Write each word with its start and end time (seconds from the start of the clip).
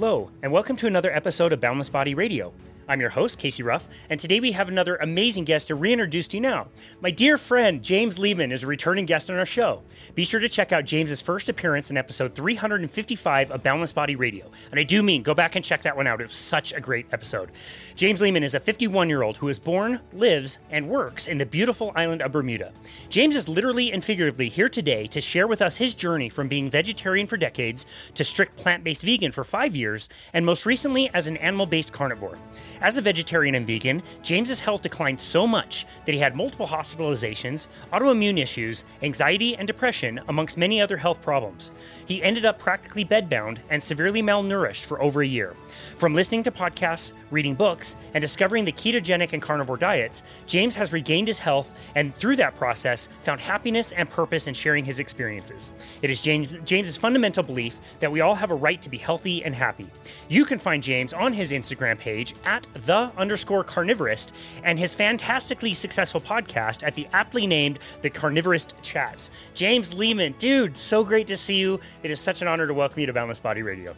Hello, 0.00 0.30
and 0.44 0.52
welcome 0.52 0.76
to 0.76 0.86
another 0.86 1.12
episode 1.12 1.52
of 1.52 1.60
Boundless 1.60 1.88
Body 1.88 2.14
Radio. 2.14 2.52
I'm 2.90 3.02
your 3.02 3.10
host, 3.10 3.38
Casey 3.38 3.62
Ruff, 3.62 3.86
and 4.08 4.18
today 4.18 4.40
we 4.40 4.52
have 4.52 4.70
another 4.70 4.96
amazing 4.96 5.44
guest 5.44 5.68
to 5.68 5.74
reintroduce 5.74 6.26
to 6.28 6.38
you 6.38 6.40
now. 6.40 6.68
My 7.02 7.10
dear 7.10 7.36
friend, 7.36 7.82
James 7.82 8.18
Leman, 8.18 8.50
is 8.50 8.62
a 8.62 8.66
returning 8.66 9.04
guest 9.04 9.28
on 9.28 9.36
our 9.36 9.44
show. 9.44 9.82
Be 10.14 10.24
sure 10.24 10.40
to 10.40 10.48
check 10.48 10.72
out 10.72 10.86
James's 10.86 11.20
first 11.20 11.50
appearance 11.50 11.90
in 11.90 11.98
episode 11.98 12.34
355 12.34 13.50
of 13.50 13.62
Boundless 13.62 13.92
Body 13.92 14.16
Radio. 14.16 14.50
And 14.70 14.80
I 14.80 14.84
do 14.84 15.02
mean, 15.02 15.22
go 15.22 15.34
back 15.34 15.54
and 15.54 15.62
check 15.62 15.82
that 15.82 15.98
one 15.98 16.06
out. 16.06 16.22
It 16.22 16.28
was 16.28 16.36
such 16.36 16.72
a 16.72 16.80
great 16.80 17.04
episode. 17.12 17.50
James 17.94 18.22
Leman 18.22 18.42
is 18.42 18.54
a 18.54 18.60
51 18.60 19.10
year 19.10 19.20
old 19.20 19.36
who 19.36 19.48
is 19.48 19.58
born, 19.58 20.00
lives, 20.14 20.58
and 20.70 20.88
works 20.88 21.28
in 21.28 21.36
the 21.36 21.44
beautiful 21.44 21.92
island 21.94 22.22
of 22.22 22.32
Bermuda. 22.32 22.72
James 23.10 23.36
is 23.36 23.50
literally 23.50 23.92
and 23.92 24.02
figuratively 24.02 24.48
here 24.48 24.70
today 24.70 25.06
to 25.08 25.20
share 25.20 25.46
with 25.46 25.60
us 25.60 25.76
his 25.76 25.94
journey 25.94 26.30
from 26.30 26.48
being 26.48 26.70
vegetarian 26.70 27.26
for 27.26 27.36
decades 27.36 27.84
to 28.14 28.24
strict 28.24 28.56
plant 28.56 28.82
based 28.82 29.02
vegan 29.02 29.30
for 29.30 29.44
five 29.44 29.76
years, 29.76 30.08
and 30.32 30.46
most 30.46 30.64
recently 30.64 31.10
as 31.12 31.26
an 31.26 31.36
animal 31.36 31.66
based 31.66 31.92
carnivore. 31.92 32.38
As 32.80 32.96
a 32.96 33.02
vegetarian 33.02 33.54
and 33.54 33.66
vegan, 33.66 34.02
James's 34.22 34.60
health 34.60 34.82
declined 34.82 35.20
so 35.20 35.46
much 35.46 35.86
that 36.04 36.12
he 36.12 36.18
had 36.18 36.36
multiple 36.36 36.66
hospitalizations, 36.66 37.66
autoimmune 37.92 38.38
issues, 38.38 38.84
anxiety, 39.02 39.56
and 39.56 39.66
depression, 39.66 40.20
amongst 40.28 40.56
many 40.56 40.80
other 40.80 40.96
health 40.96 41.20
problems. 41.20 41.72
He 42.06 42.22
ended 42.22 42.44
up 42.44 42.58
practically 42.58 43.04
bedbound 43.04 43.58
and 43.68 43.82
severely 43.82 44.22
malnourished 44.22 44.84
for 44.84 45.02
over 45.02 45.22
a 45.22 45.26
year. 45.26 45.54
From 45.96 46.14
listening 46.14 46.44
to 46.44 46.52
podcasts, 46.52 47.12
reading 47.30 47.54
books, 47.54 47.96
and 48.14 48.22
discovering 48.22 48.64
the 48.64 48.72
ketogenic 48.72 49.32
and 49.32 49.42
carnivore 49.42 49.76
diets, 49.76 50.22
James 50.46 50.76
has 50.76 50.92
regained 50.92 51.26
his 51.26 51.40
health 51.40 51.74
and 51.96 52.14
through 52.14 52.36
that 52.36 52.56
process 52.56 53.08
found 53.22 53.40
happiness 53.40 53.92
and 53.92 54.08
purpose 54.08 54.46
in 54.46 54.54
sharing 54.54 54.84
his 54.84 55.00
experiences. 55.00 55.72
It 56.02 56.10
is 56.10 56.20
James 56.20 56.48
James's 56.64 56.96
fundamental 56.96 57.42
belief 57.42 57.80
that 58.00 58.12
we 58.12 58.20
all 58.20 58.36
have 58.36 58.50
a 58.50 58.54
right 58.54 58.80
to 58.82 58.88
be 58.88 58.98
healthy 58.98 59.44
and 59.44 59.54
happy. 59.54 59.88
You 60.28 60.44
can 60.44 60.58
find 60.58 60.82
James 60.82 61.12
on 61.12 61.32
his 61.32 61.52
Instagram 61.52 61.98
page 61.98 62.34
at 62.44 62.66
the 62.74 63.10
underscore 63.16 63.64
carnivorist 63.64 64.32
and 64.62 64.78
his 64.78 64.94
fantastically 64.94 65.74
successful 65.74 66.20
podcast 66.20 66.86
at 66.86 66.94
the 66.94 67.06
aptly 67.12 67.46
named 67.46 67.78
The 68.02 68.10
Carnivorist 68.10 68.74
Chats. 68.82 69.30
James 69.54 69.94
Leman, 69.94 70.34
dude, 70.38 70.76
so 70.76 71.04
great 71.04 71.26
to 71.28 71.36
see 71.36 71.56
you. 71.56 71.80
It 72.02 72.10
is 72.10 72.20
such 72.20 72.42
an 72.42 72.48
honor 72.48 72.66
to 72.66 72.74
welcome 72.74 73.00
you 73.00 73.06
to 73.06 73.12
Boundless 73.12 73.40
Body 73.40 73.62
Radio. 73.62 73.94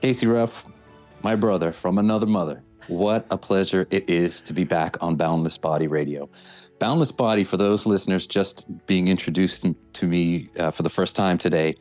Casey 0.00 0.26
Ruff, 0.26 0.66
my 1.22 1.34
brother 1.34 1.72
from 1.72 1.98
another 1.98 2.26
mother. 2.26 2.62
What 2.86 3.26
a 3.30 3.36
pleasure 3.36 3.86
it 3.90 4.08
is 4.08 4.40
to 4.42 4.52
be 4.52 4.64
back 4.64 4.96
on 5.02 5.16
Boundless 5.16 5.58
Body 5.58 5.86
Radio. 5.86 6.30
Boundless 6.78 7.12
Body, 7.12 7.44
for 7.44 7.56
those 7.56 7.86
listeners 7.86 8.26
just 8.26 8.66
being 8.86 9.08
introduced 9.08 9.66
to 9.94 10.06
me 10.06 10.48
uh, 10.58 10.70
for 10.70 10.84
the 10.84 10.88
first 10.88 11.16
time 11.16 11.36
today, 11.36 11.74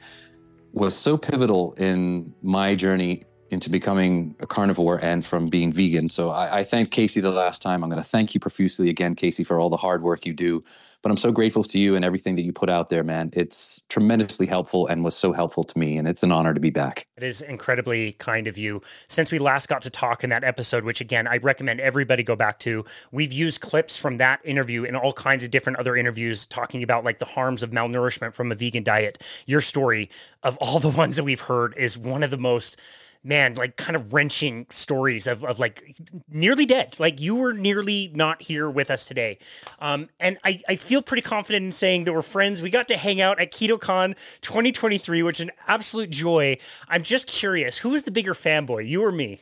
was 0.74 0.96
so 0.96 1.18
pivotal 1.18 1.74
in 1.74 2.34
my 2.42 2.76
journey 2.76 3.24
into 3.52 3.70
becoming 3.70 4.36
a 4.40 4.48
carnivore 4.48 5.00
and 5.04 5.26
from 5.26 5.48
being 5.48 5.72
vegan. 5.72 6.10
So 6.10 6.30
I, 6.30 6.60
I 6.60 6.64
thanked 6.64 6.92
Casey 6.92 7.22
the 7.22 7.32
last 7.32 7.62
time. 7.62 7.84
I'm 7.84 7.90
going 7.90 8.02
to 8.02 8.08
thank 8.08 8.34
you 8.34 8.40
profusely 8.40 8.90
again, 8.90 9.16
Casey, 9.16 9.44
for 9.44 9.60
all 9.60 9.70
the 9.70 9.78
hard 9.78 10.04
work 10.04 10.26
you 10.26 10.34
do. 10.34 10.62
But 11.04 11.12
I'm 11.12 11.18
so 11.18 11.32
grateful 11.32 11.64
to 11.64 11.80
you 11.80 11.96
and 11.96 12.04
everything 12.04 12.36
that 12.36 12.42
you 12.42 12.52
put 12.52 12.70
out 12.70 12.90
there, 12.90 13.04
man. 13.04 13.30
It's 13.34 13.84
tremendously 13.84 14.48
helpful 14.48 14.88
and 14.88 15.04
was 15.04 15.16
so 15.16 15.32
helpful 15.32 15.64
to 15.64 15.78
me. 15.78 15.98
And 15.98 16.08
it's 16.08 16.24
an 16.24 16.32
honor 16.32 16.54
to 16.54 16.60
be 16.60 16.72
back. 16.72 17.06
It 17.16 17.24
is 17.24 17.42
incredibly 17.42 18.14
kind 18.14 18.48
of 18.48 18.58
you. 18.58 18.82
Since 19.08 19.32
we 19.32 19.38
last 19.38 19.70
got 19.70 19.84
to 19.84 19.90
talk 19.90 20.24
in 20.24 20.32
that 20.32 20.44
episode, 20.44 20.84
which 20.84 21.00
again, 21.00 21.28
I 21.28 21.38
recommend 21.38 21.80
everybody 21.80 22.24
go 22.24 22.36
back 22.36 22.60
to, 22.60 22.84
we've 23.12 23.32
used 23.32 23.62
clips 23.62 23.96
from 23.96 24.18
that 24.18 24.42
interview 24.44 24.86
and 24.86 24.98
all 24.98 25.14
kinds 25.14 25.44
of 25.44 25.52
different 25.52 25.78
other 25.78 25.96
interviews 25.96 26.46
talking 26.48 26.82
about 26.82 27.06
like 27.06 27.20
the 27.20 27.26
harms 27.26 27.62
of 27.62 27.70
malnourishment 27.70 28.34
from 28.34 28.52
a 28.52 28.56
vegan 28.56 28.84
diet. 28.84 29.22
Your 29.46 29.62
story, 29.62 30.10
of 30.42 30.58
all 30.58 30.80
the 30.80 30.90
ones 30.98 31.16
that 31.16 31.24
we've 31.24 31.42
heard, 31.42 31.76
is 31.78 31.98
one 31.98 32.24
of 32.24 32.32
the 32.32 32.38
most 32.38 32.78
man, 33.28 33.56
like 33.56 33.76
kind 33.76 33.96
of 33.96 34.14
wrenching 34.14 34.66
stories 34.70 35.28
of, 35.28 35.44
of 35.44 35.60
like 35.60 35.96
nearly 36.30 36.66
dead. 36.66 36.96
Like 37.00 37.20
you 37.20 37.36
were 37.36 37.54
nearly 37.54 38.12
not 38.16 38.42
here 38.42 38.70
with 38.70 38.90
us 38.90 39.06
today. 39.06 39.38
Um, 39.80 40.10
and 40.20 40.38
I, 40.44 40.62
I 40.68 40.76
feel 40.76 41.02
pretty 41.02 41.22
confident 41.22 41.66
in 41.66 41.72
saying 41.72 42.06
that 42.06 42.14
we're 42.14 42.22
friends. 42.22 42.62
We 42.62 42.70
got 42.70 42.88
to 42.88 42.98
hang 42.98 43.20
out 43.22 43.40
at 43.40 43.52
KetoCon 43.52 44.16
2023, 44.42 45.24
which 45.24 45.40
is 45.40 45.46
an 45.46 45.52
absolute 45.68 46.10
joy. 46.10 46.58
I'm 46.88 47.04
just 47.04 47.28
curious, 47.28 47.78
who 47.80 47.94
is 47.94 48.04
the 48.04 48.12
bigger 48.12 48.34
fanboy, 48.34 48.88
you 48.88 49.04
or 49.04 49.12
me? 49.12 49.42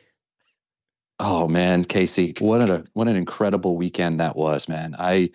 Oh 1.20 1.48
man, 1.48 1.86
Casey, 1.86 2.36
what 2.40 2.70
a 2.70 2.84
what 2.92 3.08
an 3.08 3.16
incredible 3.16 3.78
weekend 3.78 4.20
that 4.20 4.36
was, 4.36 4.68
man. 4.68 4.96
I 5.00 5.30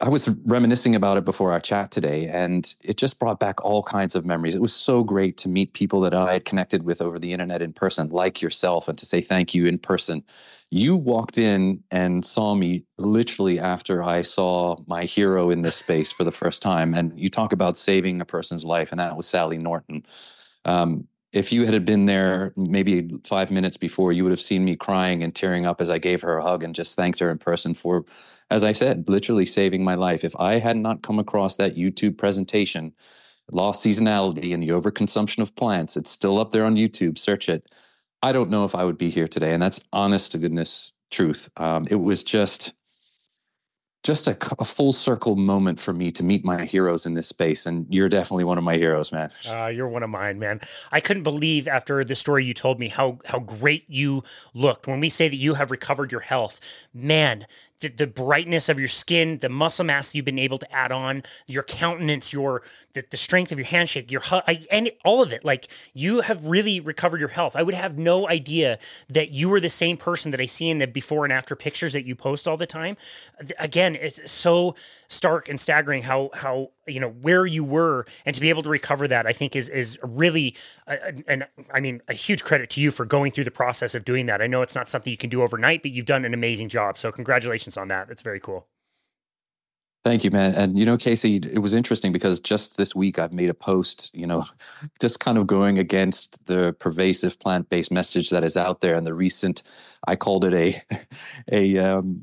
I 0.00 0.08
was 0.08 0.28
reminiscing 0.44 0.96
about 0.96 1.16
it 1.16 1.24
before 1.24 1.52
our 1.52 1.60
chat 1.60 1.92
today, 1.92 2.26
and 2.26 2.74
it 2.82 2.96
just 2.96 3.20
brought 3.20 3.38
back 3.38 3.64
all 3.64 3.82
kinds 3.82 4.16
of 4.16 4.24
memories. 4.24 4.56
It 4.56 4.60
was 4.60 4.74
so 4.74 5.04
great 5.04 5.36
to 5.38 5.48
meet 5.48 5.74
people 5.74 6.00
that 6.00 6.14
I 6.14 6.32
had 6.32 6.44
connected 6.44 6.82
with 6.82 7.00
over 7.00 7.18
the 7.20 7.32
internet 7.32 7.62
in 7.62 7.72
person, 7.72 8.08
like 8.08 8.42
yourself, 8.42 8.88
and 8.88 8.98
to 8.98 9.06
say 9.06 9.20
thank 9.20 9.54
you 9.54 9.66
in 9.66 9.78
person. 9.78 10.24
You 10.70 10.96
walked 10.96 11.38
in 11.38 11.84
and 11.92 12.24
saw 12.24 12.54
me 12.54 12.84
literally 12.98 13.60
after 13.60 14.02
I 14.02 14.22
saw 14.22 14.76
my 14.86 15.04
hero 15.04 15.50
in 15.50 15.62
this 15.62 15.76
space 15.76 16.10
for 16.10 16.24
the 16.24 16.32
first 16.32 16.62
time. 16.62 16.94
And 16.94 17.16
you 17.18 17.28
talk 17.28 17.52
about 17.52 17.78
saving 17.78 18.20
a 18.20 18.24
person's 18.24 18.64
life, 18.64 18.90
and 18.90 18.98
that 18.98 19.16
was 19.16 19.28
Sally 19.28 19.58
Norton. 19.58 20.04
Um, 20.64 21.06
if 21.32 21.52
you 21.52 21.64
had 21.64 21.84
been 21.84 22.06
there 22.06 22.52
maybe 22.56 23.10
five 23.24 23.50
minutes 23.50 23.76
before, 23.76 24.12
you 24.12 24.24
would 24.24 24.32
have 24.32 24.40
seen 24.40 24.64
me 24.64 24.76
crying 24.76 25.22
and 25.22 25.34
tearing 25.34 25.66
up 25.66 25.80
as 25.80 25.90
I 25.90 25.98
gave 25.98 26.22
her 26.22 26.38
a 26.38 26.42
hug 26.42 26.62
and 26.64 26.74
just 26.74 26.96
thanked 26.96 27.20
her 27.20 27.30
in 27.30 27.38
person 27.38 27.74
for 27.74 28.04
as 28.50 28.64
I 28.64 28.72
said, 28.72 29.08
literally 29.08 29.46
saving 29.46 29.84
my 29.84 29.94
life. 29.94 30.24
If 30.24 30.34
I 30.38 30.58
had 30.58 30.76
not 30.76 31.02
come 31.02 31.18
across 31.18 31.56
that 31.56 31.76
YouTube 31.76 32.18
presentation, 32.18 32.92
lost 33.52 33.84
seasonality 33.84 34.52
and 34.52 34.62
the 34.62 34.70
overconsumption 34.70 35.38
of 35.38 35.54
plants, 35.54 35.96
it's 35.96 36.10
still 36.10 36.38
up 36.38 36.50
there 36.50 36.64
on 36.64 36.74
YouTube. 36.74 37.16
Search 37.16 37.48
it. 37.48 37.68
I 38.22 38.32
don't 38.32 38.50
know 38.50 38.64
if 38.64 38.74
I 38.74 38.84
would 38.84 38.98
be 38.98 39.08
here 39.08 39.28
today. 39.28 39.54
And 39.54 39.62
that's 39.62 39.80
honest 39.92 40.32
to 40.32 40.38
goodness 40.38 40.92
truth. 41.10 41.48
Um, 41.56 41.86
it 41.90 41.94
was 41.94 42.24
just 42.24 42.74
just 44.02 44.26
a, 44.26 44.36
a, 44.58 44.64
full 44.64 44.92
circle 44.92 45.36
moment 45.36 45.78
for 45.78 45.92
me 45.92 46.10
to 46.12 46.22
meet 46.22 46.42
my 46.42 46.64
heroes 46.64 47.04
in 47.04 47.14
this 47.14 47.28
space. 47.28 47.66
And 47.66 47.86
you're 47.90 48.08
definitely 48.08 48.44
one 48.44 48.56
of 48.56 48.64
my 48.64 48.76
heroes, 48.76 49.12
man. 49.12 49.30
Uh, 49.46 49.66
you're 49.66 49.88
one 49.88 50.02
of 50.02 50.08
mine, 50.08 50.38
man. 50.38 50.60
I 50.90 51.00
couldn't 51.00 51.22
believe 51.22 51.68
after 51.68 52.02
the 52.02 52.14
story 52.14 52.44
you 52.44 52.54
told 52.54 52.78
me 52.78 52.88
how 52.88 53.18
how 53.26 53.40
great 53.40 53.84
you 53.88 54.24
looked. 54.54 54.86
When 54.86 55.00
we 55.00 55.10
say 55.10 55.28
that 55.28 55.36
you 55.36 55.54
have 55.54 55.70
recovered 55.70 56.12
your 56.12 56.22
health, 56.22 56.60
man, 56.94 57.46
the, 57.80 57.88
the 57.88 58.06
brightness 58.06 58.68
of 58.68 58.78
your 58.78 58.88
skin, 58.88 59.38
the 59.38 59.48
muscle 59.48 59.84
mass 59.84 60.14
you've 60.14 60.24
been 60.24 60.38
able 60.38 60.58
to 60.58 60.72
add 60.72 60.92
on, 60.92 61.22
your 61.46 61.62
countenance, 61.62 62.32
your 62.32 62.62
the, 62.92 63.04
the 63.10 63.16
strength 63.16 63.52
of 63.52 63.58
your 63.58 63.66
handshake, 63.66 64.10
your 64.10 64.22
I, 64.30 64.66
and 64.70 64.90
all 65.04 65.22
of 65.22 65.32
it. 65.32 65.44
Like 65.44 65.68
you 65.94 66.20
have 66.20 66.46
really 66.46 66.80
recovered 66.80 67.20
your 67.20 67.30
health. 67.30 67.56
I 67.56 67.62
would 67.62 67.74
have 67.74 67.98
no 67.98 68.28
idea 68.28 68.78
that 69.08 69.30
you 69.30 69.48
were 69.48 69.60
the 69.60 69.70
same 69.70 69.96
person 69.96 70.30
that 70.30 70.40
I 70.40 70.46
see 70.46 70.68
in 70.68 70.78
the 70.78 70.86
before 70.86 71.24
and 71.24 71.32
after 71.32 71.56
pictures 71.56 71.92
that 71.94 72.04
you 72.04 72.14
post 72.14 72.46
all 72.46 72.56
the 72.56 72.66
time. 72.66 72.96
Again, 73.58 73.96
it's 73.96 74.30
so 74.30 74.74
stark 75.08 75.48
and 75.48 75.58
staggering 75.58 76.02
how 76.02 76.30
how 76.34 76.70
you 76.86 77.00
know 77.00 77.08
where 77.08 77.44
you 77.44 77.64
were 77.64 78.06
and 78.24 78.34
to 78.34 78.40
be 78.40 78.48
able 78.48 78.62
to 78.62 78.68
recover 78.68 79.08
that 79.08 79.26
i 79.26 79.32
think 79.32 79.56
is 79.56 79.68
is 79.68 79.98
really 80.02 80.54
uh, 80.86 80.96
and 81.26 81.46
i 81.74 81.80
mean 81.80 82.00
a 82.08 82.12
huge 82.12 82.44
credit 82.44 82.70
to 82.70 82.80
you 82.80 82.92
for 82.92 83.04
going 83.04 83.32
through 83.32 83.42
the 83.42 83.50
process 83.50 83.96
of 83.96 84.04
doing 84.04 84.26
that 84.26 84.40
i 84.40 84.46
know 84.46 84.62
it's 84.62 84.74
not 84.74 84.88
something 84.88 85.10
you 85.10 85.16
can 85.16 85.28
do 85.28 85.42
overnight 85.42 85.82
but 85.82 85.90
you've 85.90 86.06
done 86.06 86.24
an 86.24 86.32
amazing 86.32 86.68
job 86.68 86.96
so 86.96 87.10
congratulations 87.10 87.69
on 87.76 87.88
that 87.88 88.08
that's 88.08 88.22
very 88.22 88.40
cool 88.40 88.66
Thank 90.02 90.24
you, 90.24 90.30
man. 90.30 90.54
And 90.54 90.78
you 90.78 90.86
know, 90.86 90.96
Casey, 90.96 91.36
it 91.36 91.58
was 91.58 91.74
interesting 91.74 92.10
because 92.10 92.40
just 92.40 92.78
this 92.78 92.94
week 92.94 93.18
I've 93.18 93.34
made 93.34 93.50
a 93.50 93.54
post, 93.54 94.10
you 94.14 94.26
know, 94.26 94.46
just 94.98 95.20
kind 95.20 95.36
of 95.36 95.46
going 95.46 95.78
against 95.78 96.46
the 96.46 96.74
pervasive 96.78 97.38
plant-based 97.38 97.92
message 97.92 98.30
that 98.30 98.42
is 98.42 98.56
out 98.56 98.80
there. 98.80 98.94
And 98.94 99.06
the 99.06 99.12
recent, 99.12 99.62
I 100.08 100.16
called 100.16 100.46
it 100.46 100.54
a 100.54 100.82
a 101.52 101.76
um, 101.76 102.22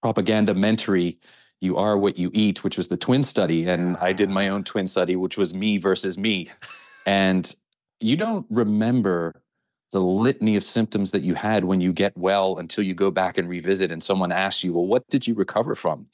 propaganda 0.00 0.54
mentary 0.54 1.18
you 1.60 1.76
are 1.76 1.98
what 1.98 2.18
you 2.18 2.30
eat, 2.34 2.62
which 2.62 2.76
was 2.76 2.88
the 2.88 2.96
twin 2.96 3.22
study. 3.22 3.66
And 3.66 3.96
I 3.96 4.12
did 4.12 4.30
my 4.30 4.48
own 4.48 4.64
twin 4.64 4.86
study, 4.86 5.16
which 5.16 5.36
was 5.36 5.54
me 5.54 5.78
versus 5.78 6.18
me. 6.18 6.50
And 7.06 7.54
you 8.00 8.18
don't 8.18 8.44
remember 8.50 9.40
the 9.90 10.00
litany 10.00 10.56
of 10.56 10.64
symptoms 10.64 11.10
that 11.12 11.22
you 11.22 11.34
had 11.34 11.64
when 11.64 11.80
you 11.80 11.92
get 11.92 12.16
well 12.16 12.58
until 12.58 12.84
you 12.84 12.94
go 12.94 13.10
back 13.10 13.38
and 13.38 13.48
revisit 13.48 13.90
and 13.90 14.02
someone 14.02 14.30
asks 14.30 14.62
you, 14.62 14.72
well, 14.72 14.86
what 14.86 15.08
did 15.08 15.26
you 15.26 15.34
recover 15.34 15.74
from? 15.74 16.06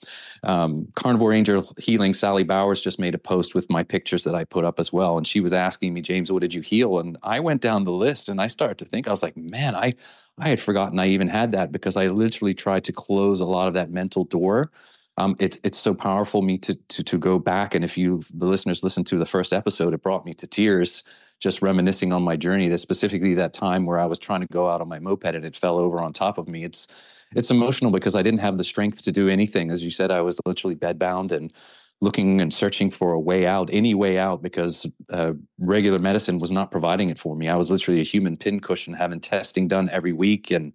Um, 0.44 0.88
Carnivore 0.94 1.32
Angel 1.32 1.68
Healing, 1.78 2.14
Sally 2.14 2.44
Bowers 2.44 2.80
just 2.80 3.00
made 3.00 3.14
a 3.14 3.18
post 3.18 3.54
with 3.54 3.68
my 3.70 3.82
pictures 3.82 4.22
that 4.24 4.34
I 4.34 4.44
put 4.44 4.64
up 4.64 4.78
as 4.78 4.92
well. 4.92 5.16
And 5.16 5.26
she 5.26 5.40
was 5.40 5.52
asking 5.52 5.92
me, 5.92 6.00
James, 6.00 6.30
what 6.30 6.42
did 6.42 6.54
you 6.54 6.60
heal? 6.60 7.00
And 7.00 7.16
I 7.22 7.40
went 7.40 7.62
down 7.62 7.84
the 7.84 7.92
list 7.92 8.28
and 8.28 8.40
I 8.40 8.46
started 8.46 8.78
to 8.78 8.84
think, 8.84 9.08
I 9.08 9.10
was 9.10 9.22
like, 9.22 9.36
man, 9.36 9.74
I, 9.74 9.94
I 10.38 10.48
had 10.48 10.60
forgotten 10.60 10.98
I 10.98 11.08
even 11.08 11.28
had 11.28 11.52
that 11.52 11.72
because 11.72 11.96
I 11.96 12.08
literally 12.08 12.54
tried 12.54 12.84
to 12.84 12.92
close 12.92 13.40
a 13.40 13.46
lot 13.46 13.68
of 13.68 13.74
that 13.74 13.90
mental 13.90 14.24
door 14.24 14.70
um, 15.16 15.36
it's 15.38 15.58
it's 15.62 15.78
so 15.78 15.94
powerful 15.94 16.42
me 16.42 16.58
to 16.58 16.74
to 16.74 17.02
to 17.04 17.18
go 17.18 17.38
back 17.38 17.74
and 17.74 17.84
if 17.84 17.96
you 17.96 18.20
the 18.34 18.46
listeners 18.46 18.82
listened 18.82 19.06
to 19.06 19.18
the 19.18 19.26
first 19.26 19.52
episode, 19.52 19.94
it 19.94 20.02
brought 20.02 20.26
me 20.26 20.34
to 20.34 20.46
tears 20.46 21.04
just 21.44 21.62
reminiscing 21.62 22.12
on 22.12 22.22
my 22.22 22.36
journey. 22.36 22.68
That 22.68 22.78
specifically 22.78 23.34
that 23.34 23.52
time 23.52 23.84
where 23.86 24.00
I 24.00 24.06
was 24.06 24.18
trying 24.18 24.40
to 24.40 24.48
go 24.48 24.68
out 24.68 24.80
on 24.80 24.88
my 24.88 24.98
moped 24.98 25.36
and 25.36 25.44
it 25.44 25.54
fell 25.54 25.78
over 25.78 26.00
on 26.00 26.12
top 26.12 26.38
of 26.38 26.48
me. 26.48 26.64
It's 26.64 26.88
it's 27.36 27.50
emotional 27.50 27.90
because 27.90 28.16
I 28.16 28.22
didn't 28.22 28.40
have 28.40 28.58
the 28.58 28.64
strength 28.64 29.02
to 29.02 29.12
do 29.12 29.28
anything. 29.28 29.70
As 29.70 29.84
you 29.84 29.90
said, 29.90 30.10
I 30.10 30.22
was 30.22 30.40
literally 30.46 30.74
bedbound 30.74 31.30
and 31.32 31.52
looking 32.00 32.40
and 32.40 32.52
searching 32.52 32.90
for 32.90 33.12
a 33.12 33.20
way 33.20 33.46
out, 33.46 33.68
any 33.72 33.94
way 33.94 34.18
out, 34.18 34.42
because 34.42 34.86
uh, 35.10 35.32
regular 35.58 35.98
medicine 35.98 36.38
was 36.38 36.50
not 36.50 36.70
providing 36.70 37.10
it 37.10 37.18
for 37.18 37.36
me. 37.36 37.48
I 37.48 37.56
was 37.56 37.70
literally 37.70 38.00
a 38.00 38.04
human 38.04 38.36
pincushion, 38.36 38.94
having 38.94 39.20
testing 39.20 39.68
done 39.68 39.88
every 39.90 40.12
week 40.12 40.50
and 40.50 40.72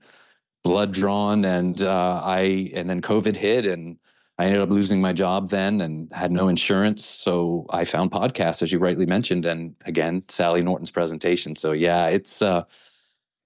blood 0.63 0.91
drawn, 0.93 1.45
and 1.45 1.81
uh, 1.81 2.21
I 2.23 2.71
and 2.75 2.89
then 2.89 3.01
COVID 3.01 3.35
hit, 3.35 3.65
and 3.65 3.97
I 4.39 4.45
ended 4.45 4.61
up 4.61 4.69
losing 4.69 5.01
my 5.01 5.13
job 5.13 5.49
then, 5.49 5.81
and 5.81 6.11
had 6.13 6.31
no 6.31 6.47
insurance. 6.47 7.05
So 7.05 7.65
I 7.69 7.83
found 7.83 8.09
podcasts, 8.11 8.63
as 8.63 8.71
you 8.71 8.79
rightly 8.79 9.05
mentioned, 9.05 9.45
and 9.45 9.75
again, 9.85 10.23
Sally 10.29 10.63
Norton's 10.63 10.91
presentation. 10.91 11.55
So 11.55 11.73
yeah, 11.73 12.07
it's. 12.07 12.41
Uh, 12.41 12.63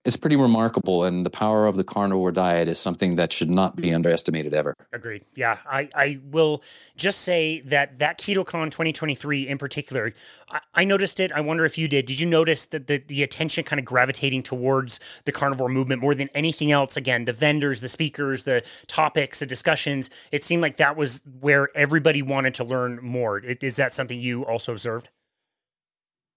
it's 0.06 0.18
pretty 0.18 0.36
remarkable 0.36 1.04
and 1.04 1.26
the 1.26 1.30
power 1.30 1.66
of 1.66 1.76
the 1.76 1.84
carnivore 1.84 2.32
diet 2.32 2.68
is 2.68 2.78
something 2.78 3.16
that 3.16 3.32
should 3.32 3.50
not 3.50 3.76
be 3.76 3.90
mm. 3.90 3.96
underestimated 3.96 4.54
ever. 4.54 4.76
Agreed. 4.92 5.26
Yeah 5.36 5.58
i, 5.66 5.90
I 5.96 6.20
will 6.32 6.64
just 6.96 7.22
say 7.22 7.62
that 7.62 8.00
that 8.00 8.20
ketocon 8.20 8.66
2023 8.66 9.48
in 9.48 9.58
particular 9.58 10.14
I, 10.50 10.60
I 10.76 10.86
noticed 10.86 11.20
it. 11.20 11.32
I 11.32 11.42
wonder 11.42 11.66
if 11.66 11.78
you 11.78 11.88
did. 11.88 12.06
Did 12.06 12.20
you 12.20 12.28
notice 12.28 12.66
that 12.68 12.88
the, 12.88 12.98
the 12.98 13.24
attention 13.24 13.64
kind 13.64 13.80
of 13.80 13.86
gravitating 13.86 14.44
towards 14.44 15.00
the 15.26 15.32
carnivore 15.32 15.70
movement 15.70 16.02
more 16.02 16.16
than 16.16 16.30
anything 16.36 16.72
else? 16.72 16.98
Again 16.98 17.26
the 17.26 17.34
vendors 17.34 17.82
the 17.82 17.90
speakers 17.90 18.44
the 18.44 18.66
topics 18.88 19.40
the 19.40 19.46
discussions. 19.46 20.10
It 20.32 20.44
seemed 20.44 20.62
like 20.62 20.78
that 20.78 20.98
was 20.98 21.22
where 21.40 21.70
everybody 21.76 22.22
wanted 22.22 22.54
to 22.56 22.64
learn 22.64 23.00
more. 23.02 23.40
Is 23.40 23.78
that 23.78 23.94
something 23.94 24.20
you 24.20 24.46
also 24.46 24.74
observed 24.74 25.10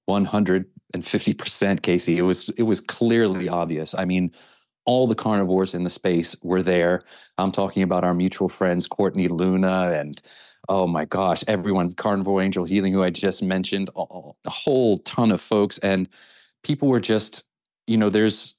150% 0.08 1.82
casey. 1.82 2.18
It 2.18 2.22
was 2.22 2.48
it 2.50 2.62
was 2.62 2.80
clearly 2.80 3.48
obvious. 3.48 3.94
I 3.94 4.04
mean 4.04 4.32
all 4.84 5.08
the 5.08 5.16
carnivores 5.16 5.74
in 5.74 5.82
the 5.82 5.90
space 5.90 6.36
were 6.42 6.62
there. 6.62 7.02
I'm 7.38 7.50
talking 7.50 7.82
about 7.82 8.04
our 8.04 8.14
mutual 8.14 8.48
friends 8.48 8.86
courtney 8.86 9.28
luna 9.28 9.90
and 9.92 10.20
oh 10.68 10.86
my 10.86 11.04
gosh 11.04 11.44
everyone 11.46 11.92
carnivore 11.92 12.42
angel 12.42 12.64
healing 12.64 12.92
who 12.92 13.00
i 13.02 13.08
just 13.08 13.40
mentioned 13.40 13.88
a 13.94 14.50
whole 14.50 14.98
ton 14.98 15.30
of 15.30 15.40
folks. 15.40 15.78
And 15.78 16.08
people 16.62 16.88
were 16.88 17.00
just 17.00 17.44
you 17.86 17.96
know 17.96 18.10
there's 18.10 18.54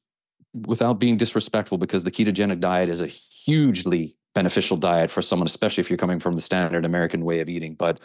without 0.66 1.00
being 1.00 1.18
disrespectful 1.18 1.78
because 1.78 2.04
the 2.04 2.12
ketogenic 2.12 2.60
diet 2.60 2.90
is 2.90 3.02
a 3.02 3.08
hugely 3.08 4.16
beneficial 4.34 4.78
diet 4.78 5.10
for 5.12 5.22
someone 5.22 5.46
especially 5.46 5.82
if 5.82 5.90
you're 5.90 5.98
coming 5.98 6.20
from 6.20 6.36
the 6.36 6.42
standard 6.42 6.86
american 6.86 7.26
way 7.26 7.40
of 7.40 7.50
eating 7.50 7.76
but 7.76 8.00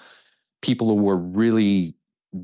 people 0.61 0.99
were 0.99 1.17
really 1.17 1.95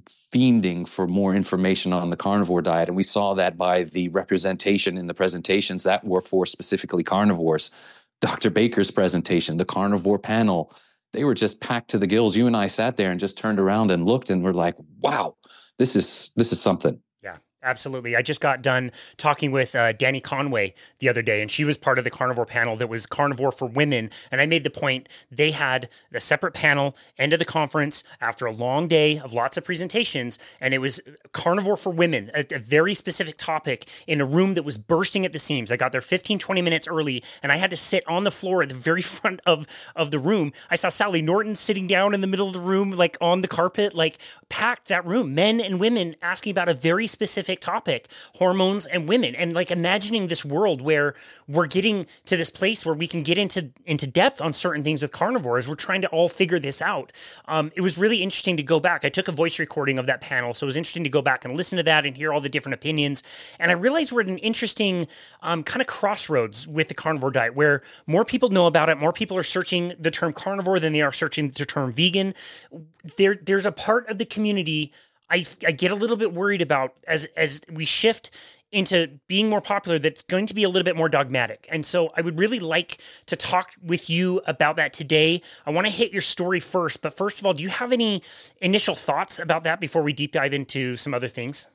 fiending 0.08 0.86
for 0.86 1.06
more 1.06 1.34
information 1.34 1.92
on 1.92 2.10
the 2.10 2.16
carnivore 2.16 2.62
diet. 2.62 2.88
And 2.88 2.96
we 2.96 3.02
saw 3.02 3.34
that 3.34 3.56
by 3.56 3.84
the 3.84 4.08
representation 4.08 4.98
in 4.98 5.06
the 5.06 5.14
presentations 5.14 5.82
that 5.84 6.04
were 6.04 6.20
for 6.20 6.46
specifically 6.46 7.02
carnivores. 7.02 7.70
Dr. 8.20 8.50
Baker's 8.50 8.90
presentation, 8.90 9.56
the 9.56 9.64
carnivore 9.64 10.18
panel, 10.18 10.72
they 11.12 11.24
were 11.24 11.34
just 11.34 11.60
packed 11.60 11.88
to 11.90 11.98
the 11.98 12.06
gills. 12.06 12.36
You 12.36 12.46
and 12.46 12.56
I 12.56 12.66
sat 12.66 12.96
there 12.96 13.10
and 13.10 13.20
just 13.20 13.38
turned 13.38 13.58
around 13.58 13.90
and 13.90 14.04
looked 14.04 14.30
and 14.30 14.42
were 14.42 14.52
like, 14.52 14.76
wow, 15.00 15.36
this 15.78 15.96
is 15.96 16.30
this 16.36 16.52
is 16.52 16.60
something. 16.60 17.00
Absolutely. 17.68 18.16
I 18.16 18.22
just 18.22 18.40
got 18.40 18.62
done 18.62 18.92
talking 19.18 19.52
with 19.52 19.76
uh, 19.76 19.92
Danny 19.92 20.22
Conway 20.22 20.72
the 21.00 21.08
other 21.10 21.20
day, 21.20 21.42
and 21.42 21.50
she 21.50 21.64
was 21.64 21.76
part 21.76 21.98
of 21.98 22.04
the 22.04 22.10
carnivore 22.10 22.46
panel 22.46 22.76
that 22.76 22.88
was 22.88 23.04
carnivore 23.04 23.52
for 23.52 23.66
women. 23.66 24.08
And 24.32 24.40
I 24.40 24.46
made 24.46 24.64
the 24.64 24.70
point 24.70 25.06
they 25.30 25.50
had 25.50 25.90
a 26.14 26.18
separate 26.18 26.54
panel, 26.54 26.96
end 27.18 27.34
of 27.34 27.38
the 27.38 27.44
conference, 27.44 28.04
after 28.22 28.46
a 28.46 28.52
long 28.52 28.88
day 28.88 29.18
of 29.18 29.34
lots 29.34 29.58
of 29.58 29.64
presentations, 29.64 30.38
and 30.62 30.72
it 30.72 30.78
was 30.78 30.98
carnivore 31.34 31.76
for 31.76 31.90
women, 31.90 32.30
a, 32.32 32.46
a 32.54 32.58
very 32.58 32.94
specific 32.94 33.36
topic 33.36 33.86
in 34.06 34.22
a 34.22 34.24
room 34.24 34.54
that 34.54 34.62
was 34.62 34.78
bursting 34.78 35.26
at 35.26 35.34
the 35.34 35.38
seams. 35.38 35.70
I 35.70 35.76
got 35.76 35.92
there 35.92 36.00
15, 36.00 36.38
20 36.38 36.62
minutes 36.62 36.88
early, 36.88 37.22
and 37.42 37.52
I 37.52 37.56
had 37.56 37.68
to 37.68 37.76
sit 37.76 38.02
on 38.08 38.24
the 38.24 38.30
floor 38.30 38.62
at 38.62 38.70
the 38.70 38.74
very 38.74 39.02
front 39.18 39.42
of, 39.44 39.66
of 39.94 40.10
the 40.10 40.18
room. 40.18 40.54
I 40.70 40.76
saw 40.76 40.88
Sally 40.88 41.20
Norton 41.20 41.54
sitting 41.54 41.86
down 41.86 42.14
in 42.14 42.22
the 42.22 42.26
middle 42.26 42.46
of 42.46 42.54
the 42.54 42.60
room, 42.60 42.92
like 42.92 43.18
on 43.20 43.42
the 43.42 43.48
carpet, 43.48 43.92
like 43.92 44.16
packed 44.48 44.88
that 44.88 45.04
room, 45.04 45.34
men 45.34 45.60
and 45.60 45.78
women 45.78 46.16
asking 46.22 46.52
about 46.52 46.70
a 46.70 46.74
very 46.74 47.06
specific 47.06 47.57
topic 47.60 48.08
hormones 48.36 48.86
and 48.86 49.08
women 49.08 49.34
and 49.34 49.54
like 49.54 49.70
imagining 49.70 50.26
this 50.26 50.44
world 50.44 50.80
where 50.80 51.14
we're 51.46 51.66
getting 51.66 52.06
to 52.26 52.36
this 52.36 52.50
place 52.50 52.84
where 52.84 52.94
we 52.94 53.06
can 53.06 53.22
get 53.22 53.38
into 53.38 53.70
into 53.86 54.06
depth 54.06 54.40
on 54.40 54.52
certain 54.52 54.82
things 54.82 55.02
with 55.02 55.12
carnivores 55.12 55.68
we're 55.68 55.74
trying 55.74 56.02
to 56.02 56.08
all 56.08 56.28
figure 56.28 56.58
this 56.58 56.80
out. 56.82 57.12
Um, 57.46 57.72
it 57.74 57.80
was 57.80 57.98
really 57.98 58.22
interesting 58.22 58.56
to 58.56 58.62
go 58.62 58.80
back. 58.80 59.04
I 59.04 59.08
took 59.08 59.28
a 59.28 59.32
voice 59.32 59.58
recording 59.58 59.98
of 59.98 60.06
that 60.06 60.20
panel 60.20 60.54
so 60.54 60.64
it 60.64 60.68
was 60.68 60.76
interesting 60.76 61.04
to 61.04 61.10
go 61.10 61.22
back 61.22 61.44
and 61.44 61.56
listen 61.56 61.76
to 61.76 61.82
that 61.84 62.04
and 62.06 62.16
hear 62.16 62.32
all 62.32 62.40
the 62.40 62.48
different 62.48 62.74
opinions. 62.74 63.22
And 63.58 63.70
i 63.70 63.74
realized 63.74 64.12
we're 64.12 64.22
at 64.22 64.28
an 64.28 64.38
interesting 64.38 65.06
um, 65.42 65.62
kind 65.62 65.80
of 65.80 65.86
crossroads 65.86 66.66
with 66.66 66.88
the 66.88 66.94
carnivore 66.94 67.30
diet 67.30 67.54
where 67.54 67.82
more 68.06 68.24
people 68.24 68.48
know 68.50 68.66
about 68.66 68.88
it 68.88 68.98
more 68.98 69.12
people 69.12 69.36
are 69.36 69.42
searching 69.42 69.94
the 69.98 70.10
term 70.10 70.32
carnivore 70.32 70.80
than 70.80 70.92
they 70.92 71.02
are 71.02 71.12
searching 71.12 71.50
the 71.50 71.66
term 71.66 71.92
vegan. 71.92 72.34
There 73.16 73.34
there's 73.34 73.66
a 73.66 73.72
part 73.72 74.08
of 74.08 74.18
the 74.18 74.24
community 74.24 74.92
I, 75.30 75.44
I 75.66 75.72
get 75.72 75.90
a 75.90 75.94
little 75.94 76.16
bit 76.16 76.32
worried 76.32 76.62
about 76.62 76.94
as 77.06 77.26
as 77.36 77.60
we 77.70 77.84
shift 77.84 78.30
into 78.70 79.08
being 79.28 79.48
more 79.48 79.60
popular 79.60 79.98
that's 79.98 80.22
going 80.22 80.46
to 80.46 80.54
be 80.54 80.62
a 80.62 80.68
little 80.68 80.84
bit 80.84 80.96
more 80.96 81.08
dogmatic. 81.08 81.66
And 81.70 81.86
so 81.86 82.12
I 82.16 82.20
would 82.20 82.38
really 82.38 82.60
like 82.60 82.98
to 83.26 83.36
talk 83.36 83.72
with 83.82 84.10
you 84.10 84.42
about 84.46 84.76
that 84.76 84.92
today. 84.92 85.40
I 85.64 85.70
want 85.70 85.86
to 85.86 85.92
hit 85.92 86.12
your 86.12 86.20
story 86.20 86.60
first, 86.60 87.00
but 87.00 87.16
first 87.16 87.40
of 87.40 87.46
all, 87.46 87.54
do 87.54 87.62
you 87.62 87.70
have 87.70 87.92
any 87.92 88.22
initial 88.60 88.94
thoughts 88.94 89.38
about 89.38 89.64
that 89.64 89.80
before 89.80 90.02
we 90.02 90.12
deep 90.12 90.32
dive 90.32 90.52
into 90.52 90.96
some 90.96 91.14
other 91.14 91.28
things? 91.28 91.68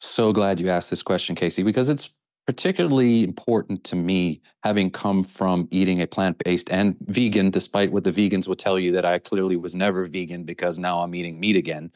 So 0.00 0.32
glad 0.32 0.60
you 0.60 0.68
asked 0.68 0.90
this 0.90 1.02
question, 1.02 1.34
Casey, 1.34 1.62
because 1.62 1.88
it's 1.88 2.10
particularly 2.46 3.24
important 3.24 3.82
to 3.84 3.96
me 3.96 4.40
having 4.62 4.90
come 4.90 5.24
from 5.24 5.66
eating 5.70 6.02
a 6.02 6.06
plant-based 6.06 6.70
and 6.70 6.94
vegan 7.06 7.50
despite 7.50 7.90
what 7.90 8.04
the 8.04 8.10
vegans 8.10 8.46
will 8.46 8.54
tell 8.54 8.78
you 8.78 8.92
that 8.92 9.04
I 9.04 9.18
clearly 9.18 9.56
was 9.56 9.74
never 9.74 10.04
vegan 10.06 10.44
because 10.44 10.78
now 10.78 11.00
I'm 11.00 11.14
eating 11.14 11.40
meat 11.40 11.56
again. 11.56 11.90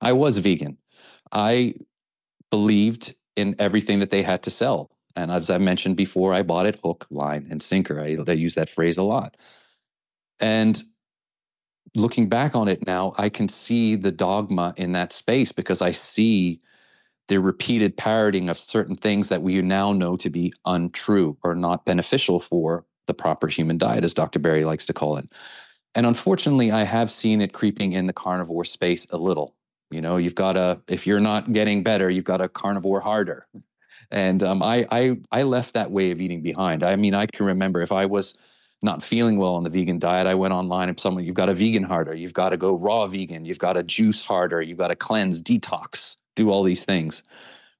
I 0.00 0.12
was 0.12 0.38
vegan. 0.38 0.78
I 1.32 1.74
believed 2.50 3.14
in 3.36 3.56
everything 3.58 4.00
that 4.00 4.10
they 4.10 4.22
had 4.22 4.42
to 4.44 4.50
sell. 4.50 4.90
And 5.14 5.30
as 5.30 5.50
I 5.50 5.58
mentioned 5.58 5.96
before, 5.96 6.34
I 6.34 6.42
bought 6.42 6.66
it 6.66 6.78
hook, 6.82 7.06
line, 7.10 7.48
and 7.50 7.62
sinker. 7.62 8.00
I, 8.00 8.16
I 8.26 8.32
use 8.32 8.54
that 8.54 8.68
phrase 8.68 8.98
a 8.98 9.02
lot. 9.02 9.36
And 10.40 10.82
looking 11.94 12.28
back 12.28 12.54
on 12.54 12.68
it 12.68 12.86
now, 12.86 13.14
I 13.16 13.30
can 13.30 13.48
see 13.48 13.96
the 13.96 14.12
dogma 14.12 14.74
in 14.76 14.92
that 14.92 15.12
space 15.12 15.52
because 15.52 15.80
I 15.80 15.92
see 15.92 16.60
the 17.28 17.38
repeated 17.38 17.96
parroting 17.96 18.48
of 18.48 18.58
certain 18.58 18.94
things 18.94 19.28
that 19.30 19.42
we 19.42 19.60
now 19.62 19.92
know 19.92 20.16
to 20.16 20.30
be 20.30 20.52
untrue 20.64 21.36
or 21.42 21.54
not 21.54 21.84
beneficial 21.84 22.38
for 22.38 22.84
the 23.06 23.14
proper 23.14 23.48
human 23.48 23.78
diet, 23.78 24.04
as 24.04 24.14
Dr. 24.14 24.38
Berry 24.38 24.64
likes 24.64 24.86
to 24.86 24.92
call 24.92 25.16
it. 25.16 25.28
And 25.94 26.06
unfortunately, 26.06 26.70
I 26.70 26.84
have 26.84 27.10
seen 27.10 27.40
it 27.40 27.52
creeping 27.52 27.92
in 27.92 28.06
the 28.06 28.12
carnivore 28.12 28.64
space 28.64 29.06
a 29.10 29.16
little. 29.16 29.55
You 29.90 30.00
know, 30.00 30.16
you've 30.16 30.34
got 30.34 30.54
to 30.54 30.80
if 30.88 31.06
you're 31.06 31.20
not 31.20 31.52
getting 31.52 31.82
better, 31.82 32.10
you've 32.10 32.24
got 32.24 32.38
to 32.38 32.48
carnivore 32.48 33.00
harder. 33.00 33.46
And 34.10 34.42
um, 34.42 34.62
I, 34.62 34.86
I 34.90 35.16
I 35.32 35.42
left 35.42 35.74
that 35.74 35.90
way 35.90 36.10
of 36.10 36.20
eating 36.20 36.42
behind. 36.42 36.82
I 36.82 36.96
mean, 36.96 37.14
I 37.14 37.26
can 37.26 37.46
remember 37.46 37.82
if 37.82 37.92
I 37.92 38.06
was 38.06 38.36
not 38.82 39.02
feeling 39.02 39.38
well 39.38 39.54
on 39.54 39.64
the 39.64 39.70
vegan 39.70 39.98
diet, 39.98 40.26
I 40.26 40.34
went 40.34 40.52
online 40.52 40.88
and 40.88 41.00
someone, 41.00 41.24
you've 41.24 41.34
got 41.34 41.46
to 41.46 41.54
vegan 41.54 41.82
harder, 41.82 42.14
you've 42.14 42.34
got 42.34 42.50
to 42.50 42.56
go 42.56 42.76
raw 42.76 43.06
vegan, 43.06 43.44
you've 43.44 43.58
got 43.58 43.72
to 43.72 43.82
juice 43.82 44.22
harder, 44.22 44.60
you've 44.60 44.78
got 44.78 44.88
to 44.88 44.96
cleanse, 44.96 45.42
detox, 45.42 46.18
do 46.34 46.50
all 46.50 46.62
these 46.62 46.84
things. 46.84 47.22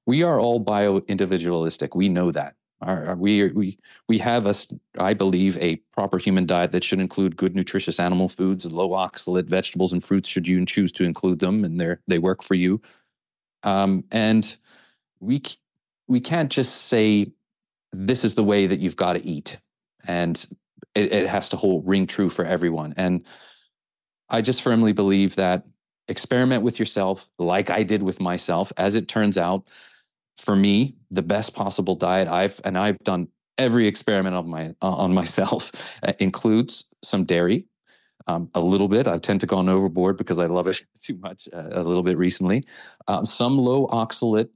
We 0.05 0.23
are 0.23 0.39
all 0.39 0.59
bio 0.59 0.97
individualistic. 1.07 1.95
We 1.95 2.09
know 2.09 2.31
that. 2.31 2.55
We 2.81 3.49
we 3.49 3.79
we 4.07 4.17
have 4.19 4.45
a, 4.45 4.53
I 4.99 5.13
believe, 5.13 5.57
a 5.57 5.77
proper 5.93 6.17
human 6.17 6.45
diet 6.45 6.71
that 6.73 6.83
should 6.83 6.99
include 6.99 7.35
good, 7.35 7.55
nutritious 7.55 7.99
animal 7.99 8.27
foods, 8.27 8.71
low 8.71 8.89
oxalate 8.89 9.47
vegetables 9.47 9.93
and 9.93 10.03
fruits. 10.03 10.29
Should 10.29 10.47
you 10.47 10.63
choose 10.65 10.91
to 10.93 11.03
include 11.03 11.39
them, 11.39 11.63
and 11.63 11.79
they 11.79 11.95
they 12.07 12.19
work 12.19 12.43
for 12.43 12.53
you, 12.53 12.79
um, 13.63 14.03
and 14.11 14.57
we 15.19 15.41
we 16.07 16.19
can't 16.19 16.51
just 16.51 16.83
say 16.83 17.31
this 17.91 18.23
is 18.23 18.35
the 18.35 18.43
way 18.43 18.67
that 18.67 18.79
you've 18.79 18.95
got 18.95 19.13
to 19.13 19.25
eat, 19.25 19.59
and 20.05 20.45
it, 20.93 21.11
it 21.11 21.27
has 21.27 21.49
to 21.49 21.57
hold 21.57 21.87
ring 21.87 22.05
true 22.05 22.29
for 22.29 22.45
everyone. 22.45 22.93
And 22.95 23.25
I 24.29 24.41
just 24.41 24.61
firmly 24.61 24.91
believe 24.91 25.35
that 25.35 25.65
experiment 26.07 26.63
with 26.63 26.77
yourself, 26.79 27.27
like 27.39 27.69
I 27.69 27.83
did 27.83 28.03
with 28.03 28.21
myself. 28.21 28.71
As 28.77 28.95
it 28.95 29.07
turns 29.07 29.37
out, 29.37 29.67
for 30.37 30.55
me 30.55 30.95
the 31.11 31.21
best 31.21 31.53
possible 31.53 31.95
diet 31.95 32.27
i've 32.27 32.59
and 32.63 32.77
i've 32.77 32.97
done 32.99 33.27
every 33.57 33.87
experiment 33.87 34.35
on 34.35 34.47
my 34.47 34.67
uh, 34.81 34.89
on 34.89 35.13
myself 35.21 35.71
uh, 36.03 36.13
includes 36.19 36.85
some 37.03 37.23
dairy 37.23 37.65
um, 38.27 38.49
a 38.53 38.59
little 38.59 38.87
bit. 38.87 39.07
I 39.07 39.17
tend 39.17 39.39
to 39.41 39.45
go 39.45 39.57
on 39.57 39.69
overboard 39.69 40.17
because 40.17 40.39
i 40.39 40.45
love 40.45 40.67
it 40.67 40.81
too 40.99 41.17
much 41.17 41.47
uh, 41.53 41.69
a 41.71 41.83
little 41.83 42.03
bit 42.03 42.17
recently. 42.17 42.63
Um, 43.07 43.25
some 43.25 43.57
low 43.57 43.87
oxalate 43.87 44.49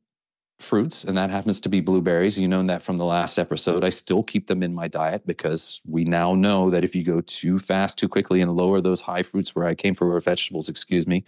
fruits 0.59 1.05
and 1.05 1.17
that 1.17 1.31
happens 1.31 1.59
to 1.61 1.69
be 1.69 1.81
blueberries. 1.81 2.37
You 2.37 2.47
know 2.47 2.61
that 2.63 2.83
from 2.83 2.99
the 2.99 3.05
last 3.05 3.39
episode. 3.39 3.83
I 3.83 3.89
still 3.89 4.21
keep 4.21 4.45
them 4.45 4.61
in 4.61 4.75
my 4.75 4.87
diet 4.87 5.25
because 5.25 5.81
we 5.87 6.03
now 6.03 6.35
know 6.35 6.69
that 6.69 6.83
if 6.83 6.95
you 6.95 7.03
go 7.03 7.21
too 7.21 7.57
fast 7.57 7.97
too 7.97 8.07
quickly 8.07 8.41
and 8.41 8.55
lower 8.55 8.79
those 8.81 9.01
high 9.01 9.23
fruits 9.23 9.55
where 9.55 9.65
i 9.65 9.73
came 9.73 9.95
from 9.95 10.11
or 10.11 10.19
vegetables 10.19 10.69
excuse 10.69 11.07
me 11.07 11.23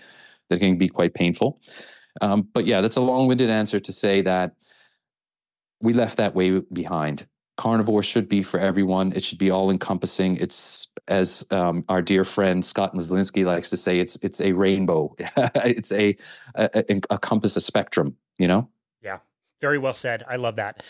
that 0.49 0.59
can 0.59 0.77
be 0.77 0.87
quite 0.87 1.13
painful 1.15 1.59
um, 2.21 2.47
but 2.53 2.65
yeah, 2.65 2.81
that's 2.81 2.95
a 2.95 3.01
long 3.01 3.27
winded 3.27 3.49
answer 3.49 3.79
to 3.79 3.91
say 3.91 4.21
that 4.21 4.55
we 5.81 5.93
left 5.93 6.17
that 6.17 6.35
way 6.35 6.59
behind. 6.71 7.27
carnivore 7.57 8.03
should 8.03 8.27
be 8.27 8.41
for 8.43 8.59
everyone. 8.59 9.13
It 9.13 9.23
should 9.23 9.37
be 9.37 9.51
all 9.51 9.69
encompassing. 9.69 10.37
It's 10.37 10.87
as 11.07 11.45
um, 11.51 11.83
our 11.89 12.01
dear 12.01 12.23
friend 12.23 12.63
Scott 12.63 12.95
Myslinski 12.95 13.45
likes 13.45 13.69
to 13.69 13.77
say, 13.77 13.99
it's 13.99 14.17
it's 14.21 14.41
a 14.41 14.53
rainbow. 14.53 15.15
it's 15.19 15.91
a, 15.91 16.15
a, 16.55 16.69
a, 16.89 17.01
a 17.11 17.19
compass, 17.19 17.55
a 17.55 17.61
spectrum. 17.61 18.17
You 18.37 18.47
know. 18.47 18.69
Yeah, 19.01 19.19
very 19.61 19.77
well 19.77 19.93
said. 19.93 20.23
I 20.27 20.37
love 20.37 20.55
that 20.55 20.83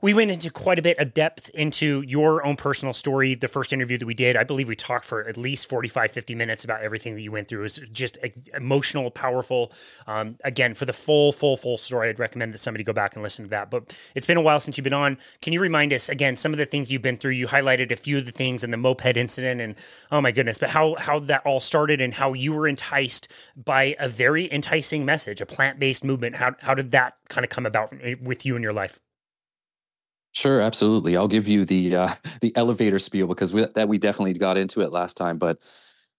we 0.00 0.14
went 0.14 0.30
into 0.30 0.50
quite 0.50 0.78
a 0.78 0.82
bit 0.82 0.98
of 0.98 1.12
depth 1.12 1.48
into 1.50 2.02
your 2.02 2.46
own 2.46 2.54
personal 2.54 2.94
story. 2.94 3.34
The 3.34 3.48
first 3.48 3.72
interview 3.72 3.98
that 3.98 4.06
we 4.06 4.14
did, 4.14 4.36
I 4.36 4.44
believe 4.44 4.68
we 4.68 4.76
talked 4.76 5.04
for 5.04 5.26
at 5.26 5.36
least 5.36 5.68
45, 5.68 6.10
50 6.10 6.34
minutes 6.36 6.62
about 6.62 6.82
everything 6.82 7.16
that 7.16 7.22
you 7.22 7.32
went 7.32 7.48
through. 7.48 7.60
It 7.60 7.62
was 7.62 7.76
just 7.92 8.16
emotional, 8.54 9.10
powerful. 9.10 9.72
Um, 10.06 10.36
again, 10.44 10.74
for 10.74 10.84
the 10.84 10.92
full, 10.92 11.32
full, 11.32 11.56
full 11.56 11.78
story, 11.78 12.08
I'd 12.08 12.20
recommend 12.20 12.54
that 12.54 12.58
somebody 12.58 12.84
go 12.84 12.92
back 12.92 13.16
and 13.16 13.24
listen 13.24 13.44
to 13.46 13.50
that. 13.50 13.70
But 13.70 13.98
it's 14.14 14.26
been 14.26 14.36
a 14.36 14.42
while 14.42 14.60
since 14.60 14.78
you've 14.78 14.84
been 14.84 14.92
on. 14.92 15.18
Can 15.42 15.52
you 15.52 15.60
remind 15.60 15.92
us 15.92 16.08
again 16.08 16.36
some 16.36 16.52
of 16.52 16.58
the 16.58 16.66
things 16.66 16.92
you've 16.92 17.02
been 17.02 17.16
through? 17.16 17.32
You 17.32 17.48
highlighted 17.48 17.90
a 17.90 17.96
few 17.96 18.18
of 18.18 18.26
the 18.26 18.32
things 18.32 18.62
in 18.62 18.70
the 18.70 18.76
moped 18.76 19.16
incident, 19.16 19.60
and 19.60 19.74
oh 20.12 20.20
my 20.20 20.30
goodness, 20.30 20.58
but 20.58 20.70
how 20.70 20.94
how 20.98 21.18
that 21.18 21.44
all 21.44 21.60
started 21.60 22.00
and 22.00 22.14
how 22.14 22.34
you 22.34 22.52
were 22.52 22.68
enticed 22.68 23.32
by 23.56 23.96
a 23.98 24.08
very 24.08 24.50
enticing 24.52 25.04
message, 25.04 25.40
a 25.40 25.46
plant 25.46 25.80
based 25.80 26.04
movement. 26.04 26.36
How 26.36 26.54
how 26.60 26.74
did 26.74 26.92
that 26.92 27.16
kind 27.28 27.44
of 27.44 27.50
come 27.50 27.66
about 27.66 27.92
with 28.22 28.46
you 28.46 28.54
in 28.54 28.62
your 28.62 28.72
life? 28.72 29.00
Sure, 30.38 30.60
absolutely. 30.60 31.16
I'll 31.16 31.26
give 31.26 31.48
you 31.48 31.64
the 31.64 31.96
uh, 31.96 32.14
the 32.40 32.54
elevator 32.54 33.00
spiel 33.00 33.26
because 33.26 33.52
we, 33.52 33.66
that 33.74 33.88
we 33.88 33.98
definitely 33.98 34.34
got 34.34 34.56
into 34.56 34.82
it 34.82 34.92
last 34.92 35.16
time. 35.16 35.36
But 35.36 35.58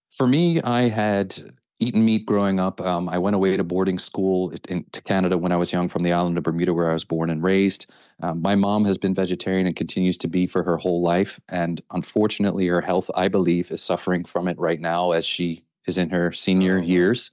for 0.10 0.28
me, 0.28 0.62
I 0.62 0.90
had 0.90 1.54
eaten 1.80 2.04
meat 2.04 2.26
growing 2.26 2.60
up. 2.60 2.82
Um, 2.82 3.08
I 3.08 3.18
went 3.18 3.38
away 3.38 3.56
to 3.56 3.64
boarding 3.64 3.98
school 3.98 4.52
in, 4.68 4.84
to 4.92 5.02
Canada 5.02 5.38
when 5.38 5.54
I 5.54 5.56
was 5.56 5.72
young 5.72 5.88
from 5.88 6.04
the 6.04 6.12
island 6.12 6.38
of 6.38 6.44
Bermuda, 6.44 6.74
where 6.74 6.90
I 6.90 6.94
was 6.94 7.06
born 7.06 7.30
and 7.30 7.42
raised. 7.42 7.90
Um, 8.22 8.42
my 8.42 8.56
mom 8.56 8.84
has 8.84 8.98
been 8.98 9.14
vegetarian 9.14 9.66
and 9.66 9.76
continues 9.78 10.18
to 10.18 10.28
be 10.28 10.46
for 10.48 10.64
her 10.64 10.76
whole 10.76 11.02
life. 11.02 11.40
And 11.48 11.80
unfortunately, 11.92 12.68
her 12.68 12.82
health, 12.82 13.10
I 13.16 13.30
believe, 13.30 13.72
is 13.72 13.82
suffering 13.82 14.26
from 14.26 14.50
it 14.50 14.60
right 14.60 14.82
now 14.82 15.12
as 15.12 15.26
she 15.26 15.64
is 15.88 15.98
in 15.98 16.10
her 16.10 16.34
senior 16.34 16.80
oh, 16.80 16.82
years. 16.82 17.32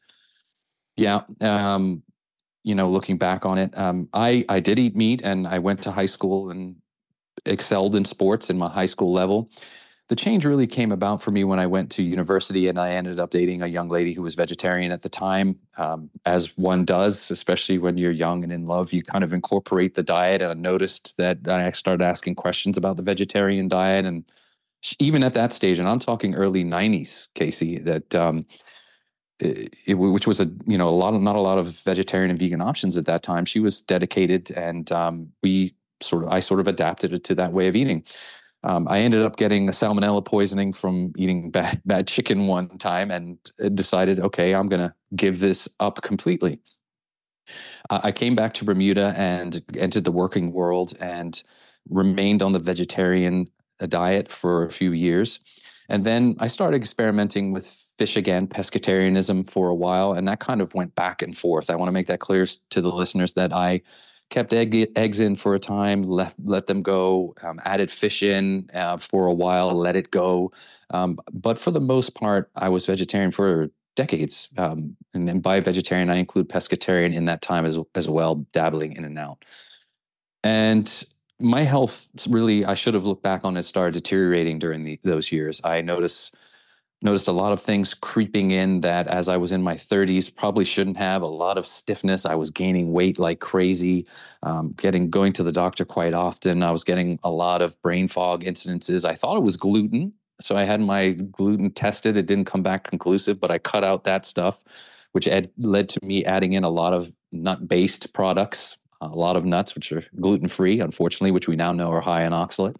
Yeah. 0.96 1.22
Um, 1.40 2.04
you 2.66 2.74
know, 2.74 2.90
looking 2.90 3.16
back 3.16 3.46
on 3.46 3.58
it, 3.58 3.78
um, 3.78 4.08
I 4.12 4.44
I 4.48 4.58
did 4.58 4.80
eat 4.80 4.96
meat, 4.96 5.20
and 5.22 5.46
I 5.46 5.60
went 5.60 5.82
to 5.82 5.92
high 5.92 6.06
school 6.06 6.50
and 6.50 6.74
excelled 7.46 7.94
in 7.94 8.04
sports 8.04 8.50
in 8.50 8.58
my 8.58 8.68
high 8.68 8.86
school 8.86 9.12
level. 9.12 9.48
The 10.08 10.16
change 10.16 10.44
really 10.44 10.66
came 10.66 10.90
about 10.90 11.22
for 11.22 11.30
me 11.30 11.44
when 11.44 11.60
I 11.60 11.68
went 11.68 11.92
to 11.92 12.02
university, 12.02 12.66
and 12.66 12.76
I 12.76 12.90
ended 12.90 13.20
up 13.20 13.30
dating 13.30 13.62
a 13.62 13.68
young 13.68 13.88
lady 13.88 14.14
who 14.14 14.22
was 14.22 14.34
vegetarian 14.34 14.90
at 14.90 15.02
the 15.02 15.08
time. 15.08 15.60
Um, 15.76 16.10
as 16.24 16.58
one 16.58 16.84
does, 16.84 17.30
especially 17.30 17.78
when 17.78 17.96
you're 17.98 18.10
young 18.10 18.42
and 18.42 18.52
in 18.52 18.66
love, 18.66 18.92
you 18.92 19.04
kind 19.04 19.22
of 19.22 19.32
incorporate 19.32 19.94
the 19.94 20.02
diet. 20.02 20.42
And 20.42 20.50
I 20.50 20.54
noticed 20.54 21.16
that 21.18 21.38
I 21.46 21.70
started 21.70 22.04
asking 22.04 22.34
questions 22.34 22.76
about 22.76 22.96
the 22.96 23.02
vegetarian 23.04 23.68
diet, 23.68 24.04
and 24.04 24.24
even 24.98 25.22
at 25.22 25.34
that 25.34 25.52
stage, 25.52 25.78
and 25.78 25.88
I'm 25.88 26.00
talking 26.00 26.34
early 26.34 26.64
'90s, 26.64 27.28
Casey, 27.36 27.78
that. 27.78 28.12
Um, 28.12 28.44
it, 29.40 29.94
which 29.94 30.26
was 30.26 30.40
a 30.40 30.50
you 30.66 30.78
know 30.78 30.88
a 30.88 30.90
lot 30.90 31.14
of 31.14 31.20
not 31.20 31.36
a 31.36 31.40
lot 31.40 31.58
of 31.58 31.66
vegetarian 31.80 32.30
and 32.30 32.38
vegan 32.38 32.60
options 32.60 32.96
at 32.96 33.06
that 33.06 33.22
time. 33.22 33.44
She 33.44 33.60
was 33.60 33.82
dedicated, 33.82 34.50
and 34.50 34.90
um, 34.92 35.32
we 35.42 35.74
sort 36.00 36.24
of 36.24 36.30
I 36.30 36.40
sort 36.40 36.60
of 36.60 36.68
adapted 36.68 37.12
it 37.12 37.24
to 37.24 37.34
that 37.36 37.52
way 37.52 37.68
of 37.68 37.76
eating. 37.76 38.04
Um, 38.64 38.88
I 38.88 39.00
ended 39.00 39.22
up 39.22 39.36
getting 39.36 39.68
a 39.68 39.72
salmonella 39.72 40.24
poisoning 40.24 40.72
from 40.72 41.12
eating 41.16 41.50
bad 41.52 41.82
bad 41.84 42.06
chicken 42.06 42.46
one 42.46 42.78
time, 42.78 43.10
and 43.10 43.38
decided, 43.74 44.20
okay, 44.20 44.54
I'm 44.54 44.68
going 44.68 44.82
to 44.82 44.94
give 45.14 45.40
this 45.40 45.68
up 45.80 46.02
completely. 46.02 46.60
I 47.90 48.10
came 48.10 48.34
back 48.34 48.54
to 48.54 48.64
Bermuda 48.64 49.14
and 49.16 49.62
entered 49.76 50.02
the 50.02 50.10
working 50.10 50.52
world 50.52 50.94
and 50.98 51.40
remained 51.88 52.42
on 52.42 52.52
the 52.52 52.58
vegetarian 52.58 53.48
uh, 53.80 53.86
diet 53.86 54.32
for 54.32 54.64
a 54.64 54.70
few 54.70 54.90
years. 54.92 55.38
And 55.88 56.02
then 56.02 56.36
I 56.40 56.48
started 56.48 56.76
experimenting 56.76 57.52
with 57.52 57.85
fish 57.98 58.16
again, 58.16 58.46
pescatarianism 58.46 59.48
for 59.50 59.68
a 59.68 59.74
while, 59.74 60.12
and 60.12 60.28
that 60.28 60.40
kind 60.40 60.60
of 60.60 60.74
went 60.74 60.94
back 60.94 61.22
and 61.22 61.36
forth. 61.36 61.70
I 61.70 61.76
want 61.76 61.88
to 61.88 61.92
make 61.92 62.06
that 62.08 62.20
clear 62.20 62.46
to 62.70 62.80
the 62.80 62.92
listeners 62.92 63.32
that 63.34 63.52
I 63.52 63.82
kept 64.30 64.52
egg, 64.52 64.90
eggs 64.96 65.20
in 65.20 65.36
for 65.36 65.54
a 65.54 65.58
time, 65.58 66.02
left 66.02 66.36
let 66.44 66.66
them 66.66 66.82
go, 66.82 67.34
um, 67.42 67.60
added 67.64 67.90
fish 67.90 68.22
in 68.22 68.68
uh, 68.74 68.96
for 68.96 69.26
a 69.26 69.32
while, 69.32 69.72
let 69.72 69.96
it 69.96 70.10
go. 70.10 70.52
Um, 70.90 71.18
but 71.32 71.58
for 71.58 71.70
the 71.70 71.80
most 71.80 72.14
part, 72.14 72.50
I 72.54 72.68
was 72.68 72.86
vegetarian 72.86 73.30
for 73.30 73.70
decades. 73.94 74.48
Um, 74.58 74.96
and, 75.14 75.42
by 75.42 75.60
vegetarian, 75.60 76.10
I 76.10 76.16
include 76.16 76.48
pescatarian 76.48 77.14
in 77.14 77.24
that 77.26 77.40
time 77.40 77.64
as 77.64 77.78
as 77.94 78.08
well, 78.08 78.46
dabbling 78.52 78.92
in 78.94 79.04
and 79.04 79.18
out. 79.18 79.44
And 80.44 81.04
my 81.40 81.62
health 81.62 82.08
really, 82.28 82.64
I 82.64 82.74
should 82.74 82.94
have 82.94 83.04
looked 83.04 83.22
back 83.22 83.44
on 83.44 83.56
it, 83.56 83.62
started 83.62 83.94
deteriorating 83.94 84.58
during 84.58 84.84
the, 84.84 84.98
those 85.02 85.32
years. 85.32 85.60
I 85.64 85.80
noticed 85.80 86.34
noticed 87.02 87.28
a 87.28 87.32
lot 87.32 87.52
of 87.52 87.60
things 87.60 87.94
creeping 87.94 88.50
in 88.50 88.80
that 88.80 89.06
as 89.06 89.28
I 89.28 89.36
was 89.36 89.52
in 89.52 89.62
my 89.62 89.74
30s 89.74 90.34
probably 90.34 90.64
shouldn't 90.64 90.96
have 90.96 91.22
a 91.22 91.26
lot 91.26 91.58
of 91.58 91.66
stiffness. 91.66 92.24
I 92.24 92.34
was 92.34 92.50
gaining 92.50 92.92
weight 92.92 93.18
like 93.18 93.40
crazy, 93.40 94.06
um, 94.42 94.72
getting 94.76 95.10
going 95.10 95.32
to 95.34 95.42
the 95.42 95.52
doctor 95.52 95.84
quite 95.84 96.14
often. 96.14 96.62
I 96.62 96.70
was 96.70 96.84
getting 96.84 97.18
a 97.22 97.30
lot 97.30 97.60
of 97.60 97.80
brain 97.82 98.08
fog 98.08 98.44
incidences. 98.44 99.04
I 99.04 99.14
thought 99.14 99.36
it 99.36 99.42
was 99.42 99.56
gluten. 99.56 100.12
So 100.40 100.56
I 100.56 100.64
had 100.64 100.80
my 100.80 101.10
gluten 101.10 101.70
tested. 101.70 102.16
It 102.16 102.26
didn't 102.26 102.46
come 102.46 102.62
back 102.62 102.84
conclusive, 102.84 103.40
but 103.40 103.50
I 103.50 103.58
cut 103.58 103.84
out 103.84 104.04
that 104.04 104.26
stuff, 104.26 104.64
which 105.12 105.28
ed- 105.28 105.50
led 105.58 105.88
to 105.90 106.04
me 106.04 106.24
adding 106.24 106.54
in 106.54 106.64
a 106.64 106.70
lot 106.70 106.92
of 106.92 107.12
nut 107.32 107.68
based 107.68 108.12
products, 108.12 108.78
a 109.00 109.08
lot 109.08 109.36
of 109.36 109.44
nuts, 109.44 109.74
which 109.74 109.92
are 109.92 110.02
gluten 110.20 110.48
free, 110.48 110.80
unfortunately, 110.80 111.30
which 111.30 111.48
we 111.48 111.56
now 111.56 111.72
know 111.72 111.90
are 111.90 112.00
high 112.00 112.24
in 112.24 112.32
oxalate. 112.32 112.76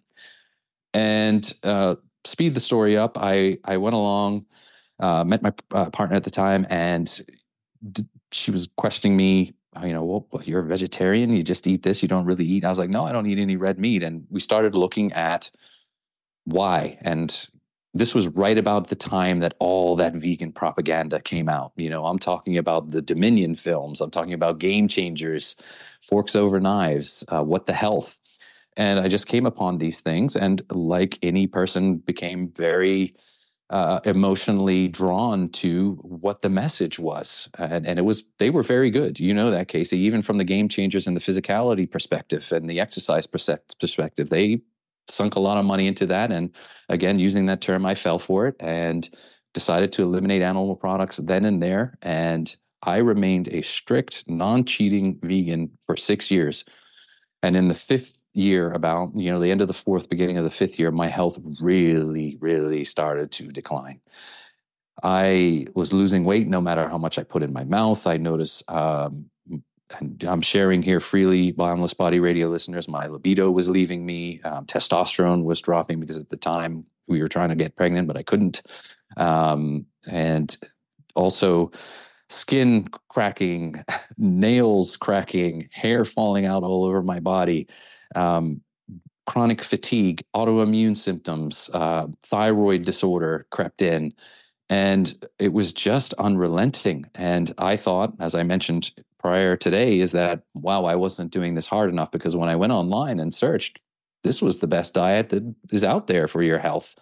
And 0.93 1.51
uh, 1.63 1.95
speed 2.27 2.53
the 2.53 2.59
story 2.59 2.97
up, 2.97 3.17
I 3.17 3.57
I 3.63 3.77
went 3.77 3.95
along, 3.95 4.45
uh, 4.99 5.23
met 5.23 5.41
my 5.41 5.53
uh, 5.71 5.89
partner 5.89 6.15
at 6.15 6.23
the 6.23 6.31
time, 6.31 6.65
and 6.69 7.21
d- 7.91 8.05
she 8.31 8.51
was 8.51 8.69
questioning 8.77 9.17
me. 9.17 9.53
Uh, 9.75 9.85
you 9.85 9.93
know, 9.93 10.03
well, 10.03 10.27
well, 10.31 10.43
you're 10.43 10.61
a 10.61 10.67
vegetarian. 10.67 11.29
You 11.35 11.43
just 11.43 11.67
eat 11.67 11.83
this. 11.83 12.01
You 12.01 12.07
don't 12.07 12.25
really 12.25 12.45
eat. 12.45 12.63
I 12.63 12.69
was 12.69 12.79
like, 12.79 12.89
no, 12.89 13.05
I 13.05 13.11
don't 13.11 13.27
eat 13.27 13.37
any 13.37 13.57
red 13.57 13.77
meat. 13.77 14.01
And 14.01 14.25
we 14.29 14.39
started 14.39 14.73
looking 14.75 15.13
at 15.13 15.51
why. 16.45 16.97
And 17.01 17.47
this 17.93 18.15
was 18.15 18.27
right 18.29 18.57
about 18.57 18.87
the 18.87 18.95
time 18.95 19.39
that 19.39 19.55
all 19.59 19.95
that 19.97 20.15
vegan 20.15 20.51
propaganda 20.51 21.19
came 21.19 21.49
out. 21.49 21.73
You 21.75 21.89
know, 21.89 22.05
I'm 22.05 22.19
talking 22.19 22.57
about 22.57 22.91
the 22.91 23.01
Dominion 23.01 23.55
films. 23.55 24.01
I'm 24.01 24.11
talking 24.11 24.33
about 24.33 24.59
Game 24.59 24.87
Changers, 24.87 25.55
Forks 26.01 26.35
Over 26.35 26.59
Knives, 26.59 27.23
uh, 27.29 27.43
What 27.43 27.65
the 27.65 27.73
Health 27.73 28.19
and 28.77 28.99
I 28.99 29.09
just 29.09 29.27
came 29.27 29.45
upon 29.45 29.79
these 29.79 29.99
things, 30.01 30.35
and 30.35 30.61
like 30.71 31.19
any 31.21 31.47
person, 31.47 31.97
became 31.97 32.49
very 32.55 33.15
uh, 33.69 33.99
emotionally 34.05 34.87
drawn 34.87 35.49
to 35.49 35.99
what 36.01 36.41
the 36.41 36.49
message 36.49 36.99
was, 36.99 37.49
and, 37.57 37.85
and 37.85 37.99
it 37.99 38.03
was 38.03 38.23
they 38.39 38.49
were 38.49 38.63
very 38.63 38.89
good. 38.89 39.19
You 39.19 39.33
know 39.33 39.51
that, 39.51 39.67
Casey, 39.67 39.97
even 39.97 40.21
from 40.21 40.37
the 40.37 40.45
game 40.45 40.69
changers 40.69 41.07
and 41.07 41.17
the 41.17 41.21
physicality 41.21 41.89
perspective 41.89 42.49
and 42.53 42.69
the 42.69 42.79
exercise 42.79 43.27
perspective, 43.27 44.29
they 44.29 44.61
sunk 45.09 45.35
a 45.35 45.39
lot 45.39 45.57
of 45.57 45.65
money 45.65 45.87
into 45.87 46.05
that. 46.05 46.31
And 46.31 46.51
again, 46.89 47.19
using 47.19 47.45
that 47.47 47.61
term, 47.61 47.85
I 47.85 47.95
fell 47.95 48.19
for 48.19 48.47
it 48.47 48.55
and 48.59 49.09
decided 49.53 49.91
to 49.93 50.03
eliminate 50.03 50.41
animal 50.41 50.75
products 50.75 51.17
then 51.17 51.45
and 51.45 51.61
there. 51.61 51.97
And 52.01 52.53
I 52.83 52.97
remained 52.97 53.47
a 53.49 53.61
strict, 53.61 54.25
non-cheating 54.27 55.19
vegan 55.23 55.71
for 55.81 55.95
six 55.95 56.29
years. 56.29 56.63
And 57.41 57.55
in 57.55 57.67
the 57.67 57.73
fifth 57.73 58.16
year 58.37 58.71
about 58.71 59.11
you 59.15 59.31
know 59.31 59.39
the 59.39 59.51
end 59.51 59.61
of 59.61 59.67
the 59.67 59.73
fourth 59.73 60.09
beginning 60.09 60.37
of 60.37 60.43
the 60.43 60.49
fifth 60.49 60.79
year 60.79 60.91
my 60.91 61.07
health 61.07 61.37
really 61.61 62.37
really 62.39 62.83
started 62.83 63.31
to 63.31 63.47
decline. 63.47 63.99
I 65.03 65.67
was 65.75 65.93
losing 65.93 66.25
weight 66.25 66.47
no 66.47 66.59
matter 66.59 66.87
how 66.87 66.97
much 66.97 67.19
i 67.19 67.23
put 67.23 67.43
in 67.43 67.53
my 67.53 67.63
mouth. 67.63 68.07
I 68.07 68.17
noticed 68.17 68.69
um, 68.69 69.29
and 69.99 70.23
i'm 70.25 70.41
sharing 70.41 70.81
here 70.81 70.99
freely 70.99 71.51
boundless 71.51 71.93
body 71.93 72.19
radio 72.19 72.49
listeners 72.49 72.89
my 72.89 73.07
libido 73.07 73.49
was 73.49 73.69
leaving 73.69 74.05
me 74.05 74.41
um, 74.43 74.65
testosterone 74.65 75.43
was 75.43 75.61
dropping 75.61 75.99
because 75.99 76.17
at 76.17 76.29
the 76.29 76.37
time 76.37 76.85
we 77.07 77.21
were 77.21 77.29
trying 77.29 77.49
to 77.49 77.55
get 77.55 77.75
pregnant 77.75 78.07
but 78.07 78.17
i 78.17 78.23
couldn't. 78.23 78.61
Um, 79.15 79.85
and 80.07 80.55
also 81.15 81.71
skin 82.29 82.89
cracking 83.09 83.83
nails 84.17 84.97
cracking 84.97 85.69
hair 85.71 86.05
falling 86.05 86.45
out 86.45 86.63
all 86.63 86.83
over 86.83 87.01
my 87.01 87.19
body 87.19 87.67
um, 88.15 88.61
chronic 89.25 89.61
fatigue, 89.61 90.23
autoimmune 90.35 90.95
symptoms, 90.95 91.69
uh, 91.73 92.07
thyroid 92.23 92.83
disorder 92.83 93.45
crept 93.51 93.81
in. 93.81 94.13
And 94.69 95.27
it 95.39 95.53
was 95.53 95.71
just 95.71 96.13
unrelenting. 96.15 97.05
And 97.15 97.51
I 97.57 97.77
thought, 97.77 98.13
as 98.19 98.35
I 98.35 98.43
mentioned 98.43 98.91
prior 99.19 99.55
today, 99.55 99.99
is 99.99 100.11
that, 100.13 100.43
wow, 100.53 100.85
I 100.85 100.95
wasn't 100.95 101.31
doing 101.31 101.55
this 101.55 101.67
hard 101.67 101.89
enough 101.89 102.11
because 102.11 102.35
when 102.35 102.49
I 102.49 102.55
went 102.55 102.73
online 102.73 103.19
and 103.19 103.33
searched, 103.33 103.79
this 104.23 104.41
was 104.41 104.57
the 104.57 104.67
best 104.67 104.93
diet 104.93 105.29
that 105.29 105.55
is 105.71 105.83
out 105.83 106.07
there 106.07 106.27
for 106.27 106.41
your 106.41 106.59
health. 106.59 106.95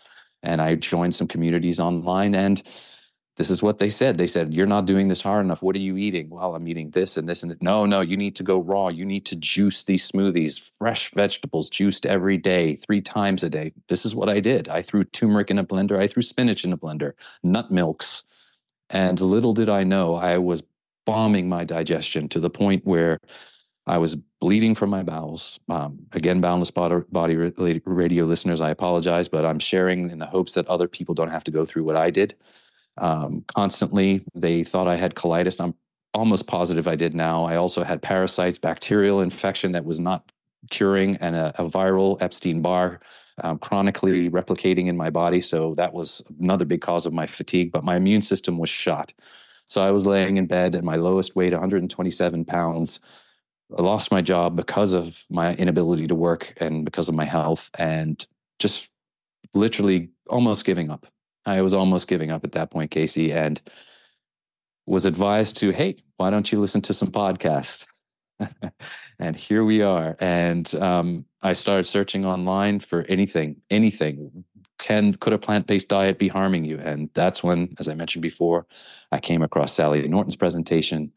And 0.43 0.61
I 0.61 0.75
joined 0.75 1.15
some 1.15 1.27
communities 1.27 1.79
online 1.79 2.35
and 2.35 2.61
this 3.37 3.49
is 3.49 3.61
what 3.61 3.79
they 3.79 3.89
said. 3.89 4.17
They 4.17 4.27
said, 4.27 4.53
You're 4.53 4.65
not 4.65 4.85
doing 4.85 5.09
this 5.09 5.21
hard 5.21 5.43
enough. 5.43 5.61
What 5.61 5.75
are 5.75 5.79
you 5.79 5.97
eating? 5.97 6.29
Well, 6.29 6.55
I'm 6.55 6.67
eating 6.67 6.91
this 6.91 7.17
and 7.17 7.27
this 7.27 7.43
and 7.43 7.51
that. 7.51 7.61
No, 7.61 7.85
no, 7.85 7.99
you 7.99 8.15
need 8.15 8.35
to 8.37 8.43
go 8.43 8.59
raw. 8.59 8.87
You 8.87 9.05
need 9.05 9.25
to 9.25 9.35
juice 9.35 9.83
these 9.83 10.09
smoothies, 10.09 10.59
fresh 10.77 11.11
vegetables 11.11 11.69
juiced 11.69 12.05
every 12.05 12.37
day, 12.37 12.75
three 12.77 13.01
times 13.01 13.43
a 13.43 13.49
day. 13.49 13.73
This 13.89 14.05
is 14.05 14.15
what 14.15 14.29
I 14.29 14.39
did. 14.39 14.69
I 14.69 14.81
threw 14.81 15.03
turmeric 15.03 15.51
in 15.51 15.59
a 15.59 15.65
blender. 15.65 15.99
I 15.99 16.07
threw 16.07 16.21
spinach 16.21 16.63
in 16.63 16.71
a 16.71 16.77
blender, 16.77 17.13
nut 17.43 17.71
milks. 17.71 18.23
And 18.89 19.19
little 19.19 19.53
did 19.53 19.67
I 19.67 19.83
know, 19.83 20.15
I 20.15 20.37
was 20.37 20.63
bombing 21.05 21.49
my 21.49 21.65
digestion 21.65 22.29
to 22.29 22.39
the 22.39 22.49
point 22.49 22.85
where 22.85 23.19
I 23.85 23.97
was 23.97 24.15
bleeding 24.39 24.75
from 24.75 24.89
my 24.89 25.03
bowels. 25.03 25.59
Um, 25.69 25.99
again, 26.13 26.39
Boundless 26.39 26.71
Body 26.71 27.35
Radio 27.35 28.25
listeners, 28.25 28.61
I 28.61 28.69
apologize, 28.69 29.27
but 29.27 29.45
I'm 29.45 29.59
sharing 29.59 30.09
in 30.09 30.19
the 30.19 30.25
hopes 30.25 30.53
that 30.53 30.67
other 30.67 30.87
people 30.87 31.13
don't 31.13 31.29
have 31.29 31.43
to 31.45 31.51
go 31.51 31.65
through 31.65 31.83
what 31.83 31.95
I 31.95 32.09
did 32.09 32.35
um, 32.97 33.43
constantly. 33.47 34.21
They 34.33 34.63
thought 34.63 34.87
I 34.87 34.95
had 34.95 35.15
colitis. 35.15 35.59
I'm 35.59 35.75
almost 36.13 36.47
positive 36.47 36.87
I 36.87 36.95
did 36.95 37.13
now. 37.13 37.45
I 37.45 37.57
also 37.57 37.83
had 37.83 38.01
parasites, 38.01 38.57
bacterial 38.57 39.21
infection 39.21 39.73
that 39.73 39.85
was 39.85 39.99
not 39.99 40.31
curing, 40.69 41.17
and 41.17 41.35
a, 41.35 41.53
a 41.61 41.65
viral 41.65 42.21
Epstein 42.21 42.61
Barr 42.61 42.99
um, 43.43 43.59
chronically 43.59 44.29
replicating 44.29 44.87
in 44.87 44.95
my 44.95 45.09
body. 45.09 45.41
So 45.41 45.73
that 45.75 45.93
was 45.93 46.23
another 46.39 46.65
big 46.65 46.81
cause 46.81 47.05
of 47.05 47.13
my 47.13 47.25
fatigue. 47.25 47.71
But 47.71 47.83
my 47.83 47.97
immune 47.97 48.21
system 48.21 48.57
was 48.57 48.69
shot. 48.69 49.13
So 49.67 49.81
I 49.81 49.91
was 49.91 50.05
laying 50.05 50.37
in 50.37 50.45
bed 50.45 50.75
at 50.75 50.83
my 50.83 50.95
lowest 50.95 51.35
weight, 51.35 51.51
127 51.51 52.45
pounds. 52.45 52.99
I 53.77 53.81
lost 53.81 54.11
my 54.11 54.21
job 54.21 54.55
because 54.55 54.93
of 54.93 55.25
my 55.29 55.55
inability 55.55 56.07
to 56.07 56.15
work 56.15 56.53
and 56.57 56.85
because 56.85 57.09
of 57.09 57.15
my 57.15 57.25
health, 57.25 57.71
and 57.77 58.25
just 58.59 58.89
literally 59.53 60.09
almost 60.29 60.65
giving 60.65 60.91
up. 60.91 61.07
I 61.45 61.61
was 61.61 61.73
almost 61.73 62.07
giving 62.07 62.31
up 62.31 62.43
at 62.43 62.53
that 62.53 62.71
point, 62.71 62.91
Casey, 62.91 63.31
and 63.31 63.61
was 64.85 65.05
advised 65.05 65.57
to, 65.57 65.71
hey, 65.71 65.97
why 66.17 66.29
don't 66.29 66.51
you 66.51 66.59
listen 66.59 66.81
to 66.83 66.93
some 66.93 67.11
podcasts? 67.11 67.85
and 69.19 69.35
here 69.35 69.63
we 69.63 69.81
are. 69.81 70.15
And 70.19 70.73
um, 70.75 71.25
I 71.41 71.53
started 71.53 71.85
searching 71.85 72.25
online 72.25 72.79
for 72.79 73.03
anything, 73.03 73.57
anything. 73.69 74.43
Can 74.77 75.13
could 75.13 75.33
a 75.33 75.37
plant 75.37 75.67
based 75.67 75.87
diet 75.87 76.19
be 76.19 76.27
harming 76.27 76.65
you? 76.65 76.77
And 76.79 77.09
that's 77.13 77.41
when, 77.41 77.75
as 77.79 77.87
I 77.87 77.95
mentioned 77.95 78.21
before, 78.21 78.67
I 79.11 79.19
came 79.19 79.41
across 79.41 79.73
Sally 79.73 80.05
Norton's 80.07 80.35
presentation. 80.35 81.11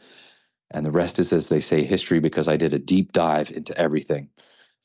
And 0.70 0.84
the 0.84 0.92
rest 0.92 1.18
is, 1.18 1.32
as 1.32 1.48
they 1.48 1.60
say, 1.60 1.82
history 1.82 2.20
because 2.20 2.46
I 2.46 2.56
did 2.56 2.72
a 2.72 2.78
deep 2.78 3.12
dive 3.12 3.50
into 3.50 3.76
everything 3.76 4.28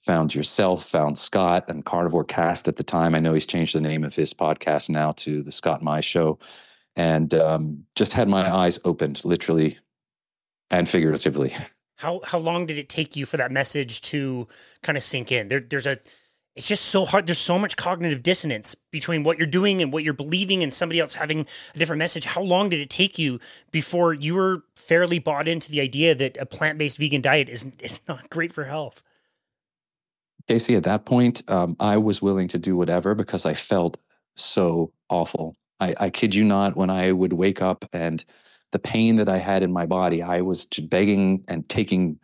found 0.04 0.36
yourself, 0.36 0.86
found 0.86 1.18
Scott 1.18 1.66
and 1.70 1.86
Carnivore 1.86 2.26
Cast 2.26 2.68
at 2.68 2.76
the 2.76 2.84
time. 2.84 3.16
I 3.16 3.20
know 3.20 3.34
he's 3.34 3.46
changed 3.46 3.74
the 3.74 3.82
name 3.82 4.04
of 4.04 4.14
his 4.14 4.34
podcast 4.34 4.90
now 4.90 5.14
to 5.14 5.42
the 5.42 5.52
Scott 5.52 5.82
My 5.82 6.02
Show, 6.02 6.40
and 6.96 7.34
um, 7.34 7.86
just 7.96 8.14
had 8.14 8.28
my 8.28 8.54
eyes 8.54 8.80
opened, 8.84 9.24
literally 9.24 9.78
and 10.70 10.90
figuratively. 10.90 11.56
How 11.98 12.20
how 12.26 12.40
long 12.40 12.66
did 12.66 12.78
it 12.78 12.90
take 12.90 13.16
you 13.16 13.26
for 13.26 13.38
that 13.38 13.52
message 13.52 14.02
to 14.02 14.48
kind 14.82 14.98
of 14.98 15.04
sink 15.04 15.32
in? 15.32 15.48
There, 15.48 15.62
there's 15.62 15.88
a 15.88 16.00
it's 16.56 16.68
just 16.68 16.86
so 16.86 17.06
hard. 17.06 17.26
There's 17.26 17.40
so 17.40 17.58
much 17.58 17.78
cognitive 17.78 18.22
dissonance 18.22 18.76
between 18.92 19.24
what 19.24 19.38
you're 19.38 19.48
doing 19.48 19.82
and 19.82 19.94
what 19.94 20.04
you're 20.04 20.14
believing, 20.14 20.62
and 20.64 20.74
somebody 20.74 21.00
else 21.00 21.14
having 21.14 21.48
a 21.74 21.78
different 21.78 22.00
message. 22.00 22.26
How 22.26 22.42
long 22.42 22.70
did 22.70 22.80
it 22.80 22.90
take 22.90 23.18
you 23.18 23.40
before 23.72 24.14
you 24.14 24.36
were 24.36 24.64
fairly 24.76 25.18
bought 25.20 25.48
into 25.48 25.72
the 25.72 25.80
idea 25.80 26.14
that 26.14 26.36
a 26.38 26.46
plant 26.46 26.78
based 26.78 26.98
vegan 26.98 27.22
diet 27.22 27.48
is 27.48 27.68
is 27.80 28.02
not 28.08 28.30
great 28.30 28.52
for 28.52 28.66
health? 28.66 29.02
Casey, 30.48 30.76
at 30.76 30.84
that 30.84 31.06
point, 31.06 31.42
um, 31.50 31.76
I 31.80 31.98
was 31.98 32.22
willing 32.22 32.48
to 32.50 32.58
do 32.58 32.76
whatever 32.76 33.16
because 33.16 33.46
I 33.46 33.54
felt 33.54 33.98
so 34.36 34.92
awful. 35.10 35.56
I, 35.80 35.96
I 36.00 36.10
kid 36.10 36.36
you 36.36 36.44
not, 36.44 36.76
when 36.76 36.90
I 36.90 37.12
would 37.12 37.34
wake 37.34 37.62
up 37.62 37.86
and 37.94 38.24
the 38.72 38.80
pain 38.80 39.16
that 39.18 39.30
I 39.30 39.38
had 39.38 39.64
in 39.64 39.72
my 39.72 39.86
body, 39.86 40.22
I 40.22 40.42
was 40.42 40.66
begging 40.66 41.44
and 41.48 41.68
taking 41.70 42.20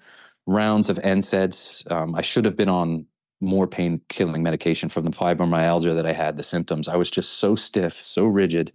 rounds 0.47 0.89
of 0.89 0.97
NSAIDs. 0.97 1.89
Um, 1.91 2.15
I 2.15 2.21
should 2.21 2.45
have 2.45 2.57
been 2.57 2.69
on 2.69 3.05
more 3.41 3.67
pain 3.67 4.01
killing 4.09 4.43
medication 4.43 4.89
from 4.89 5.05
the 5.05 5.11
fibromyalgia 5.11 5.95
that 5.95 6.05
I 6.05 6.11
had, 6.11 6.35
the 6.35 6.43
symptoms. 6.43 6.87
I 6.87 6.95
was 6.95 7.09
just 7.09 7.37
so 7.37 7.55
stiff, 7.55 7.93
so 7.93 8.25
rigid, 8.25 8.73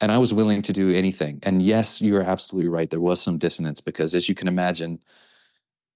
and 0.00 0.10
I 0.10 0.18
was 0.18 0.32
willing 0.32 0.62
to 0.62 0.72
do 0.72 0.90
anything. 0.90 1.40
And 1.42 1.62
yes, 1.62 2.00
you're 2.00 2.22
absolutely 2.22 2.68
right. 2.68 2.88
There 2.88 3.00
was 3.00 3.20
some 3.20 3.38
dissonance 3.38 3.80
because, 3.80 4.14
as 4.14 4.28
you 4.28 4.34
can 4.34 4.48
imagine, 4.48 4.98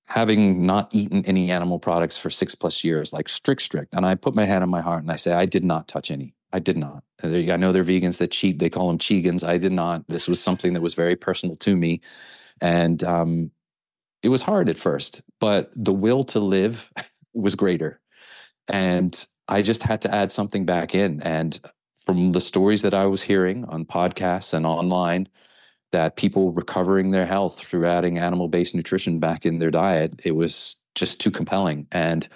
having 0.08 0.64
not 0.64 0.88
eaten 0.90 1.22
any 1.26 1.50
animal 1.50 1.78
products 1.78 2.16
for 2.16 2.30
six 2.30 2.54
plus 2.54 2.82
years, 2.82 3.12
like 3.12 3.28
strict, 3.28 3.60
strict. 3.60 3.92
And 3.92 4.06
I 4.06 4.14
put 4.14 4.34
my 4.34 4.46
hand 4.46 4.62
on 4.62 4.70
my 4.70 4.80
heart 4.80 5.02
and 5.02 5.12
I 5.12 5.16
say, 5.16 5.32
I 5.32 5.44
did 5.44 5.64
not 5.64 5.86
touch 5.86 6.10
any. 6.10 6.34
I 6.50 6.60
did 6.60 6.78
not. 6.78 7.04
I 7.22 7.56
know 7.56 7.72
there 7.72 7.82
are 7.82 7.84
vegans 7.84 8.16
that 8.18 8.30
cheat. 8.30 8.58
They 8.58 8.70
call 8.70 8.88
them 8.88 8.96
Chegans. 8.96 9.46
I 9.46 9.58
did 9.58 9.72
not. 9.72 10.08
This 10.08 10.26
was 10.26 10.40
something 10.40 10.72
that 10.72 10.80
was 10.80 10.94
very 10.94 11.14
personal 11.14 11.56
to 11.56 11.76
me. 11.76 12.00
And 12.62 13.04
um, 13.04 13.50
it 14.22 14.30
was 14.30 14.40
hard 14.40 14.70
at 14.70 14.78
first, 14.78 15.20
but 15.40 15.70
the 15.74 15.92
will 15.92 16.24
to 16.24 16.40
live 16.40 16.90
was 17.34 17.54
greater. 17.54 18.00
And 18.66 19.26
I 19.46 19.60
just 19.60 19.82
had 19.82 20.00
to 20.02 20.14
add 20.14 20.32
something 20.32 20.64
back 20.64 20.94
in. 20.94 21.20
And 21.22 21.60
from 22.02 22.32
the 22.32 22.40
stories 22.40 22.80
that 22.80 22.94
I 22.94 23.04
was 23.04 23.20
hearing 23.20 23.66
on 23.66 23.84
podcasts 23.84 24.54
and 24.54 24.64
online, 24.64 25.28
that 25.92 26.16
people 26.16 26.52
recovering 26.52 27.10
their 27.10 27.26
health 27.26 27.58
through 27.58 27.86
adding 27.86 28.18
animal 28.18 28.48
based 28.48 28.74
nutrition 28.74 29.18
back 29.18 29.46
in 29.46 29.58
their 29.58 29.70
diet, 29.70 30.20
it 30.24 30.32
was 30.32 30.76
just 30.94 31.20
too 31.20 31.30
compelling. 31.30 31.86
And 31.92 32.28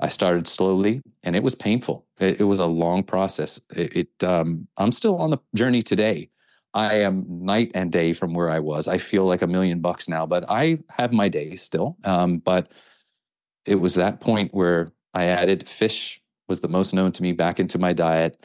I 0.00 0.08
started 0.08 0.48
slowly 0.48 1.02
and 1.22 1.36
it 1.36 1.42
was 1.42 1.54
painful. 1.54 2.06
It, 2.18 2.40
it 2.40 2.44
was 2.44 2.58
a 2.58 2.66
long 2.66 3.02
process. 3.02 3.60
It, 3.76 3.96
it 3.96 4.24
um, 4.24 4.66
I'm 4.76 4.92
still 4.92 5.16
on 5.18 5.30
the 5.30 5.38
journey 5.54 5.82
today. 5.82 6.30
I 6.72 7.00
am 7.00 7.24
night 7.28 7.72
and 7.74 7.90
day 7.90 8.12
from 8.12 8.32
where 8.32 8.48
I 8.48 8.60
was. 8.60 8.86
I 8.88 8.98
feel 8.98 9.24
like 9.24 9.42
a 9.42 9.46
million 9.46 9.80
bucks 9.80 10.08
now, 10.08 10.24
but 10.24 10.44
I 10.48 10.78
have 10.88 11.12
my 11.12 11.28
days 11.28 11.62
still. 11.62 11.96
Um, 12.04 12.38
but 12.38 12.72
it 13.66 13.74
was 13.74 13.94
that 13.94 14.20
point 14.20 14.54
where 14.54 14.92
I 15.12 15.24
added 15.24 15.68
fish 15.68 16.20
was 16.48 16.60
the 16.60 16.68
most 16.68 16.94
known 16.94 17.12
to 17.12 17.22
me 17.22 17.32
back 17.32 17.60
into 17.60 17.78
my 17.78 17.92
diet. 17.92 18.44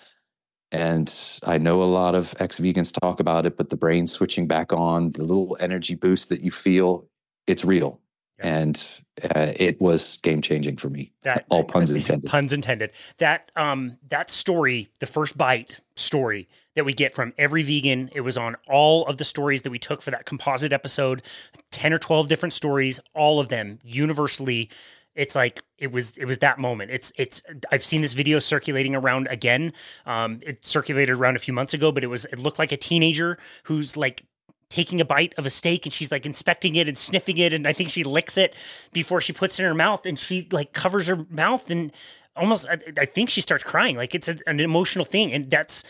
And 0.72 1.14
I 1.46 1.58
know 1.58 1.84
a 1.84 1.86
lot 1.86 2.16
of 2.16 2.36
ex 2.40 2.60
vegans 2.60 2.98
talk 3.00 3.20
about 3.20 3.46
it, 3.46 3.58
but 3.58 3.70
the 3.70 3.78
brain 3.78 4.08
switching 4.08 4.48
back 4.48 4.74
on, 4.74 5.12
the 5.12 5.24
little 5.24 5.56
energy 5.60 5.96
boost 5.96 6.30
that 6.30 6.42
you 6.42 6.52
feel, 6.52 7.08
it's 7.48 7.64
real. 7.64 8.00
Yeah. 8.40 8.58
And 8.58 9.02
uh, 9.24 9.54
it 9.56 9.80
was 9.80 10.18
game 10.18 10.42
changing 10.42 10.76
for 10.76 10.90
me. 10.90 11.14
That 11.24 11.46
all 11.50 11.64
puns 11.64 11.92
intended. 11.92 12.30
Puns 12.30 12.52
intended. 12.52 12.92
That 13.20 13.50
um 13.56 13.98
that 14.10 14.30
story, 14.30 14.90
the 15.00 15.06
first 15.06 15.38
bite 15.38 15.80
story 15.96 16.50
that 16.74 16.84
we 16.84 16.94
get 16.94 17.14
from 17.14 17.34
every 17.38 17.64
vegan, 17.64 18.10
it 18.14 18.22
was 18.22 18.38
on 18.38 18.58
all 18.68 19.06
of 19.06 19.18
the 19.18 19.24
stories 19.24 19.62
that 19.62 19.70
we 19.70 19.80
took 19.80 20.02
for 20.02 20.12
that 20.12 20.26
composite 20.26 20.74
episode, 20.74 21.24
ten 21.72 21.94
or 21.94 21.98
twelve 21.98 22.28
different 22.28 22.52
stories, 22.52 23.00
all 23.14 23.40
of 23.40 23.48
them 23.48 23.80
universally 23.84 24.70
it's 25.16 25.36
like 25.36 25.62
it 25.78 25.92
was 25.92 26.18
it 26.18 26.26
was 26.26 26.40
that 26.40 26.60
moment. 26.60 26.92
It's 26.92 27.12
it's 27.18 27.42
i've 27.72 27.84
seen 27.84 28.02
this 28.02 28.14
video 28.14 28.40
circulating 28.40 28.96
around 28.96 29.28
again. 29.30 29.74
Um 30.06 30.40
it 30.42 30.66
circulated 30.66 31.18
around 31.18 31.36
a 31.36 31.40
few 31.40 31.54
months 31.54 31.74
ago 31.74 31.92
but 31.92 32.04
it 32.04 32.08
was 32.08 32.26
it 32.26 32.40
looked 32.40 32.60
like 32.60 32.72
a 32.72 32.78
teenager 32.78 33.38
who's 33.64 33.96
like 33.98 34.26
taking 34.70 35.00
a 35.00 35.06
bite 35.06 35.34
of 35.38 35.46
a 35.46 35.50
steak 35.50 35.86
and 35.86 35.94
she's 35.94 36.12
like 36.12 36.26
inspecting 36.26 36.76
it 36.76 36.88
and 36.88 36.98
sniffing 36.98 37.38
it 37.38 37.54
and 37.54 37.68
i 37.68 37.72
think 37.72 37.88
she 37.88 38.04
licks 38.04 38.36
it 38.36 38.56
before 38.92 39.22
she 39.22 39.32
puts 39.32 39.60
it 39.60 39.64
in 39.64 39.68
her 39.68 39.76
mouth 39.76 40.08
and 40.08 40.18
she 40.18 40.48
like 40.52 40.74
covers 40.74 41.06
her 41.06 41.24
mouth 41.30 41.70
and 41.70 41.92
almost 42.36 42.68
i, 42.70 42.78
I 42.98 43.06
think 43.06 43.30
she 43.30 43.42
starts 43.42 43.64
crying. 43.64 43.96
Like 43.96 44.16
it's 44.16 44.28
a, 44.28 44.38
an 44.48 44.60
emotional 44.60 45.06
thing 45.06 45.34
and 45.34 45.50
that's 45.50 45.84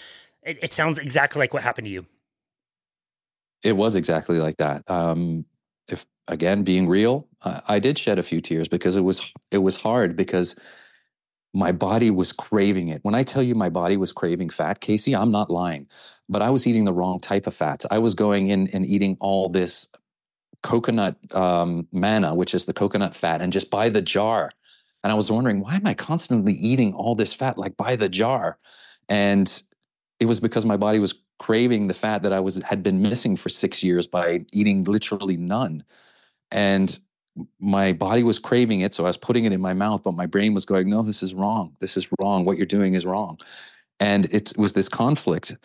it, 0.44 0.60
it 0.62 0.74
sounds 0.74 1.00
exactly 1.00 1.40
like 1.40 1.54
what 1.54 1.64
happened 1.64 1.86
to 1.86 1.92
you. 1.92 2.06
It 3.64 3.74
was 3.74 3.96
exactly 3.96 4.40
like 4.40 4.58
that. 4.58 4.84
Um 4.90 5.46
again 6.28 6.64
being 6.64 6.88
real 6.88 7.28
uh, 7.44 7.62
i 7.68 7.80
did 7.80 7.98
shed 7.98 8.20
a 8.20 8.24
few 8.24 8.42
tears 8.42 8.68
because 8.68 8.96
it 8.96 9.02
was 9.02 9.32
it 9.52 9.60
was 9.60 9.76
hard 9.76 10.16
because 10.16 10.56
my 11.58 11.72
body 11.72 12.12
was 12.12 12.34
craving 12.34 12.90
it. 12.90 13.00
When 13.04 13.16
i 13.16 13.24
tell 13.24 13.44
you 13.44 13.56
my 13.56 13.70
body 13.70 13.98
was 13.98 14.12
craving 14.12 14.50
fat 14.50 14.82
casey 14.82 15.16
i'm 15.16 15.32
not 15.32 15.50
lying 15.50 15.88
but 16.28 16.42
i 16.42 16.50
was 16.50 16.68
eating 16.68 16.86
the 16.86 16.94
wrong 16.94 17.20
type 17.20 17.48
of 17.48 17.54
fats. 17.54 17.86
I 17.90 18.00
was 18.00 18.14
going 18.14 18.48
in 18.48 18.68
and 18.70 18.86
eating 18.86 19.18
all 19.20 19.50
this 19.50 19.88
coconut 20.64 21.16
um, 21.36 21.88
manna 21.92 22.34
which 22.34 22.54
is 22.54 22.66
the 22.66 22.74
coconut 22.74 23.16
fat 23.16 23.42
and 23.42 23.54
just 23.54 23.70
by 23.70 23.90
the 23.90 24.02
jar. 24.02 24.52
And 25.04 25.12
i 25.12 25.16
was 25.16 25.32
wondering 25.32 25.60
why 25.60 25.76
am 25.76 25.86
i 25.86 25.94
constantly 25.94 26.54
eating 26.54 26.94
all 26.94 27.16
this 27.16 27.34
fat 27.34 27.58
like 27.58 27.78
by 27.78 27.96
the 27.96 28.10
jar? 28.10 28.58
And 29.08 29.62
it 30.20 30.26
was 30.26 30.40
because 30.40 30.66
my 30.66 30.78
body 30.78 31.00
was 31.00 31.14
craving 31.40 31.88
the 31.88 31.94
fat 31.94 32.24
that 32.24 32.34
I 32.34 32.40
was 32.40 32.58
had 32.64 32.82
been 32.82 33.02
missing 33.02 33.36
for 33.36 33.50
six 33.50 33.84
years 33.84 34.08
by 34.08 34.46
eating 34.52 34.84
literally 34.84 35.38
none. 35.38 35.84
And 36.52 36.98
my 37.60 37.92
body 37.92 38.24
was 38.24 38.40
craving 38.40 38.82
it. 38.82 38.94
So 38.94 39.04
I 39.04 39.08
was 39.08 39.18
putting 39.18 39.46
it 39.46 39.52
in 39.52 39.62
my 39.62 39.74
mouth, 39.74 40.04
but 40.04 40.14
my 40.14 40.26
brain 40.26 40.54
was 40.54 40.66
going, 40.66 40.90
no, 40.90 41.02
this 41.02 41.22
is 41.22 41.34
wrong. 41.34 41.76
This 41.80 41.98
is 41.98 42.08
wrong. 42.20 42.46
What 42.46 42.58
you're 42.58 42.66
doing 42.66 42.94
is 42.94 43.06
wrong. 43.06 43.38
And 44.00 44.26
it 44.34 44.58
was 44.58 44.74
this 44.74 44.88
conflict. 44.88 45.56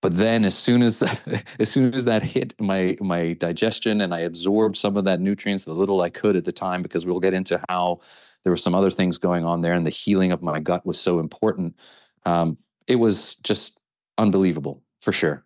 But 0.00 0.16
then 0.16 0.44
as 0.44 0.56
soon 0.56 0.82
as 0.82 0.98
that, 0.98 1.44
as 1.58 1.70
soon 1.70 1.94
as 1.94 2.04
that 2.04 2.22
hit 2.22 2.54
my 2.60 2.96
my 3.00 3.32
digestion 3.34 4.02
and 4.02 4.14
I 4.14 4.20
absorbed 4.20 4.76
some 4.76 4.96
of 4.96 5.04
that 5.04 5.20
nutrients, 5.20 5.64
the 5.64 5.74
little 5.74 6.02
I 6.02 6.10
could 6.10 6.36
at 6.36 6.44
the 6.44 6.52
time, 6.52 6.82
because 6.82 7.06
we'll 7.06 7.20
get 7.20 7.34
into 7.34 7.60
how 7.68 8.00
there 8.42 8.52
were 8.52 8.58
some 8.58 8.74
other 8.74 8.90
things 8.90 9.18
going 9.18 9.44
on 9.44 9.62
there 9.62 9.72
and 9.72 9.86
the 9.86 9.90
healing 9.90 10.32
of 10.32 10.42
my 10.42 10.60
gut 10.60 10.84
was 10.84 11.00
so 11.00 11.18
important. 11.20 11.78
Um, 12.26 12.58
it 12.86 12.96
was 12.96 13.36
just 13.36 13.78
unbelievable 14.18 14.82
for 15.00 15.12
sure. 15.12 15.43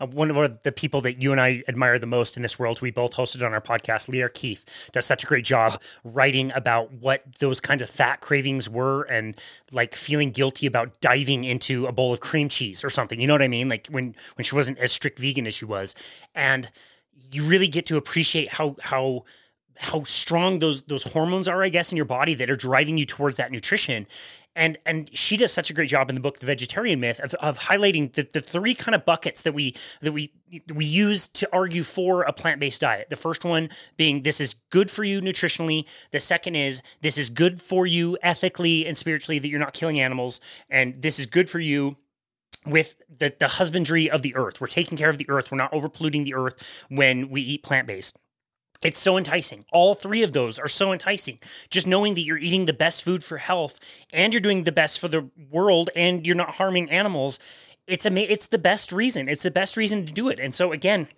Uh, 0.00 0.06
one 0.06 0.30
of 0.30 0.62
the 0.62 0.72
people 0.72 1.00
that 1.02 1.20
you 1.20 1.32
and 1.32 1.40
I 1.40 1.62
admire 1.68 1.98
the 1.98 2.06
most 2.06 2.36
in 2.36 2.42
this 2.42 2.58
world. 2.58 2.80
We 2.80 2.90
both 2.90 3.14
hosted 3.14 3.44
on 3.44 3.52
our 3.52 3.60
podcast. 3.60 4.08
Lierre 4.08 4.28
Keith 4.28 4.90
does 4.92 5.06
such 5.06 5.24
a 5.24 5.26
great 5.26 5.44
job 5.44 5.80
writing 6.04 6.52
about 6.54 6.92
what 6.92 7.22
those 7.40 7.60
kinds 7.60 7.82
of 7.82 7.90
fat 7.90 8.20
cravings 8.20 8.68
were 8.68 9.02
and 9.02 9.36
like 9.72 9.94
feeling 9.94 10.30
guilty 10.30 10.66
about 10.66 11.00
diving 11.00 11.44
into 11.44 11.86
a 11.86 11.92
bowl 11.92 12.12
of 12.12 12.20
cream 12.20 12.48
cheese 12.48 12.84
or 12.84 12.90
something. 12.90 13.20
You 13.20 13.26
know 13.26 13.34
what 13.34 13.42
I 13.42 13.48
mean? 13.48 13.68
Like 13.68 13.88
when 13.88 14.14
when 14.36 14.44
she 14.44 14.54
wasn't 14.54 14.78
as 14.78 14.92
strict 14.92 15.18
vegan 15.18 15.46
as 15.46 15.54
she 15.54 15.64
was, 15.64 15.94
and 16.34 16.70
you 17.32 17.44
really 17.44 17.68
get 17.68 17.86
to 17.86 17.96
appreciate 17.96 18.50
how 18.50 18.76
how 18.80 19.24
how 19.78 20.02
strong 20.02 20.58
those 20.58 20.82
those 20.82 21.04
hormones 21.12 21.48
are, 21.48 21.62
I 21.62 21.68
guess, 21.68 21.92
in 21.92 21.96
your 21.96 22.04
body 22.04 22.34
that 22.34 22.50
are 22.50 22.56
driving 22.56 22.98
you 22.98 23.06
towards 23.06 23.36
that 23.36 23.52
nutrition. 23.52 24.06
And 24.58 24.76
and 24.84 25.08
she 25.16 25.36
does 25.36 25.52
such 25.52 25.70
a 25.70 25.72
great 25.72 25.88
job 25.88 26.08
in 26.08 26.16
the 26.16 26.20
book, 26.20 26.40
The 26.40 26.46
Vegetarian 26.46 26.98
Myth, 26.98 27.20
of, 27.20 27.32
of 27.34 27.60
highlighting 27.60 28.12
the, 28.12 28.28
the 28.30 28.40
three 28.40 28.74
kind 28.74 28.94
of 28.94 29.04
buckets 29.04 29.42
that 29.42 29.54
we 29.54 29.76
that 30.00 30.12
we 30.12 30.32
we 30.74 30.84
use 30.84 31.28
to 31.28 31.48
argue 31.52 31.84
for 31.84 32.22
a 32.22 32.32
plant 32.32 32.58
based 32.58 32.80
diet. 32.80 33.08
The 33.08 33.16
first 33.16 33.44
one 33.44 33.70
being 33.96 34.24
this 34.24 34.40
is 34.40 34.56
good 34.70 34.90
for 34.90 35.04
you 35.04 35.20
nutritionally. 35.20 35.86
The 36.10 36.18
second 36.18 36.56
is 36.56 36.82
this 37.02 37.16
is 37.16 37.30
good 37.30 37.62
for 37.62 37.86
you 37.86 38.18
ethically 38.20 38.84
and 38.84 38.96
spiritually 38.96 39.38
that 39.38 39.48
you're 39.48 39.60
not 39.60 39.74
killing 39.74 40.00
animals, 40.00 40.40
and 40.68 41.00
this 41.00 41.20
is 41.20 41.26
good 41.26 41.48
for 41.48 41.60
you 41.60 41.96
with 42.66 42.96
the, 43.16 43.32
the 43.38 43.48
husbandry 43.48 44.10
of 44.10 44.22
the 44.22 44.34
earth. 44.34 44.60
We're 44.60 44.66
taking 44.66 44.98
care 44.98 45.08
of 45.08 45.18
the 45.18 45.30
earth. 45.30 45.52
We're 45.52 45.58
not 45.58 45.72
over 45.72 45.88
polluting 45.88 46.24
the 46.24 46.34
earth 46.34 46.84
when 46.88 47.30
we 47.30 47.40
eat 47.42 47.62
plant 47.62 47.86
based. 47.86 48.18
It's 48.82 49.00
so 49.00 49.16
enticing. 49.16 49.64
All 49.72 49.94
three 49.94 50.22
of 50.22 50.32
those 50.32 50.58
are 50.58 50.68
so 50.68 50.92
enticing. 50.92 51.38
Just 51.68 51.86
knowing 51.86 52.14
that 52.14 52.20
you're 52.20 52.38
eating 52.38 52.66
the 52.66 52.72
best 52.72 53.02
food 53.02 53.24
for 53.24 53.38
health 53.38 53.80
and 54.12 54.32
you're 54.32 54.40
doing 54.40 54.64
the 54.64 54.72
best 54.72 55.00
for 55.00 55.08
the 55.08 55.28
world 55.50 55.90
and 55.96 56.24
you're 56.26 56.36
not 56.36 56.56
harming 56.56 56.90
animals. 56.90 57.40
It's 57.88 58.06
a 58.06 58.32
it's 58.32 58.46
the 58.46 58.58
best 58.58 58.92
reason. 58.92 59.28
It's 59.28 59.42
the 59.42 59.50
best 59.50 59.76
reason 59.76 60.06
to 60.06 60.12
do 60.12 60.28
it. 60.28 60.38
And 60.38 60.54
so 60.54 60.72
again, 60.72 61.08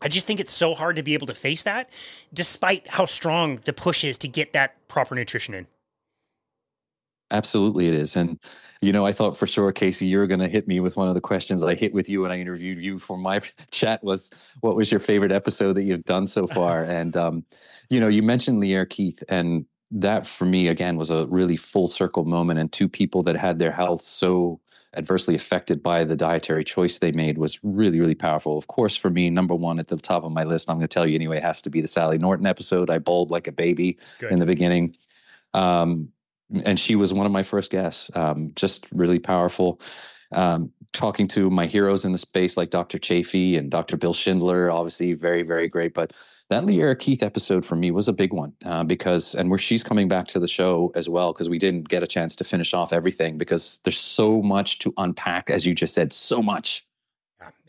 I 0.00 0.08
just 0.08 0.26
think 0.26 0.38
it's 0.38 0.52
so 0.52 0.74
hard 0.74 0.96
to 0.96 1.02
be 1.02 1.14
able 1.14 1.26
to 1.26 1.34
face 1.34 1.62
that 1.64 1.90
despite 2.32 2.88
how 2.90 3.06
strong 3.06 3.56
the 3.56 3.72
push 3.72 4.04
is 4.04 4.16
to 4.18 4.28
get 4.28 4.52
that 4.52 4.76
proper 4.86 5.14
nutrition 5.14 5.54
in. 5.54 5.66
Absolutely, 7.30 7.88
it 7.88 7.94
is. 7.94 8.16
And, 8.16 8.38
you 8.80 8.92
know, 8.92 9.06
I 9.06 9.12
thought 9.12 9.36
for 9.36 9.46
sure, 9.46 9.72
Casey, 9.72 10.06
you 10.06 10.18
were 10.18 10.26
going 10.26 10.40
to 10.40 10.48
hit 10.48 10.66
me 10.66 10.80
with 10.80 10.96
one 10.96 11.08
of 11.08 11.14
the 11.14 11.20
questions 11.20 11.62
I 11.62 11.74
hit 11.74 11.92
with 11.92 12.08
you 12.08 12.22
when 12.22 12.32
I 12.32 12.40
interviewed 12.40 12.82
you 12.82 12.98
for 12.98 13.16
my 13.16 13.40
chat 13.70 14.02
was, 14.02 14.30
what 14.60 14.76
was 14.76 14.90
your 14.90 15.00
favorite 15.00 15.32
episode 15.32 15.74
that 15.74 15.82
you've 15.82 16.04
done 16.04 16.26
so 16.26 16.46
far? 16.46 16.84
and, 16.84 17.16
um, 17.16 17.44
you 17.88 18.00
know, 18.00 18.08
you 18.08 18.22
mentioned 18.22 18.60
Lierre 18.60 18.86
Keith, 18.86 19.22
and 19.28 19.66
that 19.90 20.26
for 20.26 20.44
me, 20.44 20.68
again, 20.68 20.96
was 20.96 21.10
a 21.10 21.26
really 21.26 21.56
full 21.56 21.88
circle 21.88 22.24
moment. 22.24 22.60
And 22.60 22.70
two 22.72 22.88
people 22.88 23.22
that 23.24 23.36
had 23.36 23.58
their 23.58 23.72
health 23.72 24.02
so 24.02 24.60
adversely 24.96 25.34
affected 25.34 25.82
by 25.82 26.04
the 26.04 26.16
dietary 26.16 26.64
choice 26.64 26.98
they 26.98 27.12
made 27.12 27.38
was 27.38 27.58
really, 27.62 28.00
really 28.00 28.14
powerful. 28.14 28.58
Of 28.58 28.66
course, 28.66 28.96
for 28.96 29.10
me, 29.10 29.30
number 29.30 29.54
one 29.54 29.78
at 29.78 29.88
the 29.88 29.96
top 29.96 30.24
of 30.24 30.32
my 30.32 30.44
list, 30.44 30.68
I'm 30.68 30.76
going 30.76 30.88
to 30.88 30.92
tell 30.92 31.06
you 31.06 31.14
anyway, 31.14 31.40
has 31.40 31.62
to 31.62 31.70
be 31.70 31.80
the 31.80 31.88
Sally 31.88 32.18
Norton 32.18 32.46
episode. 32.46 32.90
I 32.90 32.98
bowled 32.98 33.30
like 33.30 33.46
a 33.46 33.52
baby 33.52 33.98
Good. 34.18 34.32
in 34.32 34.38
the 34.38 34.46
beginning. 34.46 34.96
Um, 35.54 36.08
and 36.64 36.78
she 36.78 36.96
was 36.96 37.12
one 37.12 37.26
of 37.26 37.32
my 37.32 37.42
first 37.42 37.70
guests. 37.70 38.10
Um, 38.14 38.52
just 38.54 38.86
really 38.92 39.18
powerful. 39.18 39.80
Um, 40.32 40.72
talking 40.92 41.26
to 41.28 41.50
my 41.50 41.66
heroes 41.66 42.04
in 42.04 42.12
the 42.12 42.18
space 42.18 42.56
like 42.56 42.70
Dr. 42.70 42.98
Chaffee 42.98 43.56
and 43.56 43.70
Dr. 43.70 43.96
Bill 43.96 44.12
Schindler, 44.12 44.70
obviously 44.70 45.12
very, 45.14 45.42
very 45.42 45.68
great. 45.68 45.94
But 45.94 46.12
that 46.50 46.64
Lierre 46.64 46.94
Keith 46.94 47.22
episode 47.22 47.64
for 47.64 47.76
me 47.76 47.90
was 47.90 48.08
a 48.08 48.12
big 48.12 48.32
one 48.32 48.52
uh, 48.64 48.84
because, 48.84 49.34
and 49.34 49.50
where 49.50 49.58
she's 49.58 49.84
coming 49.84 50.08
back 50.08 50.26
to 50.28 50.40
the 50.40 50.48
show 50.48 50.92
as 50.94 51.08
well, 51.08 51.32
because 51.32 51.48
we 51.48 51.58
didn't 51.58 51.88
get 51.88 52.02
a 52.02 52.06
chance 52.06 52.34
to 52.36 52.44
finish 52.44 52.74
off 52.74 52.92
everything 52.92 53.38
because 53.38 53.80
there's 53.84 53.98
so 53.98 54.42
much 54.42 54.80
to 54.80 54.92
unpack, 54.96 55.50
as 55.50 55.64
you 55.64 55.74
just 55.74 55.94
said, 55.94 56.12
so 56.12 56.42
much. 56.42 56.84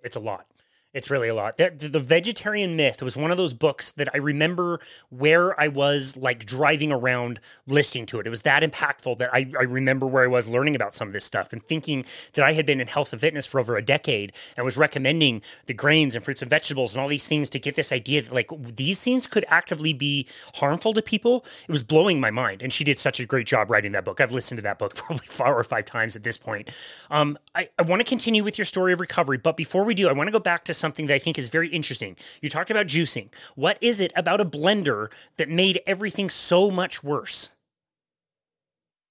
It's 0.04 0.16
a 0.16 0.20
lot. 0.20 0.46
It's 0.94 1.10
really 1.10 1.30
a 1.30 1.36
lot. 1.36 1.56
The, 1.56 1.70
the, 1.70 2.00
Vegetarian 2.00 2.76
Myth 2.76 3.02
was 3.02 3.16
one 3.16 3.32
of 3.32 3.38
those 3.38 3.54
books 3.54 3.94
that 3.94 4.10
I 4.14 4.18
remember 4.18 4.82
where 5.10 5.58
I 5.60 5.70
was 5.70 6.18
like 6.18 6.46
driving 6.46 6.92
around 6.92 7.40
listening 7.66 8.06
to 8.08 8.20
it. 8.20 8.28
It 8.28 8.30
was 8.30 8.42
that 8.42 8.62
impactful 8.62 9.18
that 9.20 9.34
I, 9.34 9.50
I 9.58 9.64
remember 9.64 10.06
where 10.06 10.26
I 10.26 10.28
was 10.28 10.50
learning 10.50 10.76
about 10.76 10.94
some 10.94 11.08
of 11.08 11.14
this 11.14 11.24
stuff 11.24 11.54
and 11.54 11.64
thinking 11.64 12.04
that 12.34 12.44
I 12.44 12.52
had 12.52 12.66
been 12.66 12.82
in 12.82 12.88
health 12.88 13.14
and 13.14 13.22
fitness 13.22 13.46
for 13.46 13.62
over 13.62 13.78
a 13.78 13.82
decade 13.82 14.34
and 14.58 14.66
was 14.66 14.76
recommending 14.76 15.42
the 15.66 15.74
grains 15.74 16.14
and 16.14 16.26
fruits 16.26 16.42
and 16.42 16.50
vegetables 16.50 16.94
and 16.94 17.02
all 17.02 17.08
these 17.08 17.28
things 17.28 17.50
to 17.52 17.60
get 17.60 17.76
this 17.76 17.94
idea 17.94 18.22
that 18.22 18.34
like 18.34 18.50
these 18.76 19.02
things 19.02 19.28
could 19.28 19.46
actively 19.48 19.94
be 19.94 20.28
harmful 20.56 20.94
to 20.94 21.02
people. 21.02 21.46
It 21.70 21.72
was 21.72 21.84
blowing 21.84 22.20
my 22.20 22.32
mind. 22.32 22.62
And 22.62 22.74
she 22.74 22.84
did 22.84 23.00
such 23.00 23.22
a 23.22 23.26
great 23.26 23.48
job 23.48 23.72
writing 23.72 23.94
that 23.94 24.04
book. 24.04 24.20
I've 24.20 24.34
listened 24.34 24.58
to 24.58 24.64
that 24.64 24.78
book 24.78 24.96
probably 24.96 25.26
four 25.26 25.58
or 25.58 25.64
five 25.64 25.86
times 25.86 26.18
at 26.18 26.24
this 26.24 26.38
point. 26.38 26.70
Um, 27.10 27.38
I, 27.56 27.70
I 27.80 27.84
want 27.84 28.02
to 28.02 28.06
continue 28.06 28.44
with 28.44 28.58
your 28.58 28.66
story 28.66 28.92
of 28.92 29.00
recovery, 29.00 29.38
but 29.38 29.56
before 29.56 29.86
we 29.86 29.94
do, 29.94 30.10
I 30.10 30.12
want 30.12 30.28
to 30.28 30.32
go 30.32 30.40
back 30.40 30.66
to 30.66 30.81
something 30.82 31.08
that 31.08 31.14
I 31.14 31.20
think 31.20 31.38
is 31.38 31.48
very 31.48 31.70
interesting. 31.70 32.18
You 32.42 32.50
talked 32.50 32.72
about 32.72 32.88
juicing. 32.88 33.30
What 33.56 33.78
is 33.80 34.02
it 34.02 34.12
about 34.16 34.42
a 34.42 34.46
blender 34.46 35.12
that 35.38 35.48
made 35.48 35.80
everything 35.88 36.28
so 36.30 36.70
much 36.70 37.04
worse? 37.04 37.52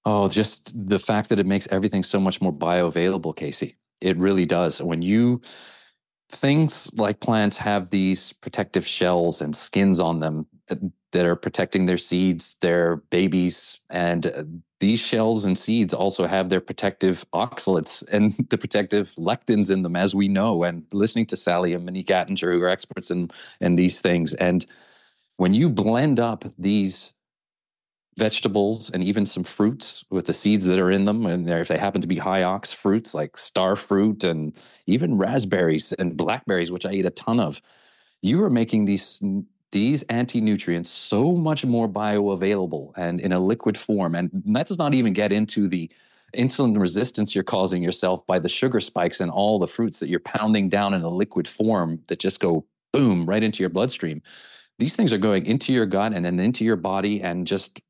Oh, 0.05 0.27
just 0.27 0.73
the 0.89 0.99
fact 0.99 1.29
that 1.29 1.39
it 1.39 1.45
makes 1.45 1.67
everything 1.71 2.03
so 2.03 2.19
much 2.19 2.41
more 2.41 2.53
bioavailable, 2.53 3.35
Casey. 3.35 3.77
It 4.01 4.17
really 4.17 4.45
does. 4.45 4.81
When 4.81 5.01
you 5.01 5.41
things 6.29 6.89
like 6.95 7.19
plants 7.19 7.57
have 7.57 7.89
these 7.89 8.33
protective 8.33 8.87
shells 8.87 9.41
and 9.41 9.55
skins 9.55 9.99
on 9.99 10.19
them 10.19 10.47
that 11.11 11.25
are 11.25 11.35
protecting 11.35 11.85
their 11.85 11.97
seeds, 11.97 12.55
their 12.61 12.95
babies, 12.95 13.79
and 13.89 14.27
uh, 14.27 14.43
these 14.81 14.99
shells 14.99 15.45
and 15.45 15.57
seeds 15.57 15.93
also 15.93 16.25
have 16.25 16.49
their 16.49 16.59
protective 16.59 17.23
oxalates 17.33 18.03
and 18.11 18.33
the 18.49 18.57
protective 18.57 19.13
lectins 19.17 19.71
in 19.71 19.83
them, 19.83 19.95
as 19.95 20.13
we 20.13 20.27
know. 20.27 20.63
And 20.63 20.85
listening 20.91 21.27
to 21.27 21.37
Sally 21.37 21.73
and 21.73 21.85
Monique 21.85 22.07
Attinger, 22.07 22.51
who 22.51 22.61
are 22.61 22.67
experts 22.67 23.09
in 23.11 23.29
in 23.61 23.75
these 23.75 24.01
things, 24.01 24.33
and 24.33 24.65
when 25.37 25.53
you 25.53 25.69
blend 25.69 26.19
up 26.19 26.43
these 26.57 27.13
vegetables 28.17 28.89
and 28.89 29.03
even 29.03 29.25
some 29.25 29.43
fruits 29.43 30.03
with 30.09 30.25
the 30.25 30.33
seeds 30.33 30.65
that 30.65 30.79
are 30.79 30.91
in 30.91 31.05
them 31.05 31.25
and 31.25 31.49
if 31.49 31.69
they 31.69 31.77
happen 31.77 32.01
to 32.01 32.07
be 32.07 32.17
high 32.17 32.43
ox 32.43 32.73
fruits 32.73 33.13
like 33.13 33.37
star 33.37 33.73
fruit 33.75 34.25
and 34.25 34.53
even 34.85 35.17
raspberries 35.17 35.93
and 35.93 36.17
blackberries 36.17 36.73
which 36.73 36.85
i 36.85 36.91
eat 36.91 37.05
a 37.05 37.09
ton 37.11 37.39
of 37.39 37.61
you 38.21 38.43
are 38.43 38.49
making 38.49 38.83
these 38.83 39.23
these 39.71 40.03
anti-nutrients 40.03 40.89
so 40.89 41.35
much 41.35 41.65
more 41.65 41.87
bioavailable 41.87 42.91
and 42.97 43.19
in 43.21 43.31
a 43.31 43.39
liquid 43.39 43.77
form 43.77 44.15
and 44.15 44.29
that 44.45 44.67
does 44.67 44.77
not 44.77 44.93
even 44.93 45.13
get 45.13 45.31
into 45.31 45.67
the 45.67 45.89
insulin 46.35 46.79
resistance 46.79 47.35
you're 47.35 47.43
causing 47.43 47.83
yourself 47.83 48.25
by 48.25 48.39
the 48.39 48.49
sugar 48.49 48.79
spikes 48.79 49.19
and 49.21 49.31
all 49.31 49.59
the 49.59 49.67
fruits 49.67 49.99
that 49.99 50.09
you're 50.09 50.19
pounding 50.21 50.69
down 50.69 50.93
in 50.93 51.01
a 51.01 51.09
liquid 51.09 51.47
form 51.47 52.01
that 52.07 52.19
just 52.19 52.39
go 52.39 52.65
boom 52.91 53.25
right 53.25 53.43
into 53.43 53.61
your 53.63 53.69
bloodstream. 53.69 54.21
These 54.79 54.95
things 54.95 55.13
are 55.13 55.17
going 55.17 55.45
into 55.45 55.73
your 55.73 55.85
gut 55.85 56.13
and 56.13 56.25
then 56.25 56.39
into 56.39 56.65
your 56.65 56.75
body 56.75 57.21
and 57.21 57.45
just 57.45 57.81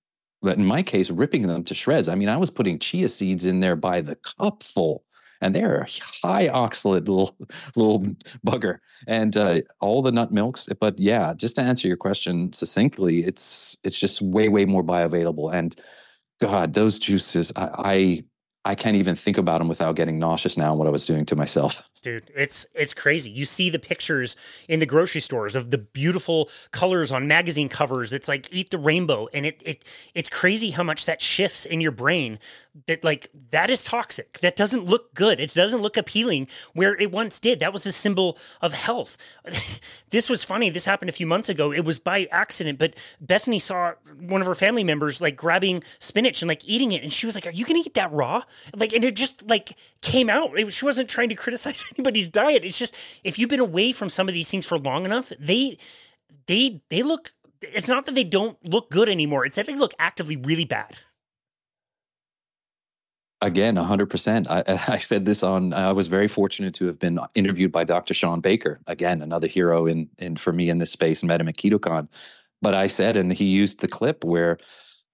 in 0.43 0.65
my 0.65 0.81
case 0.81 1.11
ripping 1.11 1.43
them 1.43 1.63
to 1.63 1.73
shreds. 1.73 2.07
I 2.07 2.15
mean 2.15 2.29
i 2.29 2.37
was 2.37 2.49
putting 2.49 2.79
chia 2.79 3.07
seeds 3.07 3.45
in 3.45 3.59
there 3.59 3.75
by 3.75 4.01
the 4.01 4.15
cupful 4.15 5.03
and 5.41 5.55
they're 5.55 5.81
a 5.81 5.87
high 6.27 6.47
oxalate 6.47 7.07
little 7.07 7.35
little 7.75 7.99
bugger 8.45 8.77
and 9.07 9.37
uh, 9.37 9.61
all 9.79 10.01
the 10.01 10.11
nut 10.11 10.31
milks 10.31 10.67
but 10.79 10.97
yeah 10.99 11.33
just 11.33 11.55
to 11.55 11.61
answer 11.61 11.87
your 11.87 11.97
question 11.97 12.51
succinctly 12.53 13.23
it's 13.23 13.77
it's 13.83 13.99
just 13.99 14.21
way 14.21 14.47
way 14.49 14.65
more 14.65 14.83
bioavailable 14.83 15.53
and 15.53 15.75
god 16.39 16.73
those 16.73 16.99
juices 16.99 17.51
i, 17.55 17.69
I 17.77 18.23
I 18.63 18.75
can't 18.75 18.97
even 18.97 19.15
think 19.15 19.37
about 19.37 19.57
them 19.57 19.67
without 19.67 19.95
getting 19.95 20.19
nauseous 20.19 20.57
now 20.57 20.69
and 20.69 20.77
what 20.77 20.87
I 20.87 20.91
was 20.91 21.05
doing 21.05 21.25
to 21.25 21.35
myself. 21.35 21.83
Dude, 22.01 22.31
it's 22.35 22.65
it's 22.73 22.95
crazy. 22.95 23.29
You 23.29 23.45
see 23.45 23.69
the 23.69 23.77
pictures 23.77 24.35
in 24.67 24.79
the 24.79 24.87
grocery 24.87 25.21
stores 25.21 25.55
of 25.55 25.69
the 25.69 25.77
beautiful 25.77 26.49
colors 26.71 27.11
on 27.11 27.27
magazine 27.27 27.69
covers. 27.69 28.11
It's 28.11 28.27
like 28.27 28.49
eat 28.51 28.71
the 28.71 28.79
rainbow 28.79 29.27
and 29.33 29.45
it 29.45 29.61
it 29.63 29.85
it's 30.15 30.27
crazy 30.27 30.71
how 30.71 30.81
much 30.81 31.05
that 31.05 31.21
shifts 31.21 31.63
in 31.63 31.79
your 31.79 31.91
brain 31.91 32.39
that 32.87 33.03
like 33.03 33.29
that 33.51 33.69
is 33.69 33.83
toxic. 33.83 34.39
That 34.39 34.55
doesn't 34.55 34.85
look 34.85 35.13
good. 35.13 35.39
It 35.39 35.53
doesn't 35.53 35.81
look 35.81 35.95
appealing 35.95 36.47
where 36.73 36.95
it 36.95 37.11
once 37.11 37.39
did. 37.39 37.59
That 37.59 37.71
was 37.71 37.83
the 37.83 37.91
symbol 37.91 38.35
of 38.61 38.73
health. 38.73 39.15
this 40.09 40.27
was 40.27 40.43
funny. 40.43 40.71
This 40.71 40.85
happened 40.85 41.09
a 41.09 41.13
few 41.13 41.27
months 41.27 41.49
ago. 41.49 41.71
It 41.71 41.85
was 41.85 41.99
by 41.99 42.27
accident, 42.31 42.79
but 42.79 42.95
Bethany 43.19 43.59
saw 43.59 43.93
one 44.19 44.41
of 44.41 44.47
her 44.47 44.55
family 44.55 44.83
members 44.83 45.21
like 45.21 45.35
grabbing 45.35 45.83
spinach 45.99 46.41
and 46.41 46.49
like 46.49 46.67
eating 46.67 46.93
it 46.93 47.03
and 47.03 47.13
she 47.13 47.27
was 47.27 47.35
like, 47.35 47.45
"Are 47.45 47.51
you 47.51 47.63
to 47.65 47.73
eat 47.73 47.93
that 47.93 48.11
raw?" 48.11 48.41
Like, 48.75 48.91
and 48.91 49.03
it 49.03 49.15
just 49.15 49.47
like 49.47 49.77
came 50.01 50.31
out. 50.31 50.57
It, 50.59 50.73
she 50.73 50.83
wasn't 50.83 51.07
trying 51.07 51.29
to 51.29 51.35
criticize 51.35 51.90
anybody's 51.97 52.29
diet. 52.29 52.65
It's 52.65 52.79
just 52.79 52.95
if 53.23 53.37
you've 53.37 53.49
been 53.49 53.59
away 53.59 53.91
from 53.91 54.09
some 54.09 54.27
of 54.27 54.33
these 54.33 54.49
things 54.49 54.65
for 54.65 54.77
long 54.77 55.05
enough, 55.05 55.31
they 55.39 55.77
they 56.47 56.81
they 56.89 57.03
look. 57.03 57.33
It's 57.61 57.87
not 57.87 58.05
that 58.05 58.15
they 58.15 58.23
don't 58.23 58.57
look 58.67 58.89
good 58.89 59.07
anymore. 59.07 59.45
It's 59.45 59.55
that 59.55 59.67
they 59.67 59.75
look 59.75 59.93
actively 59.99 60.35
really 60.35 60.65
bad. 60.65 60.97
Again, 63.43 63.75
100%. 63.75 64.47
I, 64.49 64.79
I 64.93 64.97
said 64.99 65.25
this 65.25 65.43
on, 65.43 65.73
I 65.73 65.91
was 65.91 66.07
very 66.07 66.27
fortunate 66.27 66.73
to 66.75 66.85
have 66.85 66.99
been 66.99 67.19
interviewed 67.33 67.71
by 67.71 67.83
Dr. 67.83 68.13
Shawn 68.13 68.39
Baker, 68.39 68.79
again, 68.87 69.21
another 69.21 69.47
hero 69.47 69.87
in, 69.87 70.09
in 70.19 70.35
for 70.35 70.53
me 70.53 70.69
in 70.69 70.77
this 70.77 70.91
space, 70.91 71.21
and 71.21 71.27
met 71.27 71.41
him 71.41 71.47
at 71.47 71.57
KetoCon. 71.57 72.07
But 72.61 72.75
I 72.75 72.87
said, 72.87 73.17
and 73.17 73.33
he 73.33 73.45
used 73.45 73.79
the 73.79 73.87
clip 73.87 74.23
where 74.23 74.59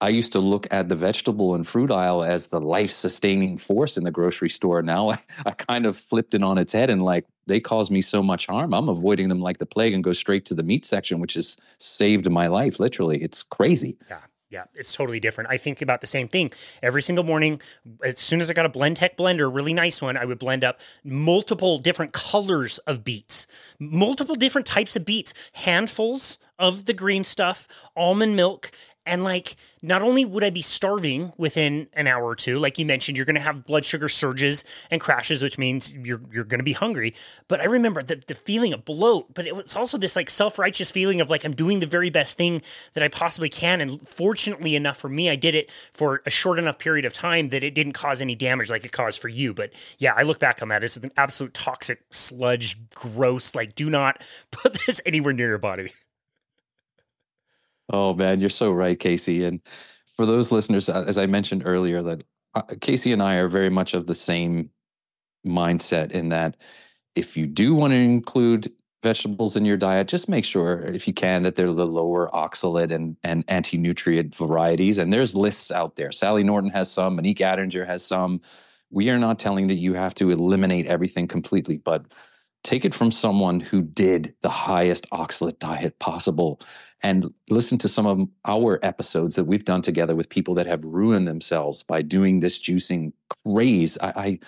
I 0.00 0.10
used 0.10 0.32
to 0.32 0.38
look 0.38 0.66
at 0.70 0.88
the 0.88 0.94
vegetable 0.94 1.54
and 1.54 1.66
fruit 1.66 1.90
aisle 1.90 2.22
as 2.22 2.48
the 2.48 2.60
life 2.60 2.90
sustaining 2.90 3.58
force 3.58 3.96
in 3.96 4.04
the 4.04 4.10
grocery 4.10 4.48
store. 4.48 4.82
Now 4.82 5.10
I, 5.12 5.18
I 5.46 5.50
kind 5.52 5.86
of 5.86 5.96
flipped 5.96 6.34
it 6.34 6.42
on 6.42 6.58
its 6.58 6.72
head 6.72 6.90
and 6.90 7.04
like 7.04 7.24
they 7.46 7.60
cause 7.60 7.90
me 7.90 8.00
so 8.00 8.22
much 8.22 8.46
harm. 8.46 8.74
I'm 8.74 8.88
avoiding 8.88 9.28
them 9.28 9.40
like 9.40 9.58
the 9.58 9.66
plague 9.66 9.94
and 9.94 10.04
go 10.04 10.12
straight 10.12 10.44
to 10.46 10.54
the 10.54 10.62
meat 10.62 10.84
section, 10.84 11.18
which 11.18 11.34
has 11.34 11.56
saved 11.78 12.30
my 12.30 12.46
life. 12.46 12.78
Literally, 12.78 13.22
it's 13.22 13.42
crazy. 13.42 13.96
Yeah. 14.08 14.20
Yeah, 14.50 14.64
it's 14.74 14.94
totally 14.94 15.20
different. 15.20 15.50
I 15.50 15.58
think 15.58 15.82
about 15.82 16.00
the 16.00 16.06
same 16.06 16.26
thing 16.26 16.52
every 16.82 17.02
single 17.02 17.22
morning. 17.22 17.60
As 18.02 18.18
soon 18.18 18.40
as 18.40 18.48
I 18.48 18.54
got 18.54 18.64
a 18.64 18.70
Blendtec 18.70 19.14
blender, 19.14 19.54
really 19.54 19.74
nice 19.74 20.00
one, 20.00 20.16
I 20.16 20.24
would 20.24 20.38
blend 20.38 20.64
up 20.64 20.80
multiple 21.04 21.76
different 21.76 22.14
colors 22.14 22.78
of 22.78 23.04
beets, 23.04 23.46
multiple 23.78 24.34
different 24.34 24.66
types 24.66 24.96
of 24.96 25.04
beets, 25.04 25.34
handfuls 25.52 26.38
of 26.58 26.86
the 26.86 26.94
green 26.94 27.24
stuff, 27.24 27.68
almond 27.96 28.36
milk, 28.36 28.70
and 29.08 29.24
like, 29.24 29.56
not 29.80 30.02
only 30.02 30.26
would 30.26 30.44
I 30.44 30.50
be 30.50 30.60
starving 30.60 31.32
within 31.38 31.88
an 31.94 32.06
hour 32.06 32.22
or 32.22 32.36
two, 32.36 32.58
like 32.58 32.78
you 32.78 32.84
mentioned, 32.84 33.16
you're 33.16 33.24
to 33.24 33.40
have 33.40 33.64
blood 33.64 33.86
sugar 33.86 34.06
surges 34.06 34.66
and 34.90 35.00
crashes, 35.00 35.42
which 35.42 35.56
means 35.56 35.94
you're 35.94 36.20
you're 36.30 36.44
to 36.44 36.62
be 36.62 36.74
hungry. 36.74 37.14
But 37.48 37.62
I 37.62 37.64
remember 37.64 38.02
the, 38.02 38.16
the 38.16 38.34
feeling 38.34 38.74
of 38.74 38.84
bloat, 38.84 39.32
but 39.32 39.46
it 39.46 39.56
was 39.56 39.74
also 39.74 39.96
this 39.96 40.14
like 40.14 40.28
self 40.28 40.58
righteous 40.58 40.90
feeling 40.90 41.22
of 41.22 41.30
like 41.30 41.44
I'm 41.44 41.54
doing 41.54 41.80
the 41.80 41.86
very 41.86 42.10
best 42.10 42.36
thing 42.36 42.60
that 42.92 43.02
I 43.02 43.08
possibly 43.08 43.48
can. 43.48 43.80
And 43.80 44.06
fortunately 44.06 44.76
enough 44.76 44.98
for 44.98 45.08
me, 45.08 45.30
I 45.30 45.36
did 45.36 45.54
it 45.54 45.70
for 45.94 46.20
a 46.26 46.30
short 46.30 46.58
enough 46.58 46.78
period 46.78 47.06
of 47.06 47.14
time 47.14 47.48
that 47.48 47.62
it 47.62 47.74
didn't 47.74 47.94
cause 47.94 48.20
any 48.20 48.34
damage 48.34 48.68
like 48.68 48.84
it 48.84 48.92
caused 48.92 49.22
for 49.22 49.28
you. 49.28 49.54
But 49.54 49.72
yeah, 49.96 50.12
I 50.14 50.22
look 50.22 50.38
back 50.38 50.60
on 50.60 50.68
that 50.68 50.84
as 50.84 50.98
an 50.98 51.12
absolute 51.16 51.54
toxic 51.54 52.02
sludge, 52.10 52.76
gross. 52.94 53.54
Like, 53.54 53.74
do 53.74 53.88
not 53.88 54.22
put 54.50 54.78
this 54.86 55.00
anywhere 55.06 55.32
near 55.32 55.48
your 55.48 55.58
body. 55.58 55.92
Oh 57.90 58.14
man, 58.14 58.40
you're 58.40 58.50
so 58.50 58.70
right, 58.70 58.98
Casey. 58.98 59.44
And 59.44 59.60
for 60.06 60.26
those 60.26 60.52
listeners, 60.52 60.88
uh, 60.88 61.04
as 61.06 61.18
I 61.18 61.26
mentioned 61.26 61.62
earlier, 61.64 62.02
that 62.02 62.24
uh, 62.54 62.62
Casey 62.80 63.12
and 63.12 63.22
I 63.22 63.36
are 63.36 63.48
very 63.48 63.70
much 63.70 63.94
of 63.94 64.06
the 64.06 64.14
same 64.14 64.70
mindset 65.46 66.10
in 66.12 66.28
that 66.30 66.56
if 67.14 67.36
you 67.36 67.46
do 67.46 67.74
want 67.74 67.92
to 67.92 67.96
include 67.96 68.72
vegetables 69.02 69.56
in 69.56 69.64
your 69.64 69.76
diet, 69.76 70.08
just 70.08 70.28
make 70.28 70.44
sure, 70.44 70.82
if 70.82 71.06
you 71.06 71.14
can, 71.14 71.42
that 71.44 71.54
they're 71.54 71.72
the 71.72 71.86
lower 71.86 72.28
oxalate 72.32 72.92
and, 72.92 73.16
and 73.22 73.44
anti 73.48 73.78
nutrient 73.78 74.34
varieties. 74.34 74.98
And 74.98 75.12
there's 75.12 75.34
lists 75.34 75.70
out 75.70 75.96
there. 75.96 76.12
Sally 76.12 76.42
Norton 76.42 76.70
has 76.70 76.90
some, 76.90 77.16
Monique 77.16 77.38
Attinger 77.38 77.86
has 77.86 78.04
some. 78.04 78.40
We 78.90 79.10
are 79.10 79.18
not 79.18 79.38
telling 79.38 79.68
that 79.68 79.74
you 79.74 79.94
have 79.94 80.14
to 80.14 80.30
eliminate 80.30 80.86
everything 80.86 81.28
completely, 81.28 81.76
but 81.76 82.06
take 82.64 82.84
it 82.84 82.94
from 82.94 83.10
someone 83.10 83.60
who 83.60 83.82
did 83.82 84.34
the 84.42 84.48
highest 84.48 85.08
oxalate 85.10 85.58
diet 85.58 85.98
possible 85.98 86.60
and 87.02 87.32
listen 87.48 87.78
to 87.78 87.88
some 87.88 88.06
of 88.06 88.28
our 88.44 88.78
episodes 88.82 89.36
that 89.36 89.44
we've 89.44 89.64
done 89.64 89.82
together 89.82 90.16
with 90.16 90.28
people 90.28 90.54
that 90.54 90.66
have 90.66 90.84
ruined 90.84 91.28
themselves 91.28 91.82
by 91.82 92.02
doing 92.02 92.40
this 92.40 92.58
juicing 92.58 93.12
craze. 93.44 93.96
I, 94.00 94.08
I, 94.08 94.38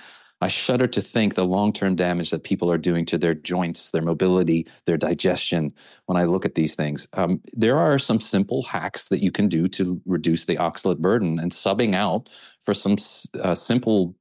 I 0.43 0.49
shudder 0.49 0.87
to 0.89 1.03
think 1.03 1.35
the 1.35 1.45
long 1.45 1.73
term 1.73 1.97
damage 1.97 2.31
that 2.31 2.45
people 2.45 2.71
are 2.71 2.79
doing 2.79 3.05
to 3.07 3.19
their 3.19 3.35
joints, 3.35 3.91
their 3.91 4.03
mobility, 4.03 4.67
their 4.87 4.97
digestion 4.97 5.73
when 6.07 6.17
I 6.17 6.25
look 6.25 6.45
at 6.45 6.55
these 6.55 6.75
things. 6.75 7.07
Um, 7.13 7.41
there 7.53 7.79
are 7.79 7.99
some 7.99 8.19
simple 8.19 8.63
hacks 8.63 9.09
that 9.11 9.23
you 9.23 9.31
can 9.31 9.49
do 9.49 9.69
to 9.69 10.01
reduce 10.07 10.47
the 10.47 10.57
oxalate 10.57 10.99
burden, 10.99 11.39
and 11.39 11.53
subbing 11.53 11.95
out 11.95 12.31
for 12.61 12.75
some 12.75 12.97
uh, 13.43 13.55
simple 13.55 14.15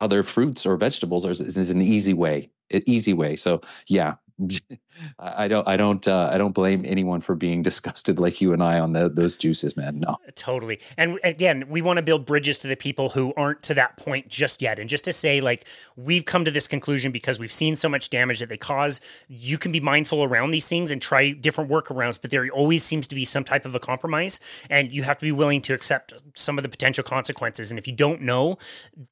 other 0.00 0.22
fruits 0.22 0.66
or 0.66 0.76
vegetables 0.76 1.24
is, 1.24 1.40
is 1.40 1.70
an 1.70 1.82
easy 1.82 2.14
way 2.14 2.50
easy 2.86 3.12
way. 3.12 3.36
So 3.36 3.60
yeah, 3.86 4.14
I 5.18 5.48
don't, 5.48 5.66
I 5.66 5.76
don't, 5.76 6.06
uh, 6.06 6.30
I 6.32 6.38
don't 6.38 6.52
blame 6.52 6.84
anyone 6.86 7.20
for 7.20 7.34
being 7.34 7.62
disgusted 7.70 8.18
like 8.18 8.40
you 8.40 8.52
and 8.52 8.62
I 8.62 8.78
on 8.78 8.92
the, 8.92 9.08
those 9.08 9.36
juices, 9.36 9.76
man. 9.76 10.00
No, 10.00 10.18
totally. 10.34 10.80
And 10.96 11.18
again, 11.24 11.66
we 11.68 11.82
want 11.82 11.96
to 11.96 12.02
build 12.02 12.26
bridges 12.26 12.58
to 12.58 12.68
the 12.68 12.76
people 12.76 13.10
who 13.10 13.32
aren't 13.36 13.62
to 13.64 13.74
that 13.74 13.96
point 13.96 14.28
just 14.28 14.62
yet. 14.62 14.78
And 14.78 14.88
just 14.88 15.04
to 15.04 15.12
say, 15.12 15.40
like, 15.40 15.66
we've 15.96 16.24
come 16.24 16.44
to 16.44 16.50
this 16.50 16.66
conclusion 16.66 17.12
because 17.12 17.38
we've 17.38 17.52
seen 17.52 17.76
so 17.76 17.88
much 17.88 18.10
damage 18.10 18.40
that 18.40 18.48
they 18.48 18.56
cause. 18.56 19.00
You 19.28 19.58
can 19.58 19.72
be 19.72 19.80
mindful 19.80 20.22
around 20.22 20.50
these 20.50 20.68
things 20.68 20.90
and 20.90 21.00
try 21.00 21.32
different 21.32 21.70
workarounds, 21.70 22.20
but 22.20 22.30
there 22.30 22.48
always 22.50 22.84
seems 22.84 23.06
to 23.08 23.14
be 23.14 23.24
some 23.24 23.44
type 23.44 23.64
of 23.64 23.74
a 23.74 23.80
compromise, 23.80 24.40
and 24.68 24.92
you 24.92 25.02
have 25.02 25.18
to 25.18 25.24
be 25.24 25.32
willing 25.32 25.62
to 25.62 25.74
accept 25.74 26.12
some 26.34 26.58
of 26.58 26.62
the 26.62 26.68
potential 26.68 27.04
consequences. 27.04 27.70
And 27.70 27.78
if 27.78 27.86
you 27.86 27.94
don't 27.94 28.22
know, 28.22 28.58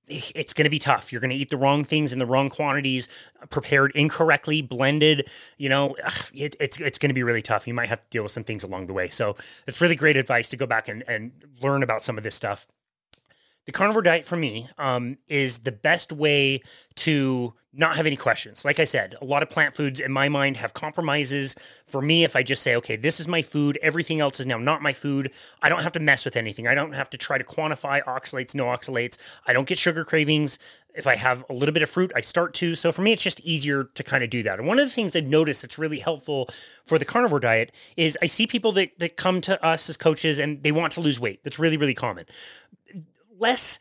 it's 0.09 0.53
going 0.53 0.65
to 0.65 0.71
be 0.71 0.79
tough. 0.79 1.13
You're 1.13 1.21
going 1.21 1.31
to 1.31 1.37
eat 1.37 1.51
the 1.51 1.57
wrong 1.57 1.85
things 1.85 2.13
in 2.13 2.19
the 2.19 2.27
wrong 2.27 2.51
quantities, 2.51 3.09
prepared 3.51 3.93
incorrectly, 3.95 4.63
blended. 4.63 5.29
You 5.57 5.68
know, 5.69 5.97
it, 6.35 6.57
it's 6.61 6.81
it's 6.81 6.99
going 6.99 7.11
to 7.11 7.15
be 7.15 7.23
really 7.23 7.43
tough. 7.43 7.67
You 7.67 7.75
might 7.75 7.89
have 7.89 8.01
to 8.01 8.11
deal 8.11 8.23
with 8.23 8.33
some 8.33 8.45
things 8.45 8.65
along 8.65 8.87
the 8.87 8.93
way. 8.93 9.09
So 9.09 9.37
it's 9.67 9.81
really 9.81 9.97
great 9.97 10.17
advice 10.17 10.49
to 10.51 10.57
go 10.57 10.67
back 10.67 10.89
and, 10.89 11.05
and 11.09 11.33
learn 11.61 11.83
about 11.83 12.03
some 12.03 12.17
of 12.17 12.25
this 12.25 12.35
stuff. 12.35 12.67
The 13.67 13.73
carnivore 13.73 14.01
diet 14.01 14.25
for 14.25 14.37
me 14.37 14.69
um, 14.79 15.19
is 15.29 15.59
the 15.59 15.73
best 15.73 16.11
way 16.11 16.63
to 16.97 17.53
not 17.75 17.97
have 17.97 18.07
any 18.07 18.17
questions. 18.17 18.65
Like 18.65 18.81
I 18.81 18.85
said, 18.85 19.15
a 19.21 19.25
lot 19.27 19.43
of 19.43 19.51
plant 19.51 19.75
foods 19.75 20.01
in 20.01 20.11
my 20.11 20.29
mind 20.29 20.57
have 20.57 20.73
compromises. 20.73 21.55
For 21.87 22.01
me, 22.01 22.25
if 22.25 22.35
I 22.35 22.43
just 22.43 22.63
say, 22.63 22.75
okay, 22.77 22.97
this 22.97 23.21
is 23.21 23.29
my 23.29 23.43
food, 23.43 23.79
everything 23.83 24.21
else 24.21 24.41
is 24.41 24.47
now 24.47 24.57
not 24.57 24.81
my 24.81 24.95
food, 24.95 25.33
I 25.61 25.69
don't 25.69 25.83
have 25.83 25.93
to 25.93 26.01
mess 26.01 26.25
with 26.25 26.35
anything. 26.35 26.67
I 26.67 26.75
don't 26.75 26.95
have 26.95 27.11
to 27.11 27.19
try 27.19 27.37
to 27.37 27.45
quantify 27.45 28.03
oxalates, 28.05 28.55
no 28.55 28.65
oxalates. 28.65 29.19
I 29.47 29.53
don't 29.53 29.69
get 29.69 29.79
sugar 29.79 30.05
cravings. 30.05 30.59
If 30.99 31.07
I 31.07 31.17
have 31.17 31.45
a 31.49 31.53
little 31.55 31.73
bit 31.73 31.83
of 31.83 31.89
fruit, 31.89 32.13
I 32.15 32.21
start 32.21 32.55
to. 32.55 32.75
So 32.75 32.93
for 32.93 33.03
me, 33.03 33.13
it's 33.13 33.23
just 33.23 33.41
easier 33.41 33.85
to 33.85 34.03
kind 34.03 34.25
of 34.25 34.31
do 34.31 34.43
that. 34.43 34.59
And 34.59 34.67
one 34.67 34.79
of 34.79 34.87
the 34.87 34.93
things 34.93 35.15
I've 35.15 35.25
noticed 35.25 35.63
that's 35.63 35.79
really 35.79 36.01
helpful 36.01 36.49
for 36.85 36.99
the 36.99 37.05
carnivore 37.05 37.41
diet 37.41 37.73
is 37.97 38.19
I 38.21 38.27
see 38.27 38.47
people 38.47 38.73
that, 38.73 38.99
that 38.99 39.17
come 39.17 39.41
to 39.43 39.65
us 39.65 39.89
as 39.89 39.97
coaches 39.97 40.39
and 40.39 40.63
they 40.63 40.73
want 40.73 40.93
to 40.95 41.01
lose 41.01 41.21
weight. 41.21 41.45
That's 41.45 41.59
really, 41.59 41.77
really 41.77 41.95
common. 41.95 42.27
Less, 43.39 43.79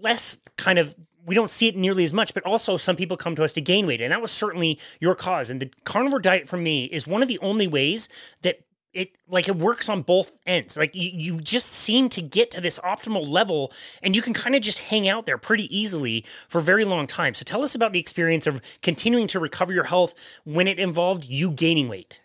less 0.00 0.38
kind 0.56 0.78
of 0.78 0.96
we 1.26 1.34
don't 1.34 1.50
see 1.50 1.68
it 1.68 1.76
nearly 1.76 2.04
as 2.04 2.12
much, 2.12 2.34
but 2.34 2.42
also 2.44 2.76
some 2.76 2.96
people 2.96 3.16
come 3.16 3.34
to 3.36 3.44
us 3.44 3.52
to 3.54 3.60
gain 3.60 3.86
weight. 3.86 4.00
And 4.00 4.12
that 4.12 4.20
was 4.20 4.30
certainly 4.30 4.78
your 5.00 5.14
cause. 5.14 5.50
And 5.50 5.60
the 5.60 5.70
carnivore 5.84 6.18
diet 6.18 6.48
for 6.48 6.56
me 6.56 6.84
is 6.84 7.06
one 7.06 7.22
of 7.22 7.28
the 7.28 7.38
only 7.38 7.66
ways 7.66 8.08
that 8.42 8.60
it 8.94 9.18
like 9.28 9.48
it 9.48 9.56
works 9.56 9.88
on 9.88 10.02
both 10.02 10.38
ends. 10.46 10.76
Like 10.76 10.94
you, 10.94 11.10
you 11.12 11.40
just 11.40 11.72
seem 11.72 12.08
to 12.10 12.22
get 12.22 12.50
to 12.52 12.60
this 12.60 12.78
optimal 12.78 13.26
level 13.28 13.72
and 14.02 14.14
you 14.16 14.22
can 14.22 14.32
kind 14.32 14.54
of 14.54 14.62
just 14.62 14.78
hang 14.78 15.08
out 15.08 15.26
there 15.26 15.38
pretty 15.38 15.74
easily 15.76 16.24
for 16.48 16.58
a 16.58 16.62
very 16.62 16.84
long 16.84 17.06
time. 17.06 17.34
So 17.34 17.44
tell 17.44 17.62
us 17.62 17.74
about 17.74 17.92
the 17.92 18.00
experience 18.00 18.46
of 18.46 18.62
continuing 18.82 19.26
to 19.28 19.40
recover 19.40 19.72
your 19.72 19.84
health 19.84 20.14
when 20.44 20.68
it 20.68 20.78
involved 20.78 21.24
you 21.24 21.50
gaining 21.50 21.88
weight. 21.88 22.22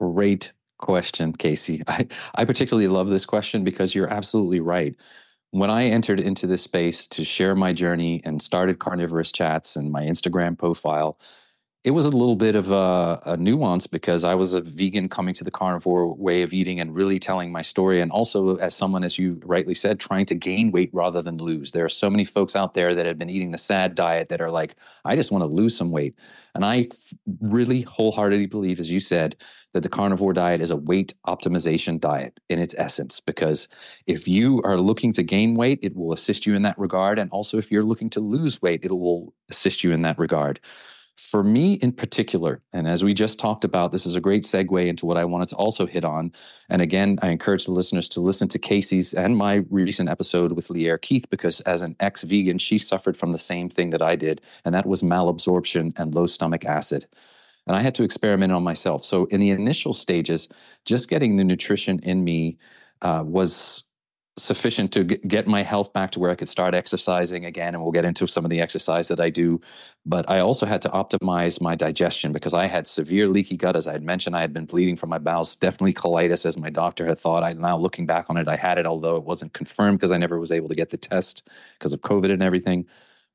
Great 0.00 0.52
question, 0.78 1.32
Casey. 1.32 1.82
I, 1.88 2.06
I 2.34 2.44
particularly 2.44 2.88
love 2.88 3.08
this 3.08 3.26
question 3.26 3.64
because 3.64 3.94
you're 3.94 4.12
absolutely 4.12 4.60
right 4.60 4.94
when 5.52 5.70
I 5.70 5.86
entered 5.86 6.20
into 6.20 6.46
this 6.46 6.62
space 6.62 7.06
to 7.08 7.24
share 7.24 7.54
my 7.54 7.72
journey 7.72 8.22
and 8.24 8.40
started 8.40 8.78
Carnivorist 8.78 9.34
Chats 9.34 9.76
and 9.76 9.90
my 9.90 10.02
Instagram 10.02 10.56
profile, 10.56 11.18
it 11.82 11.92
was 11.92 12.04
a 12.04 12.10
little 12.10 12.36
bit 12.36 12.56
of 12.56 12.70
a, 12.70 13.22
a, 13.24 13.36
nuance 13.38 13.86
because 13.86 14.22
I 14.22 14.34
was 14.34 14.52
a 14.52 14.60
vegan 14.60 15.08
coming 15.08 15.32
to 15.32 15.44
the 15.44 15.50
carnivore 15.50 16.14
way 16.14 16.42
of 16.42 16.52
eating 16.52 16.78
and 16.78 16.94
really 16.94 17.18
telling 17.18 17.50
my 17.50 17.62
story. 17.62 18.02
And 18.02 18.12
also, 18.12 18.56
as 18.56 18.74
someone, 18.74 19.02
as 19.02 19.18
you 19.18 19.40
rightly 19.46 19.72
said, 19.72 19.98
trying 19.98 20.26
to 20.26 20.34
gain 20.34 20.72
weight 20.72 20.90
rather 20.92 21.22
than 21.22 21.38
lose. 21.38 21.70
There 21.70 21.86
are 21.86 21.90
so 21.90 22.10
many 22.10 22.26
folks 22.26 22.54
out 22.54 22.74
there 22.74 22.94
that 22.94 23.06
have 23.06 23.16
been 23.16 23.30
eating 23.30 23.50
the 23.50 23.58
sad 23.58 23.94
diet 23.94 24.28
that 24.28 24.42
are 24.42 24.50
like, 24.50 24.74
I 25.06 25.16
just 25.16 25.32
want 25.32 25.40
to 25.40 25.56
lose 25.56 25.74
some 25.74 25.90
weight. 25.90 26.14
And 26.54 26.66
I 26.66 26.88
really 27.40 27.80
wholeheartedly 27.82 28.46
believe, 28.46 28.78
as 28.78 28.90
you 28.90 29.00
said, 29.00 29.36
that 29.72 29.82
the 29.82 29.88
carnivore 29.88 30.34
diet 30.34 30.60
is 30.60 30.70
a 30.70 30.76
weight 30.76 31.14
optimization 31.26 31.98
diet 31.98 32.38
in 32.50 32.58
its 32.58 32.74
essence. 32.76 33.20
Because 33.20 33.68
if 34.06 34.28
you 34.28 34.60
are 34.64 34.78
looking 34.78 35.14
to 35.14 35.22
gain 35.22 35.54
weight, 35.54 35.78
it 35.80 35.96
will 35.96 36.12
assist 36.12 36.44
you 36.44 36.54
in 36.54 36.62
that 36.62 36.78
regard. 36.78 37.18
And 37.18 37.30
also, 37.30 37.56
if 37.56 37.72
you're 37.72 37.84
looking 37.84 38.10
to 38.10 38.20
lose 38.20 38.60
weight, 38.60 38.84
it 38.84 38.92
will 38.92 39.32
assist 39.48 39.82
you 39.82 39.92
in 39.92 40.02
that 40.02 40.18
regard. 40.18 40.60
For 41.20 41.44
me 41.44 41.74
in 41.74 41.92
particular, 41.92 42.62
and 42.72 42.88
as 42.88 43.04
we 43.04 43.12
just 43.12 43.38
talked 43.38 43.62
about, 43.62 43.92
this 43.92 44.06
is 44.06 44.16
a 44.16 44.22
great 44.22 44.42
segue 44.42 44.88
into 44.88 45.04
what 45.04 45.18
I 45.18 45.26
wanted 45.26 45.48
to 45.48 45.56
also 45.56 45.86
hit 45.86 46.02
on. 46.02 46.32
And 46.70 46.80
again, 46.80 47.18
I 47.20 47.28
encourage 47.28 47.66
the 47.66 47.72
listeners 47.72 48.08
to 48.10 48.20
listen 48.20 48.48
to 48.48 48.58
Casey's 48.58 49.12
and 49.12 49.36
my 49.36 49.56
recent 49.68 50.08
episode 50.08 50.52
with 50.52 50.70
Lierre 50.70 50.96
Keith, 50.96 51.28
because 51.28 51.60
as 51.60 51.82
an 51.82 51.94
ex 52.00 52.22
vegan, 52.22 52.56
she 52.56 52.78
suffered 52.78 53.18
from 53.18 53.32
the 53.32 53.38
same 53.38 53.68
thing 53.68 53.90
that 53.90 54.00
I 54.00 54.16
did, 54.16 54.40
and 54.64 54.74
that 54.74 54.86
was 54.86 55.02
malabsorption 55.02 55.92
and 55.96 56.14
low 56.14 56.24
stomach 56.24 56.64
acid. 56.64 57.06
And 57.66 57.76
I 57.76 57.82
had 57.82 57.94
to 57.96 58.02
experiment 58.02 58.52
on 58.52 58.64
myself. 58.64 59.04
So 59.04 59.26
in 59.26 59.40
the 59.40 59.50
initial 59.50 59.92
stages, 59.92 60.48
just 60.86 61.10
getting 61.10 61.36
the 61.36 61.44
nutrition 61.44 61.98
in 61.98 62.24
me 62.24 62.56
uh, 63.02 63.24
was 63.26 63.84
sufficient 64.42 64.92
to 64.92 65.04
get 65.04 65.46
my 65.46 65.62
health 65.62 65.92
back 65.92 66.10
to 66.12 66.20
where 66.20 66.30
I 66.30 66.34
could 66.34 66.48
start 66.48 66.74
exercising 66.74 67.44
again. 67.44 67.74
And 67.74 67.82
we'll 67.82 67.92
get 67.92 68.04
into 68.04 68.26
some 68.26 68.44
of 68.44 68.50
the 68.50 68.60
exercise 68.60 69.08
that 69.08 69.20
I 69.20 69.30
do. 69.30 69.60
But 70.04 70.28
I 70.28 70.40
also 70.40 70.66
had 70.66 70.82
to 70.82 70.88
optimize 70.88 71.60
my 71.60 71.74
digestion 71.74 72.32
because 72.32 72.54
I 72.54 72.66
had 72.66 72.88
severe 72.88 73.28
leaky 73.28 73.56
gut. 73.56 73.76
As 73.76 73.86
I 73.86 73.92
had 73.92 74.02
mentioned, 74.02 74.36
I 74.36 74.40
had 74.40 74.52
been 74.52 74.66
bleeding 74.66 74.96
from 74.96 75.10
my 75.10 75.18
bowels, 75.18 75.56
definitely 75.56 75.94
colitis, 75.94 76.46
as 76.46 76.58
my 76.58 76.70
doctor 76.70 77.06
had 77.06 77.18
thought. 77.18 77.42
I 77.42 77.52
now 77.52 77.78
looking 77.78 78.06
back 78.06 78.30
on 78.30 78.36
it, 78.36 78.48
I 78.48 78.56
had 78.56 78.78
it, 78.78 78.86
although 78.86 79.16
it 79.16 79.24
wasn't 79.24 79.52
confirmed 79.52 79.98
because 79.98 80.10
I 80.10 80.18
never 80.18 80.38
was 80.38 80.52
able 80.52 80.68
to 80.68 80.74
get 80.74 80.90
the 80.90 80.96
test 80.96 81.48
because 81.78 81.92
of 81.92 82.00
COVID 82.00 82.32
and 82.32 82.42
everything. 82.42 82.86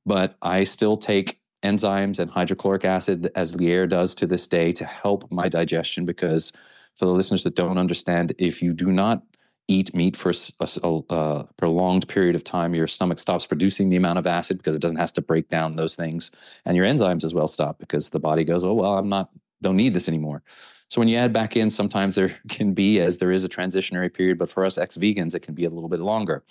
But 0.06 0.36
I 0.42 0.64
still 0.64 0.98
take 0.98 1.40
enzymes 1.64 2.20
and 2.20 2.30
hydrochloric 2.30 2.86
acid 2.86 3.32
as 3.36 3.56
Lierre 3.56 3.88
does 3.88 4.14
to 4.16 4.28
this 4.28 4.48
day 4.48 4.72
to 4.74 4.86
help 4.86 5.30
my 5.32 5.50
digestion 5.50 6.06
because 6.06 6.52
for 6.96 7.06
the 7.06 7.12
listeners 7.12 7.44
that 7.44 7.56
don't 7.56 7.78
understand, 7.78 8.34
if 8.38 8.62
you 8.62 8.74
do 8.74 8.92
not 8.92 9.24
eat 9.68 9.96
meat 9.96 10.16
for 10.16 10.32
a, 10.32 10.68
a, 10.84 11.02
a, 11.10 11.48
prolonged 11.58 12.08
period 12.08 12.36
of 12.36 12.44
time, 12.44 12.76
your 12.76 12.88
stomach 12.88 13.20
stops 13.20 13.46
producing 13.48 13.90
the 13.90 13.96
amount 13.96 14.20
of 14.20 14.28
acid 14.28 14.58
because 14.58 14.76
it 14.76 14.82
doesn't 14.82 14.98
have 14.98 15.14
to 15.14 15.22
break 15.22 15.50
down 15.50 15.76
those 15.76 15.96
things, 15.96 16.32
and 16.66 16.78
your 16.78 16.86
enzymes 16.86 17.24
as 17.24 17.34
well 17.34 17.48
stop 17.48 17.80
because 17.80 18.10
the 18.10 18.20
body 18.20 18.44
goes, 18.44 18.64
"Oh 18.64 18.74
well, 18.74 18.98
I'm 18.98 19.10
not 19.10 19.30
don't 19.62 19.78
need 19.78 19.94
this 19.94 20.08
anymore." 20.08 20.44
So 20.90 21.02
when 21.02 21.08
you 21.08 21.18
add 21.18 21.34
back 21.34 21.58
in, 21.58 21.70
sometimes 21.70 22.16
there 22.16 22.30
can 22.50 22.74
be, 22.74 23.00
as 23.00 23.18
there 23.18 23.32
is 23.32 23.44
a 23.44 23.50
transitionary 23.50 24.14
period, 24.14 24.38
but 24.38 24.52
for 24.52 24.66
us 24.66 24.78
ex 24.78 24.98
vegans, 24.98 25.36
it 25.36 25.42
can 25.42 25.56
be 25.56 25.66
a 25.66 25.70
little 25.70 25.90
bit 25.90 26.00
longer. 26.00 26.44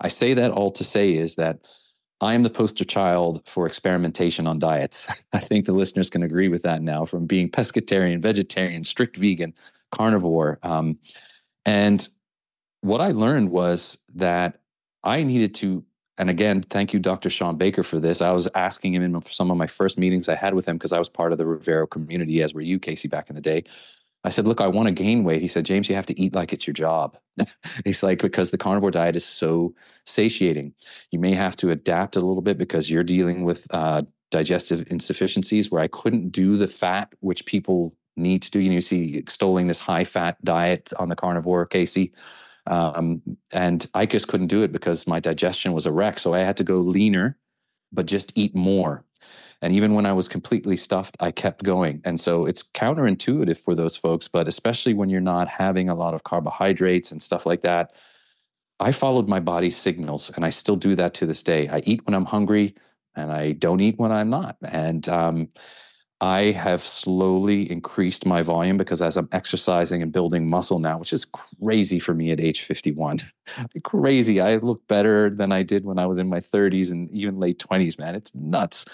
I 0.00 0.08
say 0.08 0.34
that 0.34 0.50
all 0.50 0.70
to 0.70 0.84
say 0.84 1.14
is 1.14 1.36
that 1.36 1.60
I 2.20 2.34
am 2.34 2.44
the 2.44 2.50
poster 2.50 2.84
child 2.84 3.42
for 3.48 3.66
experimentation 3.66 4.46
on 4.46 4.58
diets. 4.58 5.08
I 5.32 5.40
think 5.40 5.66
the 5.66 5.72
listeners 5.72 6.10
can 6.10 6.22
agree 6.22 6.48
with 6.48 6.62
that 6.62 6.82
now 6.82 7.04
from 7.04 7.26
being 7.26 7.50
pescatarian, 7.50 8.20
vegetarian, 8.20 8.84
strict 8.84 9.16
vegan, 9.16 9.54
carnivore. 9.90 10.58
Um, 10.62 10.98
and 11.64 12.08
what 12.82 13.00
I 13.00 13.12
learned 13.12 13.50
was 13.50 13.98
that 14.14 14.60
I 15.02 15.22
needed 15.22 15.54
to, 15.56 15.84
and 16.18 16.28
again, 16.28 16.62
thank 16.62 16.92
you, 16.92 17.00
Dr. 17.00 17.30
Shawn 17.30 17.56
Baker, 17.56 17.82
for 17.82 17.98
this. 17.98 18.20
I 18.20 18.32
was 18.32 18.48
asking 18.54 18.94
him 18.94 19.02
in 19.02 19.24
some 19.24 19.50
of 19.50 19.56
my 19.56 19.66
first 19.66 19.98
meetings 19.98 20.28
I 20.28 20.34
had 20.34 20.54
with 20.54 20.66
him 20.66 20.76
because 20.76 20.92
I 20.92 20.98
was 20.98 21.08
part 21.08 21.32
of 21.32 21.38
the 21.38 21.44
Revero 21.44 21.88
community, 21.88 22.42
as 22.42 22.52
were 22.52 22.60
you, 22.60 22.78
Casey, 22.78 23.08
back 23.08 23.30
in 23.30 23.36
the 23.36 23.40
day. 23.40 23.64
I 24.24 24.28
said, 24.28 24.46
Look, 24.46 24.60
I 24.60 24.68
want 24.68 24.86
to 24.86 24.92
gain 24.92 25.24
weight. 25.24 25.40
He 25.40 25.48
said, 25.48 25.64
James, 25.64 25.88
you 25.88 25.96
have 25.96 26.06
to 26.06 26.20
eat 26.20 26.34
like 26.34 26.52
it's 26.52 26.66
your 26.66 26.74
job. 26.74 27.16
He's 27.84 28.02
like, 28.02 28.20
Because 28.20 28.50
the 28.50 28.58
carnivore 28.58 28.90
diet 28.90 29.16
is 29.16 29.24
so 29.24 29.74
satiating. 30.04 30.74
You 31.10 31.18
may 31.18 31.34
have 31.34 31.56
to 31.56 31.70
adapt 31.70 32.16
a 32.16 32.20
little 32.20 32.42
bit 32.42 32.58
because 32.58 32.90
you're 32.90 33.02
dealing 33.02 33.44
with 33.44 33.66
uh, 33.74 34.02
digestive 34.30 34.86
insufficiencies 34.90 35.70
where 35.70 35.82
I 35.82 35.88
couldn't 35.88 36.30
do 36.30 36.56
the 36.56 36.68
fat, 36.68 37.12
which 37.20 37.46
people 37.46 37.96
need 38.16 38.42
to 38.42 38.50
do. 38.50 38.60
You 38.60 38.70
know, 38.70 38.74
you 38.74 38.80
see 38.80 39.16
extolling 39.16 39.66
this 39.66 39.78
high 39.78 40.04
fat 40.04 40.42
diet 40.44 40.92
on 40.98 41.08
the 41.08 41.16
carnivore, 41.16 41.66
Casey. 41.66 42.12
Um, 42.66 43.22
and 43.50 43.86
I 43.94 44.06
just 44.06 44.28
couldn't 44.28 44.46
do 44.46 44.62
it 44.62 44.72
because 44.72 45.06
my 45.06 45.20
digestion 45.20 45.72
was 45.72 45.86
a 45.86 45.92
wreck. 45.92 46.18
So 46.18 46.34
I 46.34 46.40
had 46.40 46.56
to 46.58 46.64
go 46.64 46.78
leaner, 46.78 47.36
but 47.92 48.06
just 48.06 48.32
eat 48.36 48.54
more. 48.54 49.04
And 49.62 49.72
even 49.72 49.94
when 49.94 50.06
I 50.06 50.12
was 50.12 50.28
completely 50.28 50.76
stuffed, 50.76 51.16
I 51.20 51.30
kept 51.30 51.62
going. 51.62 52.00
And 52.04 52.18
so 52.18 52.46
it's 52.46 52.64
counterintuitive 52.64 53.56
for 53.58 53.76
those 53.76 53.96
folks, 53.96 54.26
but 54.26 54.48
especially 54.48 54.92
when 54.92 55.08
you're 55.08 55.20
not 55.20 55.48
having 55.48 55.88
a 55.88 55.94
lot 55.94 56.14
of 56.14 56.24
carbohydrates 56.24 57.12
and 57.12 57.22
stuff 57.22 57.46
like 57.46 57.62
that. 57.62 57.94
I 58.80 58.90
followed 58.90 59.28
my 59.28 59.38
body's 59.38 59.76
signals 59.76 60.32
and 60.34 60.44
I 60.44 60.50
still 60.50 60.74
do 60.74 60.96
that 60.96 61.14
to 61.14 61.26
this 61.26 61.44
day. 61.44 61.68
I 61.68 61.78
eat 61.86 62.04
when 62.04 62.14
I'm 62.14 62.24
hungry 62.24 62.74
and 63.14 63.30
I 63.30 63.52
don't 63.52 63.80
eat 63.80 63.98
when 63.98 64.10
I'm 64.10 64.30
not. 64.30 64.56
And 64.62 65.08
um, 65.08 65.48
I 66.22 66.52
have 66.52 66.82
slowly 66.82 67.68
increased 67.68 68.26
my 68.26 68.42
volume 68.42 68.76
because 68.76 69.02
as 69.02 69.16
I'm 69.16 69.28
exercising 69.32 70.02
and 70.02 70.12
building 70.12 70.48
muscle 70.48 70.78
now, 70.78 70.96
which 70.98 71.12
is 71.12 71.24
crazy 71.24 71.98
for 71.98 72.14
me 72.14 72.30
at 72.30 72.38
age 72.38 72.60
51, 72.60 73.18
crazy. 73.82 74.40
I 74.40 74.58
look 74.58 74.86
better 74.86 75.30
than 75.30 75.50
I 75.50 75.64
did 75.64 75.84
when 75.84 75.98
I 75.98 76.06
was 76.06 76.20
in 76.20 76.28
my 76.28 76.38
30s 76.38 76.92
and 76.92 77.10
even 77.10 77.40
late 77.40 77.58
20s, 77.58 77.98
man. 77.98 78.14
It's 78.14 78.32
nuts. 78.36 78.84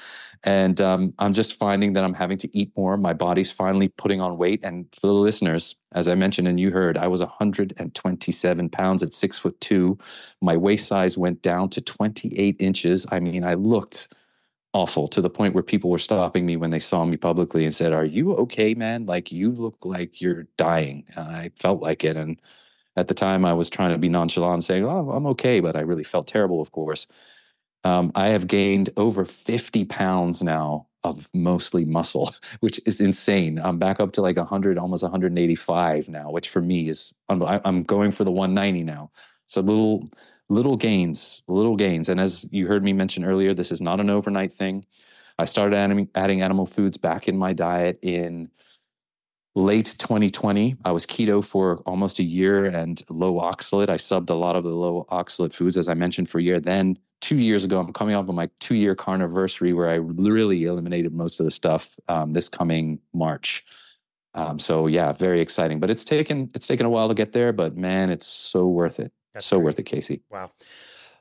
And 0.44 0.80
um, 0.80 1.12
I'm 1.18 1.34
just 1.34 1.58
finding 1.58 1.92
that 1.92 2.02
I'm 2.04 2.14
having 2.14 2.38
to 2.38 2.56
eat 2.56 2.72
more. 2.78 2.96
My 2.96 3.12
body's 3.12 3.52
finally 3.52 3.88
putting 3.88 4.22
on 4.22 4.38
weight. 4.38 4.60
And 4.62 4.86
for 4.98 5.08
the 5.08 5.12
listeners, 5.12 5.76
as 5.92 6.08
I 6.08 6.14
mentioned 6.14 6.48
and 6.48 6.58
you 6.58 6.70
heard, 6.70 6.96
I 6.96 7.08
was 7.08 7.20
127 7.20 8.70
pounds 8.70 9.02
at 9.02 9.12
six 9.12 9.36
foot 9.36 9.60
two. 9.60 9.98
My 10.40 10.56
waist 10.56 10.88
size 10.88 11.18
went 11.18 11.42
down 11.42 11.68
to 11.70 11.82
28 11.82 12.56
inches. 12.58 13.06
I 13.12 13.20
mean, 13.20 13.44
I 13.44 13.52
looked 13.52 14.08
awful 14.74 15.08
to 15.08 15.20
the 15.20 15.30
point 15.30 15.54
where 15.54 15.62
people 15.62 15.90
were 15.90 15.98
stopping 15.98 16.46
me 16.46 16.56
when 16.56 16.70
they 16.70 16.78
saw 16.80 17.04
me 17.04 17.16
publicly 17.16 17.64
and 17.64 17.74
said, 17.74 17.92
"Are 17.92 18.04
you 18.04 18.34
okay, 18.36 18.74
man? 18.74 19.06
Like 19.06 19.32
you 19.32 19.50
look 19.52 19.76
like 19.84 20.20
you're 20.20 20.46
dying." 20.56 21.04
I 21.16 21.50
felt 21.56 21.82
like 21.82 22.04
it, 22.04 22.16
and 22.16 22.40
at 22.96 23.08
the 23.08 23.14
time 23.14 23.44
I 23.44 23.54
was 23.54 23.70
trying 23.70 23.92
to 23.92 23.98
be 23.98 24.08
nonchalant, 24.08 24.64
saying, 24.64 24.84
"Oh, 24.84 25.10
I'm 25.10 25.26
okay," 25.28 25.60
but 25.60 25.76
I 25.76 25.80
really 25.80 26.04
felt 26.04 26.26
terrible, 26.26 26.60
of 26.60 26.72
course. 26.72 27.06
Um, 27.84 28.12
I 28.14 28.28
have 28.28 28.46
gained 28.48 28.90
over 28.96 29.24
50 29.24 29.84
pounds 29.86 30.42
now 30.42 30.88
of 31.04 31.28
mostly 31.34 31.84
muscle, 31.84 32.32
which 32.60 32.80
is 32.86 33.00
insane. 33.00 33.58
I'm 33.58 33.78
back 33.78 34.00
up 34.00 34.12
to 34.12 34.22
like 34.22 34.36
100, 34.36 34.78
almost 34.78 35.02
185 35.02 36.08
now, 36.08 36.30
which 36.30 36.48
for 36.48 36.60
me 36.60 36.88
is 36.88 37.14
I'm 37.28 37.82
going 37.82 38.10
for 38.10 38.24
the 38.24 38.30
190 38.30 38.84
now. 38.84 39.10
So 39.46 39.60
little 39.60 40.08
little 40.48 40.76
gains, 40.76 41.42
little 41.46 41.76
gains. 41.76 42.08
And 42.08 42.20
as 42.20 42.46
you 42.50 42.66
heard 42.66 42.82
me 42.82 42.92
mention 42.92 43.24
earlier, 43.24 43.54
this 43.54 43.70
is 43.70 43.80
not 43.80 44.00
an 44.00 44.10
overnight 44.10 44.52
thing. 44.52 44.86
I 45.38 45.44
started 45.44 45.76
adding, 45.76 46.08
adding 46.14 46.42
animal 46.42 46.66
foods 46.66 46.96
back 46.96 47.28
in 47.28 47.36
my 47.36 47.52
diet 47.52 47.98
in 48.02 48.50
late 49.54 49.94
2020. 49.98 50.76
I 50.84 50.92
was 50.92 51.06
keto 51.06 51.44
for 51.44 51.78
almost 51.86 52.18
a 52.18 52.24
year 52.24 52.64
and 52.64 53.00
low 53.08 53.34
oxalate. 53.34 53.88
I 53.88 53.96
subbed 53.96 54.30
a 54.30 54.34
lot 54.34 54.56
of 54.56 54.64
the 54.64 54.70
low 54.70 55.06
oxalate 55.10 55.52
foods, 55.52 55.76
as 55.76 55.88
I 55.88 55.94
mentioned, 55.94 56.28
for 56.28 56.38
a 56.38 56.42
year. 56.42 56.60
Then 56.60 56.98
two 57.20 57.36
years 57.36 57.64
ago, 57.64 57.78
I'm 57.78 57.92
coming 57.92 58.14
up 58.14 58.28
on 58.28 58.34
my 58.34 58.48
two 58.58 58.74
year 58.74 58.94
carniversary 58.94 59.74
where 59.74 59.88
I 59.88 59.94
really 59.94 60.64
eliminated 60.64 61.12
most 61.12 61.40
of 61.40 61.44
the 61.44 61.50
stuff 61.50 61.98
um, 62.08 62.32
this 62.32 62.48
coming 62.48 63.00
March. 63.12 63.64
Um, 64.34 64.58
so 64.58 64.86
yeah, 64.86 65.12
very 65.12 65.40
exciting. 65.40 65.80
But 65.80 65.90
it's 65.90 66.04
taken 66.04 66.50
it's 66.54 66.66
taken 66.66 66.86
a 66.86 66.90
while 66.90 67.08
to 67.08 67.14
get 67.14 67.32
there, 67.32 67.52
but 67.52 67.76
man, 67.76 68.10
it's 68.10 68.26
so 68.26 68.66
worth 68.66 69.00
it. 69.00 69.12
That's 69.34 69.46
so 69.46 69.56
great. 69.56 69.64
worth 69.64 69.78
it, 69.78 69.84
Casey. 69.84 70.20
Wow. 70.30 70.50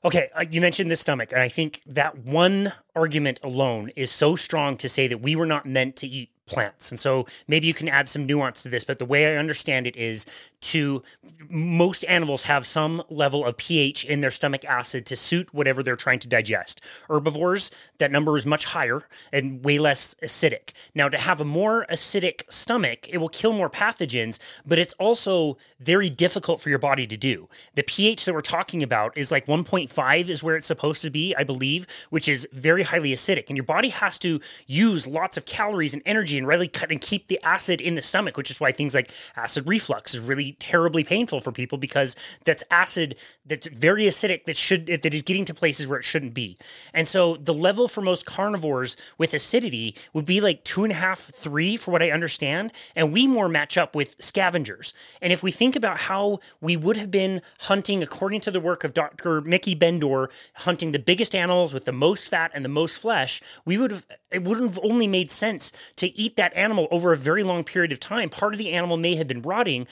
Okay, 0.06 0.30
uh, 0.36 0.46
you 0.50 0.62
mentioned 0.62 0.91
the 0.91 0.96
stomach, 0.96 1.32
and 1.32 1.41
I 1.41 1.50
think 1.50 1.82
that 1.88 2.20
one 2.20 2.72
argument 2.96 3.39
alone 3.43 3.91
is 3.96 4.12
so 4.12 4.36
strong 4.36 4.78
to 4.78 4.88
say 4.88 5.08
that 5.08 5.22
we 5.22 5.36
were 5.36 5.46
not 5.46 5.65
meant 5.65 5.96
to 5.98 6.08
eat 6.08 6.30
plants. 6.46 6.91
And 6.91 7.00
so 7.00 7.26
maybe 7.48 7.67
you 7.67 7.74
can 7.74 7.89
add 7.89 8.08
some 8.08 8.26
nuance 8.26 8.63
to 8.63 8.70
this, 8.70 8.84
but 8.84 9.00
the 9.00 9.06
way 9.06 9.34
I 9.34 9.38
understand 9.38 9.86
it 9.86 9.96
is 9.96 10.26
to 10.67 11.01
most 11.49 12.03
animals 12.06 12.43
have 12.43 12.67
some 12.67 13.01
level 13.10 13.45
of 13.45 13.56
pH 13.56 14.03
in 14.03 14.21
their 14.21 14.32
stomach 14.32 14.65
acid 14.65 15.06
to 15.06 15.15
suit 15.15 15.53
whatever 15.53 15.82
they're 15.82 15.95
trying 15.95 16.19
to 16.19 16.27
digest. 16.27 16.82
Herbivores, 17.08 17.71
that 17.99 18.12
number 18.12 18.36
is 18.36 18.45
much 18.45 18.65
higher 18.65 19.03
and 19.32 19.63
way 19.63 19.80
less 19.80 20.15
acidic. 20.21 20.73
Now, 20.93 21.08
to 21.08 21.17
have 21.17 21.39
a 21.39 21.45
more 21.45 21.86
acidic 21.89 22.41
stomach, 22.51 23.08
it 23.10 23.19
will 23.19 23.30
kill 23.30 23.53
more 23.53 23.69
pathogens, 23.69 24.39
but 24.65 24.77
it's 24.77 24.93
also 24.95 25.58
very 25.80 26.10
difficult 26.10 26.60
for 26.60 26.69
your 26.69 26.80
body 26.80 27.08
to 27.08 27.15
do. 27.15 27.47
The 27.75 27.84
pH 27.84 28.25
that 28.25 28.34
we're 28.34 28.41
talking 28.41 28.84
about 28.84 29.17
is 29.17 29.32
like 29.32 29.45
1.5 29.45 30.30
is 30.30 30.43
where 30.43 30.56
it's 30.56 30.65
supposed 30.65 31.01
to 31.03 31.10
be, 31.10 31.34
I 31.36 31.43
believe, 31.43 31.88
which 32.10 32.27
is 32.27 32.47
very 32.51 32.84
highly 32.84 33.13
acidic. 33.13 33.47
And 33.47 33.56
your 33.56 33.63
body 33.63 33.89
has 33.89 34.19
to 34.19 34.41
use 34.65 35.08
lots 35.08 35.38
of 35.38 35.45
calories 35.45 35.93
and 35.93 36.03
energy 36.06 36.38
and 36.38 36.45
really 36.45 36.67
cut 36.67 36.91
and 36.91 36.99
keep 36.99 37.27
the 37.27 37.39
acid 37.43 37.80
in 37.80 37.95
the 37.95 38.01
stomach, 38.01 38.36
which 38.36 38.51
is 38.51 38.60
why 38.60 38.71
things 38.73 38.93
like 38.93 39.12
acid 39.36 39.67
reflux 39.67 40.13
is 40.13 40.19
really 40.19 40.57
terribly 40.60 41.04
painful 41.04 41.39
for 41.39 41.52
people 41.52 41.78
because 41.78 42.15
that's 42.46 42.63
acid 42.72 43.15
that's 43.46 43.67
very 43.67 44.04
acidic 44.04 44.46
that 44.46 44.58
should 44.58 44.88
that 44.88 45.13
is 45.13 45.22
getting 45.22 45.46
to 45.46 45.54
places 45.54 45.88
where 45.88 46.00
it 46.00 46.04
shouldn't 46.04 46.34
be. 46.34 46.58
And 46.93 47.08
so 47.08 47.38
the 47.38 47.54
level 47.54 47.88
for 47.88 48.02
most 48.02 48.26
carnivores 48.26 48.98
with 49.17 49.34
acidity 49.34 49.96
would 50.13 50.26
be 50.26 50.41
like 50.41 50.63
two 50.63 50.84
and 50.84 50.91
a 50.91 50.96
half, 50.96 51.20
three, 51.20 51.78
for 51.78 51.91
what 51.91 52.04
I 52.04 52.12
understand. 52.12 52.72
And 52.96 53.13
we 53.13 53.28
more 53.28 53.48
match 53.50 53.78
up 53.78 53.96
with 53.96 54.15
scavengers. 54.20 54.93
And 55.22 55.32
if 55.32 55.43
we 55.43 55.52
think 55.52 55.76
about 55.76 55.98
how 56.00 56.39
we 56.62 56.76
would 56.76 56.98
have 56.98 57.12
been 57.12 57.41
hunting, 57.62 58.04
according 58.04 58.41
to 58.41 58.52
the 58.52 58.60
work 58.60 58.84
of 58.84 58.93
Dr. 58.93 59.41
Miki 59.41 59.76
Ben-Dor, 59.76 60.30
hunting 60.56 60.91
the 60.91 61.00
biggest 61.00 61.34
animals 61.34 61.74
with 61.74 61.86
the 61.86 61.91
most 61.91 62.30
fat 62.30 62.52
and 62.54 62.65
the 62.65 62.70
most 62.70 62.98
flesh, 62.98 63.41
we 63.65 63.78
would 63.78 63.91
have 63.91 64.06
it 64.32 64.43
would 64.43 64.60
have 64.60 64.80
only 64.84 65.08
made 65.08 65.32
sense 65.32 65.72
to 65.96 66.08
eat 66.17 66.36
that 66.36 66.54
animal 66.56 66.88
over 66.91 67.13
a 67.13 67.17
very 67.17 67.43
long 67.43 67.63
period 67.63 67.91
of 67.91 68.00
time. 68.00 68.30
Part 68.30 68.54
of 68.54 68.58
the 68.58 68.74
animal 68.74 68.98
may 68.98 69.15
have 69.15 69.28
been 69.28 69.41
rotting. 69.41 69.88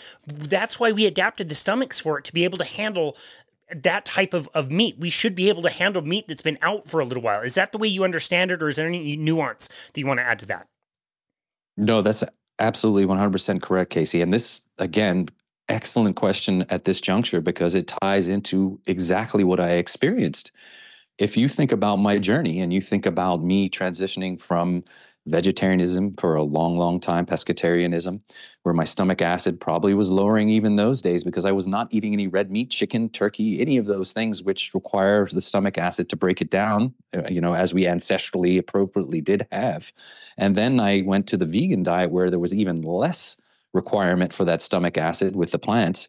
That's 0.50 0.80
why 0.80 0.92
we 0.92 1.06
adapted 1.06 1.50
the 1.50 1.56
stomachs 1.56 2.00
for 2.00 2.18
it 2.18 2.26
to 2.26 2.34
be 2.34 2.44
able 2.44 2.58
to 2.58 2.66
handle 2.66 3.18
that 3.74 4.06
type 4.06 4.34
of, 4.34 4.48
of 4.54 4.72
meat. 4.72 4.98
We 5.00 5.10
should 5.10 5.36
be 5.36 5.50
able 5.50 5.64
to 5.64 5.70
handle 5.70 6.02
meat 6.02 6.28
that's 6.28 6.42
been 6.42 6.60
out 6.62 6.86
for 6.86 7.00
a 7.00 7.06
little 7.06 7.24
while. 7.24 7.42
Is 7.42 7.56
that 7.56 7.72
the 7.72 7.78
way 7.78 7.88
you 7.88 8.04
understand 8.04 8.52
it, 8.52 8.62
or 8.62 8.68
is 8.68 8.76
there 8.76 8.88
any 8.88 9.16
nuance 9.16 9.70
that 9.94 10.00
you 10.00 10.08
want 10.08 10.20
to 10.20 10.26
add 10.26 10.40
to 10.40 10.46
that? 10.48 10.68
No, 11.78 12.02
that's 12.02 12.24
absolutely 12.60 13.06
100% 13.06 13.62
correct, 13.62 13.92
Casey. 13.92 14.22
And 14.22 14.34
this, 14.34 14.62
again, 14.78 15.28
excellent 15.68 16.16
question 16.16 16.66
at 16.70 16.86
this 16.86 17.02
juncture 17.02 17.42
because 17.42 17.76
it 17.76 17.92
ties 18.02 18.28
into 18.28 18.80
exactly 18.86 19.44
what 19.44 19.60
I 19.60 19.72
experienced. 19.72 20.52
If 21.18 21.38
you 21.38 21.48
think 21.48 21.72
about 21.72 21.98
my 21.98 22.18
journey 22.18 22.60
and 22.60 22.72
you 22.72 22.82
think 22.82 23.06
about 23.06 23.42
me 23.42 23.70
transitioning 23.70 24.40
from 24.40 24.84
vegetarianism 25.28 26.14
for 26.16 26.36
a 26.36 26.44
long, 26.44 26.78
long 26.78 27.00
time, 27.00 27.26
pescatarianism, 27.26 28.22
where 28.64 28.74
my 28.74 28.84
stomach 28.84 29.22
acid 29.22 29.60
probably 29.60 29.94
was 29.94 30.12
lowering 30.12 30.50
even 30.50 30.76
those 30.76 31.02
days 31.02 31.24
because 31.24 31.46
I 31.46 31.52
was 31.52 31.68
not 31.68 31.88
eating 31.92 32.14
any 32.14 32.28
red 32.28 32.52
meat, 32.52 32.70
chicken, 32.70 33.10
turkey, 33.10 33.60
any 33.60 33.78
of 33.78 33.86
those 33.86 34.14
things 34.14 34.44
which 34.44 34.74
require 34.74 35.28
the 35.28 35.42
stomach 35.42 35.78
acid 35.78 36.10
to 36.10 36.16
break 36.16 36.42
it 36.42 36.50
down, 36.50 36.94
uh, 37.16 37.24
you 37.30 37.42
know, 37.42 37.56
as 37.56 37.74
we 37.74 37.86
ancestrally 37.86 38.60
appropriately 38.60 39.22
did 39.22 39.48
have. 39.52 39.92
And 40.38 40.56
then 40.56 40.80
I 40.80 41.02
went 41.02 41.28
to 41.28 41.38
the 41.38 41.46
vegan 41.46 41.84
diet 41.84 42.12
where 42.12 42.30
there 42.30 42.40
was 42.40 42.54
even 42.54 42.82
less 42.82 43.38
requirement 43.74 44.32
for 44.32 44.46
that 44.46 44.62
stomach 44.62 44.98
acid 44.98 45.36
with 45.36 45.52
the 45.52 45.60
plants. 45.60 46.08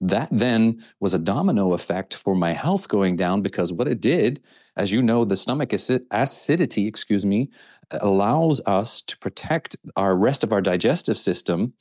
That 0.00 0.28
then 0.30 0.84
was 1.00 1.14
a 1.14 1.18
domino 1.18 1.72
effect 1.72 2.14
for 2.14 2.34
my 2.34 2.52
health 2.52 2.88
going 2.88 3.16
down 3.16 3.40
because 3.40 3.72
what 3.72 3.88
it 3.88 4.00
did, 4.00 4.42
as 4.76 4.92
you 4.92 5.00
know, 5.00 5.24
the 5.24 5.36
stomach 5.36 5.72
acid, 5.72 6.04
acidity, 6.10 6.86
excuse 6.86 7.24
me, 7.24 7.48
allows 7.90 8.60
us 8.66 9.02
to 9.02 9.18
protect 9.18 9.76
our 9.96 10.16
rest 10.16 10.42
of 10.42 10.52
our 10.52 10.60
digestive 10.60 11.18
system 11.18 11.72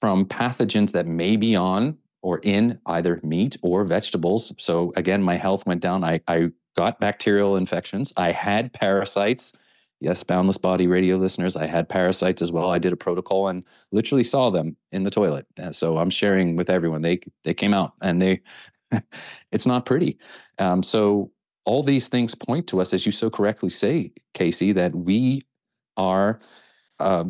from 0.00 0.26
pathogens 0.26 0.92
that 0.92 1.06
may 1.06 1.36
be 1.36 1.56
on 1.56 1.96
or 2.22 2.40
in 2.42 2.78
either 2.86 3.20
meat 3.22 3.56
or 3.62 3.84
vegetables. 3.84 4.52
So 4.58 4.92
again, 4.96 5.22
my 5.22 5.36
health 5.36 5.66
went 5.66 5.80
down. 5.80 6.04
I, 6.04 6.20
I 6.28 6.50
got 6.76 7.00
bacterial 7.00 7.56
infections. 7.56 8.12
I 8.16 8.32
had 8.32 8.72
parasites. 8.72 9.52
Yes, 10.00 10.22
Boundless 10.22 10.58
Body 10.58 10.86
radio 10.86 11.16
listeners, 11.16 11.56
I 11.56 11.64
had 11.64 11.88
parasites 11.88 12.42
as 12.42 12.52
well. 12.52 12.70
I 12.70 12.78
did 12.78 12.92
a 12.92 12.96
protocol 12.96 13.48
and 13.48 13.64
literally 13.92 14.24
saw 14.24 14.50
them 14.50 14.76
in 14.92 15.04
the 15.04 15.10
toilet. 15.10 15.46
So 15.70 15.96
I'm 15.96 16.10
sharing 16.10 16.54
with 16.54 16.68
everyone. 16.68 17.00
They 17.00 17.20
they 17.44 17.54
came 17.54 17.72
out 17.72 17.94
and 18.02 18.20
they 18.20 18.42
it's 19.52 19.64
not 19.64 19.86
pretty. 19.86 20.18
Um, 20.58 20.82
so 20.82 21.30
all 21.66 21.82
these 21.82 22.08
things 22.08 22.34
point 22.34 22.66
to 22.68 22.80
us, 22.80 22.94
as 22.94 23.04
you 23.04 23.12
so 23.12 23.28
correctly 23.28 23.68
say, 23.68 24.12
Casey, 24.32 24.72
that 24.72 24.94
we 24.94 25.42
are 25.96 26.38
uh, 27.00 27.24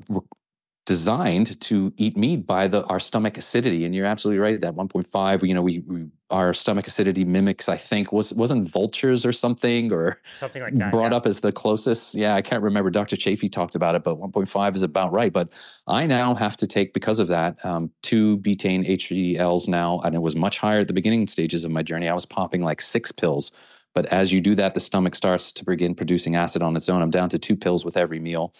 designed 0.86 1.60
to 1.60 1.92
eat 1.96 2.16
meat 2.16 2.46
by 2.46 2.68
the 2.68 2.84
our 2.84 3.00
stomach 3.00 3.36
acidity. 3.36 3.84
And 3.84 3.94
you're 3.94 4.06
absolutely 4.06 4.38
right 4.38 4.60
that 4.60 4.74
1.5 4.74 5.46
you 5.46 5.52
know 5.52 5.62
we, 5.62 5.80
we 5.80 6.06
our 6.30 6.52
stomach 6.52 6.86
acidity 6.86 7.24
mimics 7.24 7.68
i 7.68 7.76
think 7.76 8.10
was 8.12 8.32
wasn't 8.34 8.68
vultures 8.68 9.24
or 9.24 9.32
something 9.32 9.92
or 9.92 10.20
something 10.28 10.60
like 10.60 10.74
that 10.74 10.90
brought 10.90 11.12
yeah. 11.12 11.16
up 11.16 11.26
as 11.26 11.40
the 11.40 11.52
closest 11.52 12.16
yeah 12.16 12.34
i 12.34 12.42
can't 12.42 12.64
remember 12.64 12.90
dr 12.90 13.16
chaffee 13.16 13.48
talked 13.48 13.76
about 13.76 13.94
it 13.94 14.02
but 14.02 14.18
1.5 14.18 14.76
is 14.76 14.82
about 14.82 15.12
right. 15.12 15.32
But 15.32 15.48
i 15.86 16.06
now 16.06 16.34
have 16.34 16.56
to 16.58 16.66
take 16.66 16.92
because 16.92 17.18
of 17.18 17.26
that 17.28 17.64
um, 17.64 17.90
two 18.02 18.38
betaine 18.38 18.86
HCls 18.88 19.68
now 19.68 20.00
and 20.00 20.14
it 20.14 20.22
was 20.22 20.36
much 20.36 20.58
higher 20.58 20.80
at 20.80 20.86
the 20.86 20.92
beginning 20.92 21.26
stages 21.26 21.64
of 21.64 21.70
my 21.72 21.82
journey. 21.82 22.08
I 22.08 22.14
was 22.14 22.26
popping 22.26 22.62
like 22.62 22.80
six 22.80 23.10
pills 23.10 23.50
but 23.96 24.04
as 24.06 24.30
you 24.30 24.40
do 24.42 24.54
that 24.54 24.74
the 24.74 24.80
stomach 24.80 25.14
starts 25.14 25.50
to 25.50 25.64
begin 25.64 25.94
producing 25.94 26.36
acid 26.36 26.62
on 26.62 26.76
its 26.76 26.88
own 26.88 27.02
i'm 27.02 27.10
down 27.10 27.28
to 27.28 27.38
two 27.38 27.56
pills 27.56 27.84
with 27.84 27.96
every 27.96 28.20
meal 28.20 28.54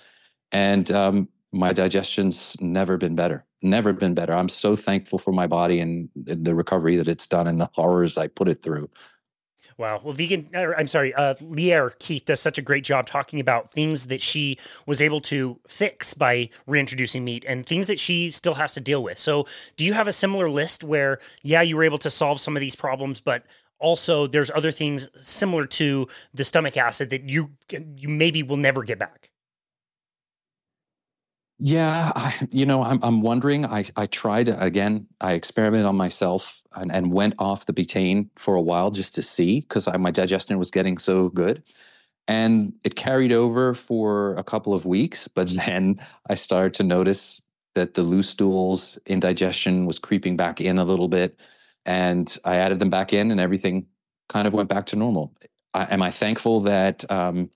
and 0.51 0.91
um, 0.91 1.28
my 1.53 1.72
digestion's 1.72 2.61
never 2.61 2.97
been 2.97 3.14
better 3.14 3.45
never 3.62 3.93
been 3.93 4.14
better 4.14 4.32
i'm 4.32 4.49
so 4.49 4.74
thankful 4.74 5.18
for 5.18 5.32
my 5.32 5.47
body 5.47 5.78
and 5.78 6.09
the 6.16 6.55
recovery 6.55 6.97
that 6.97 7.07
it's 7.07 7.26
done 7.26 7.47
and 7.47 7.61
the 7.61 7.70
horrors 7.74 8.18
i 8.18 8.26
put 8.26 8.49
it 8.49 8.62
through 8.62 8.91
Wow. 9.78 10.01
Well, 10.03 10.14
vegan, 10.14 10.49
I'm 10.55 10.89
sorry, 10.89 11.12
uh, 11.12 11.34
Lierre 11.43 11.91
Keith 11.99 12.24
does 12.24 12.41
such 12.41 12.57
a 12.57 12.62
great 12.62 12.82
job 12.82 13.07
talking 13.07 13.41
about 13.41 13.70
things 13.70 14.07
that 14.07 14.22
she 14.22 14.57
was 14.87 15.03
able 15.03 15.20
to 15.22 15.61
fix 15.68 16.14
by 16.14 16.49
reintroducing 16.66 17.26
meat 17.26 17.45
and 17.47 17.66
things 17.66 17.87
that 17.89 17.99
she 17.99 18.30
still 18.30 18.55
has 18.55 18.72
to 18.72 18.80
deal 18.80 19.03
with. 19.03 19.18
So, 19.18 19.47
do 19.76 19.84
you 19.84 19.93
have 19.93 20.09
a 20.09 20.12
similar 20.12 20.49
list 20.49 20.82
where, 20.82 21.18
yeah, 21.43 21.61
you 21.61 21.76
were 21.76 21.84
able 21.84 21.99
to 21.99 22.09
solve 22.09 22.41
some 22.41 22.57
of 22.57 22.61
these 22.61 22.74
problems, 22.74 23.20
but 23.20 23.45
also 23.79 24.27
there's 24.27 24.51
other 24.51 24.70
things 24.70 25.09
similar 25.14 25.66
to 25.66 26.07
the 26.35 26.45
stomach 26.45 26.77
acid 26.77 27.11
that 27.11 27.29
you 27.29 27.51
you 27.70 28.09
maybe 28.09 28.43
will 28.43 28.57
never 28.57 28.83
get 28.83 28.99
back? 28.99 29.31
Yeah, 31.59 32.12
I, 32.14 32.35
you 32.51 32.66
know, 32.66 32.83
I'm 32.83 32.99
I'm 33.03 33.22
wondering. 33.22 33.64
I 33.64 33.85
I 33.97 34.07
tried 34.07 34.49
again. 34.49 35.07
I 35.20 35.33
experimented 35.33 35.87
on 35.87 35.97
myself 35.97 36.62
and, 36.74 36.93
and 36.93 37.12
went 37.12 37.35
off 37.39 37.64
the 37.64 37.72
betaine 37.72 38.29
for 38.37 38.57
a 38.57 38.61
while 38.61 38.91
just 38.91 39.14
to 39.14 39.22
see 39.22 39.61
because 39.61 39.89
my 39.99 40.11
digestion 40.11 40.59
was 40.59 40.70
getting 40.70 40.99
so 40.99 41.31
good, 41.31 41.62
and 42.29 42.74
it 42.85 42.95
carried 42.95 43.33
over 43.33 43.72
for 43.72 44.35
a 44.35 44.45
couple 44.45 44.74
of 44.74 44.85
weeks. 44.85 45.29
But 45.29 45.49
then 45.66 45.99
I 46.29 46.35
started 46.35 46.74
to 46.74 46.83
notice 46.83 47.41
that 47.74 47.95
the 47.95 48.03
loose 48.03 48.31
stools, 48.31 48.99
indigestion 49.07 49.87
was 49.87 49.99
creeping 49.99 50.37
back 50.37 50.61
in 50.61 50.79
a 50.79 50.85
little 50.85 51.09
bit, 51.09 51.39
and 51.87 52.37
I 52.45 52.57
added 52.57 52.78
them 52.78 52.91
back 52.91 53.12
in, 53.12 53.30
and 53.30 53.41
everything 53.41 53.87
kind 54.28 54.47
of 54.47 54.53
went 54.53 54.68
back 54.68 54.87
to 54.87 54.97
normal. 54.97 55.32
I, 55.72 55.84
am 55.95 56.03
I 56.03 56.11
thankful 56.11 56.61
that 56.62 57.11
um, 57.11 57.51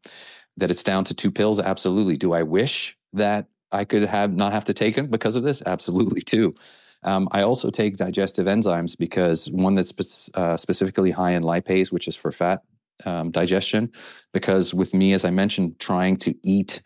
that 0.57 0.71
it's 0.71 0.83
down 0.83 1.05
to 1.05 1.15
two 1.15 1.31
pills? 1.31 1.59
Absolutely. 1.59 2.17
Do 2.17 2.33
I 2.33 2.43
wish 2.43 2.97
that 3.13 3.47
I 3.73 3.85
could 3.85 4.03
have 4.05 4.35
not 4.35 4.53
have 4.53 4.65
to 4.67 4.75
take 4.75 4.95
them 4.95 5.09
because 5.09 5.37
of 5.37 5.43
this? 5.43 5.63
Absolutely, 5.67 6.21
too. 6.21 6.55
Um, 7.03 7.29
I 7.33 7.43
also 7.43 7.71
take 7.71 7.97
digestive 7.97 8.47
enzymes 8.47 8.97
because 8.97 9.51
one 9.51 9.75
that's 9.75 10.31
uh, 10.35 10.57
specifically 10.57 11.11
high 11.11 11.33
in 11.33 11.43
lipase, 11.43 11.91
which 11.91 12.09
is 12.09 12.17
for 12.17 12.31
fat 12.31 12.63
um, 13.07 13.31
digestion. 13.31 13.91
Because 14.33 14.75
with 14.75 14.93
me, 14.95 15.13
as 15.13 15.25
I 15.25 15.31
mentioned, 15.31 15.79
trying 15.79 16.17
to 16.19 16.35
eat 16.43 16.83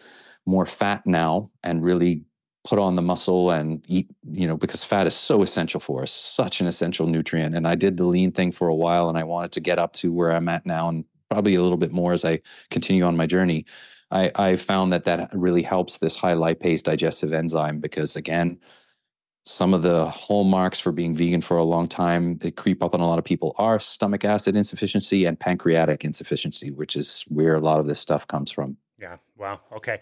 more 0.47 0.67
fat 0.67 1.07
now 1.07 1.51
and 1.63 1.85
really 1.85 2.23
put 2.65 2.79
on 2.79 2.97
the 2.97 3.03
muscle 3.03 3.51
and 3.51 3.85
eat, 3.87 4.11
you 4.31 4.47
know, 4.47 4.57
because 4.57 4.85
fat 4.85 5.07
is 5.07 5.15
so 5.15 5.43
essential 5.43 5.79
for 5.79 6.03
us, 6.03 6.11
such 6.11 6.61
an 6.61 6.67
essential 6.67 7.07
nutrient. 7.07 7.55
And 7.55 7.69
I 7.69 7.75
did 7.75 7.97
the 7.99 8.07
lean 8.07 8.33
thing 8.33 8.51
for 8.51 8.69
a 8.69 8.75
while 8.75 9.09
and 9.09 9.19
I 9.19 9.25
wanted 9.25 9.53
to 9.53 9.61
get 9.61 9.79
up 9.79 9.93
to 9.95 10.13
where 10.13 10.33
I'm 10.33 10.49
at 10.49 10.65
now 10.65 10.89
and 10.89 11.05
probably 11.31 11.55
a 11.55 11.63
little 11.63 11.77
bit 11.77 11.93
more 11.93 12.13
as 12.13 12.25
I 12.25 12.41
continue 12.71 13.05
on 13.05 13.17
my 13.17 13.27
journey. 13.27 13.67
I, 14.11 14.31
I 14.35 14.57
found 14.57 14.93
that 14.93 15.05
that 15.05 15.29
really 15.35 15.63
helps 15.63 15.99
this 15.99 16.17
high 16.17 16.35
lipase 16.35 16.83
digestive 16.83 17.33
enzyme 17.33 17.81
because 17.81 18.17
again, 18.17 18.59
some 19.47 19.75
of 19.75 19.83
the 19.83 20.09
hallmarks 20.09 20.81
for 20.81 20.91
being 20.91 21.15
vegan 21.15 21.43
for 21.43 21.59
a 21.59 21.65
long 21.65 21.87
time 21.87 22.39
that 22.39 22.57
creep 22.57 22.83
up 22.83 22.95
on 22.95 23.01
a 23.01 23.07
lot 23.07 23.19
of 23.19 23.25
people 23.25 23.55
are 23.59 23.79
stomach 23.79 24.25
acid 24.25 24.57
insufficiency 24.57 25.27
and 25.27 25.39
pancreatic 25.39 26.03
insufficiency, 26.03 26.71
which 26.71 26.97
is 26.97 27.27
where 27.29 27.55
a 27.55 27.61
lot 27.61 27.79
of 27.79 27.87
this 27.87 28.01
stuff 28.01 28.27
comes 28.27 28.51
from. 28.51 28.79
Yeah. 28.99 29.19
Wow. 29.37 29.61
Okay. 29.71 30.01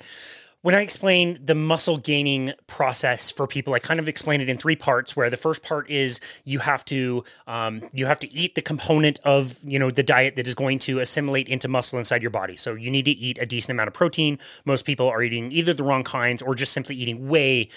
When 0.63 0.77
I 0.77 0.83
explain 0.83 1.41
the 1.45 1.57
muscle 1.57 1.99
gaining 1.99 2.53
process 2.69 3.33
for 3.33 3.49
people, 3.49 3.75
I 3.75 3.81
kind 3.81 3.99
of 3.99 4.09
explain 4.09 4.41
it 4.41 4.49
in 4.49 4.57
three 4.57 4.77
parts. 4.77 5.17
Where 5.17 5.29
the 5.29 5.37
first 5.37 5.65
part 5.65 5.91
is 5.91 6.21
you 6.45 6.61
have 6.61 6.85
to 6.85 7.25
um, 7.49 7.83
you 7.93 8.07
have 8.07 8.21
to 8.21 8.33
eat 8.33 8.55
the 8.55 8.63
component 8.63 9.19
of 9.25 9.59
you 9.65 9.81
know 9.81 9.91
the 9.91 10.05
diet 10.05 10.37
that 10.37 10.47
is 10.47 10.55
going 10.55 10.79
to 10.81 11.01
assimilate 11.01 11.49
into 11.49 11.67
muscle 11.67 11.99
inside 11.99 12.23
your 12.23 12.31
body. 12.31 12.55
So 12.55 12.75
you 12.75 12.93
need 12.93 13.07
to 13.07 13.11
eat 13.11 13.39
a 13.39 13.47
decent 13.47 13.73
amount 13.73 13.89
of 13.89 13.95
protein. 13.95 14.39
Most 14.65 14.87
people 14.87 15.09
are 15.09 15.21
eating 15.21 15.51
either 15.51 15.75
the 15.75 15.83
wrong 15.83 16.05
kinds 16.05 16.41
or 16.41 16.55
just 16.55 16.73
simply 16.73 16.95
eating 16.95 17.29
way 17.29 17.69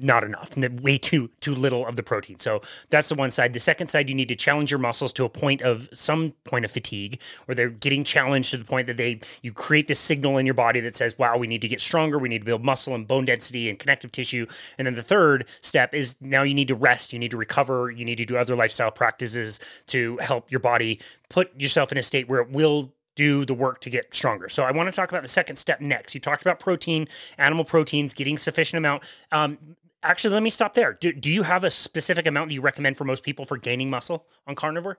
not 0.00 0.24
enough, 0.24 0.56
way 0.56 0.98
too 0.98 1.30
too 1.38 1.54
little 1.54 1.86
of 1.86 1.94
the 1.94 2.02
protein. 2.02 2.40
So 2.40 2.62
that's 2.90 3.10
the 3.10 3.14
one 3.14 3.30
side. 3.30 3.52
The 3.52 3.60
second 3.60 3.88
side, 3.88 4.08
you 4.08 4.14
need 4.16 4.28
to 4.28 4.36
challenge 4.36 4.72
your 4.72 4.80
muscles 4.80 5.12
to 5.14 5.24
a 5.24 5.28
point 5.28 5.62
of 5.62 5.88
some 5.92 6.32
point 6.42 6.64
of 6.64 6.72
fatigue, 6.72 7.20
where 7.44 7.54
they're 7.54 7.70
getting 7.70 8.02
challenged 8.02 8.50
to 8.50 8.56
the 8.56 8.64
point 8.64 8.88
that 8.88 8.96
they 8.96 9.20
you 9.42 9.52
create 9.52 9.86
this 9.86 10.00
signal 10.00 10.36
in 10.36 10.46
your 10.46 10.54
body 10.54 10.80
that 10.80 10.96
says, 10.96 11.16
"Wow, 11.16 11.36
we 11.36 11.46
need 11.46 11.62
to 11.62 11.68
get 11.68 11.80
stronger." 11.80 12.23
We 12.24 12.28
need 12.28 12.40
to 12.40 12.44
build 12.44 12.64
muscle 12.64 12.94
and 12.94 13.06
bone 13.06 13.24
density 13.24 13.68
and 13.68 13.78
connective 13.78 14.10
tissue. 14.10 14.46
And 14.78 14.86
then 14.86 14.94
the 14.94 15.02
third 15.02 15.46
step 15.60 15.94
is 15.94 16.16
now 16.20 16.42
you 16.42 16.54
need 16.54 16.68
to 16.68 16.74
rest, 16.74 17.12
you 17.12 17.18
need 17.20 17.30
to 17.30 17.36
recover, 17.36 17.90
you 17.90 18.04
need 18.04 18.16
to 18.16 18.24
do 18.24 18.36
other 18.36 18.56
lifestyle 18.56 18.90
practices 18.90 19.60
to 19.88 20.18
help 20.18 20.50
your 20.50 20.60
body 20.60 21.00
put 21.28 21.60
yourself 21.60 21.92
in 21.92 21.98
a 21.98 22.02
state 22.02 22.28
where 22.28 22.40
it 22.40 22.50
will 22.50 22.92
do 23.16 23.44
the 23.44 23.54
work 23.54 23.80
to 23.80 23.90
get 23.90 24.12
stronger. 24.12 24.48
So 24.48 24.64
I 24.64 24.72
want 24.72 24.88
to 24.88 24.92
talk 24.94 25.10
about 25.10 25.22
the 25.22 25.28
second 25.28 25.56
step 25.56 25.80
next. 25.80 26.14
You 26.14 26.20
talked 26.20 26.42
about 26.42 26.58
protein, 26.58 27.06
animal 27.38 27.64
proteins, 27.64 28.12
getting 28.12 28.36
sufficient 28.36 28.78
amount. 28.78 29.04
Um, 29.30 29.58
actually, 30.02 30.34
let 30.34 30.42
me 30.42 30.50
stop 30.50 30.74
there. 30.74 30.94
Do, 30.94 31.12
do 31.12 31.30
you 31.30 31.44
have 31.44 31.62
a 31.62 31.70
specific 31.70 32.26
amount 32.26 32.48
that 32.48 32.54
you 32.54 32.60
recommend 32.60 32.96
for 32.96 33.04
most 33.04 33.22
people 33.22 33.44
for 33.44 33.56
gaining 33.56 33.90
muscle 33.90 34.26
on 34.46 34.54
carnivore? 34.54 34.98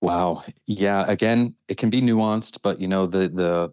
Wow. 0.00 0.44
Yeah. 0.66 1.04
Again, 1.08 1.54
it 1.66 1.76
can 1.76 1.90
be 1.90 2.00
nuanced, 2.00 2.58
but 2.62 2.80
you 2.80 2.86
know 2.86 3.06
the 3.06 3.28
the 3.28 3.72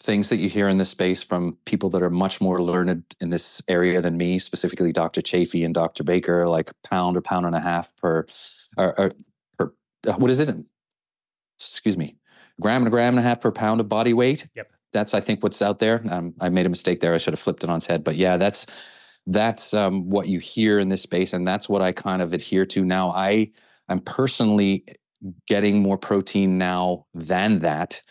things 0.00 0.28
that 0.28 0.36
you 0.36 0.48
hear 0.48 0.68
in 0.68 0.78
this 0.78 0.90
space 0.90 1.22
from 1.22 1.56
people 1.64 1.88
that 1.90 2.02
are 2.02 2.10
much 2.10 2.40
more 2.40 2.62
learned 2.62 3.04
in 3.20 3.30
this 3.30 3.62
area 3.68 4.00
than 4.00 4.16
me, 4.16 4.38
specifically 4.38 4.92
Dr. 4.92 5.22
Chaffee 5.22 5.64
and 5.64 5.74
Dr. 5.74 6.04
Baker, 6.04 6.46
like 6.48 6.70
pound 6.82 7.16
or 7.16 7.22
pound 7.22 7.46
and 7.46 7.54
a 7.54 7.60
half 7.60 7.94
per, 7.96 8.26
or, 8.76 9.00
or 9.00 9.12
per, 9.58 9.72
uh, 10.06 10.14
what 10.14 10.30
is 10.30 10.38
it? 10.38 10.54
Excuse 11.58 11.96
me, 11.96 12.16
gram 12.60 12.82
and 12.82 12.88
a 12.88 12.90
gram 12.90 13.14
and 13.14 13.18
a 13.18 13.22
half 13.22 13.40
per 13.40 13.50
pound 13.50 13.80
of 13.80 13.88
body 13.88 14.12
weight. 14.12 14.46
Yep. 14.54 14.70
That's, 14.92 15.14
I 15.14 15.20
think, 15.20 15.42
what's 15.42 15.62
out 15.62 15.78
there. 15.78 16.02
Um, 16.10 16.34
I 16.40 16.50
made 16.50 16.66
a 16.66 16.70
mistake 16.70 17.00
there. 17.00 17.14
I 17.14 17.18
should 17.18 17.32
have 17.32 17.40
flipped 17.40 17.64
it 17.64 17.70
on 17.70 17.76
its 17.76 17.86
head. 17.86 18.04
But 18.04 18.16
yeah, 18.16 18.36
that's, 18.36 18.66
that's 19.26 19.74
um, 19.74 20.08
what 20.08 20.28
you 20.28 20.38
hear 20.38 20.78
in 20.78 20.88
this 20.90 21.02
space. 21.02 21.32
And 21.32 21.46
that's 21.46 21.68
what 21.68 21.82
I 21.82 21.92
kind 21.92 22.22
of 22.22 22.32
adhere 22.32 22.66
to 22.66 22.84
now. 22.84 23.10
I, 23.10 23.50
I'm 23.88 24.00
personally 24.00 24.84
getting 25.48 25.80
more 25.80 25.98
protein 25.98 26.58
now 26.58 27.06
than 27.14 27.60
that 27.60 28.02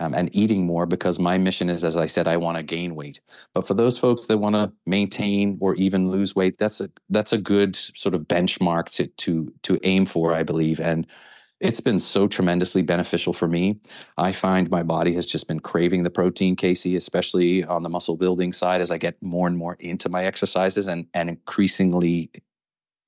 um, 0.00 0.14
and 0.14 0.34
eating 0.34 0.64
more 0.66 0.86
because 0.86 1.18
my 1.18 1.38
mission 1.38 1.68
is, 1.68 1.84
as 1.84 1.96
I 1.96 2.06
said, 2.06 2.26
I 2.26 2.38
want 2.38 2.56
to 2.56 2.62
gain 2.62 2.94
weight. 2.94 3.20
But 3.52 3.66
for 3.66 3.74
those 3.74 3.98
folks 3.98 4.26
that 4.26 4.38
want 4.38 4.56
to 4.56 4.72
maintain 4.86 5.58
or 5.60 5.74
even 5.76 6.10
lose 6.10 6.34
weight, 6.34 6.58
that's 6.58 6.80
a 6.80 6.90
that's 7.10 7.32
a 7.32 7.38
good 7.38 7.76
sort 7.76 8.14
of 8.14 8.26
benchmark 8.26 8.88
to 8.90 9.06
to 9.06 9.52
to 9.62 9.78
aim 9.84 10.06
for, 10.06 10.34
I 10.34 10.42
believe. 10.42 10.80
And 10.80 11.06
it's 11.60 11.80
been 11.80 12.00
so 12.00 12.26
tremendously 12.26 12.80
beneficial 12.80 13.34
for 13.34 13.46
me. 13.46 13.78
I 14.16 14.32
find 14.32 14.70
my 14.70 14.82
body 14.82 15.14
has 15.14 15.26
just 15.26 15.46
been 15.46 15.60
craving 15.60 16.02
the 16.02 16.10
protein, 16.10 16.56
Casey, 16.56 16.96
especially 16.96 17.62
on 17.64 17.82
the 17.82 17.90
muscle 17.90 18.16
building 18.16 18.54
side 18.54 18.80
as 18.80 18.90
I 18.90 18.96
get 18.96 19.22
more 19.22 19.46
and 19.46 19.58
more 19.58 19.76
into 19.80 20.08
my 20.08 20.24
exercises 20.24 20.88
and 20.88 21.06
and 21.12 21.28
increasingly 21.28 22.30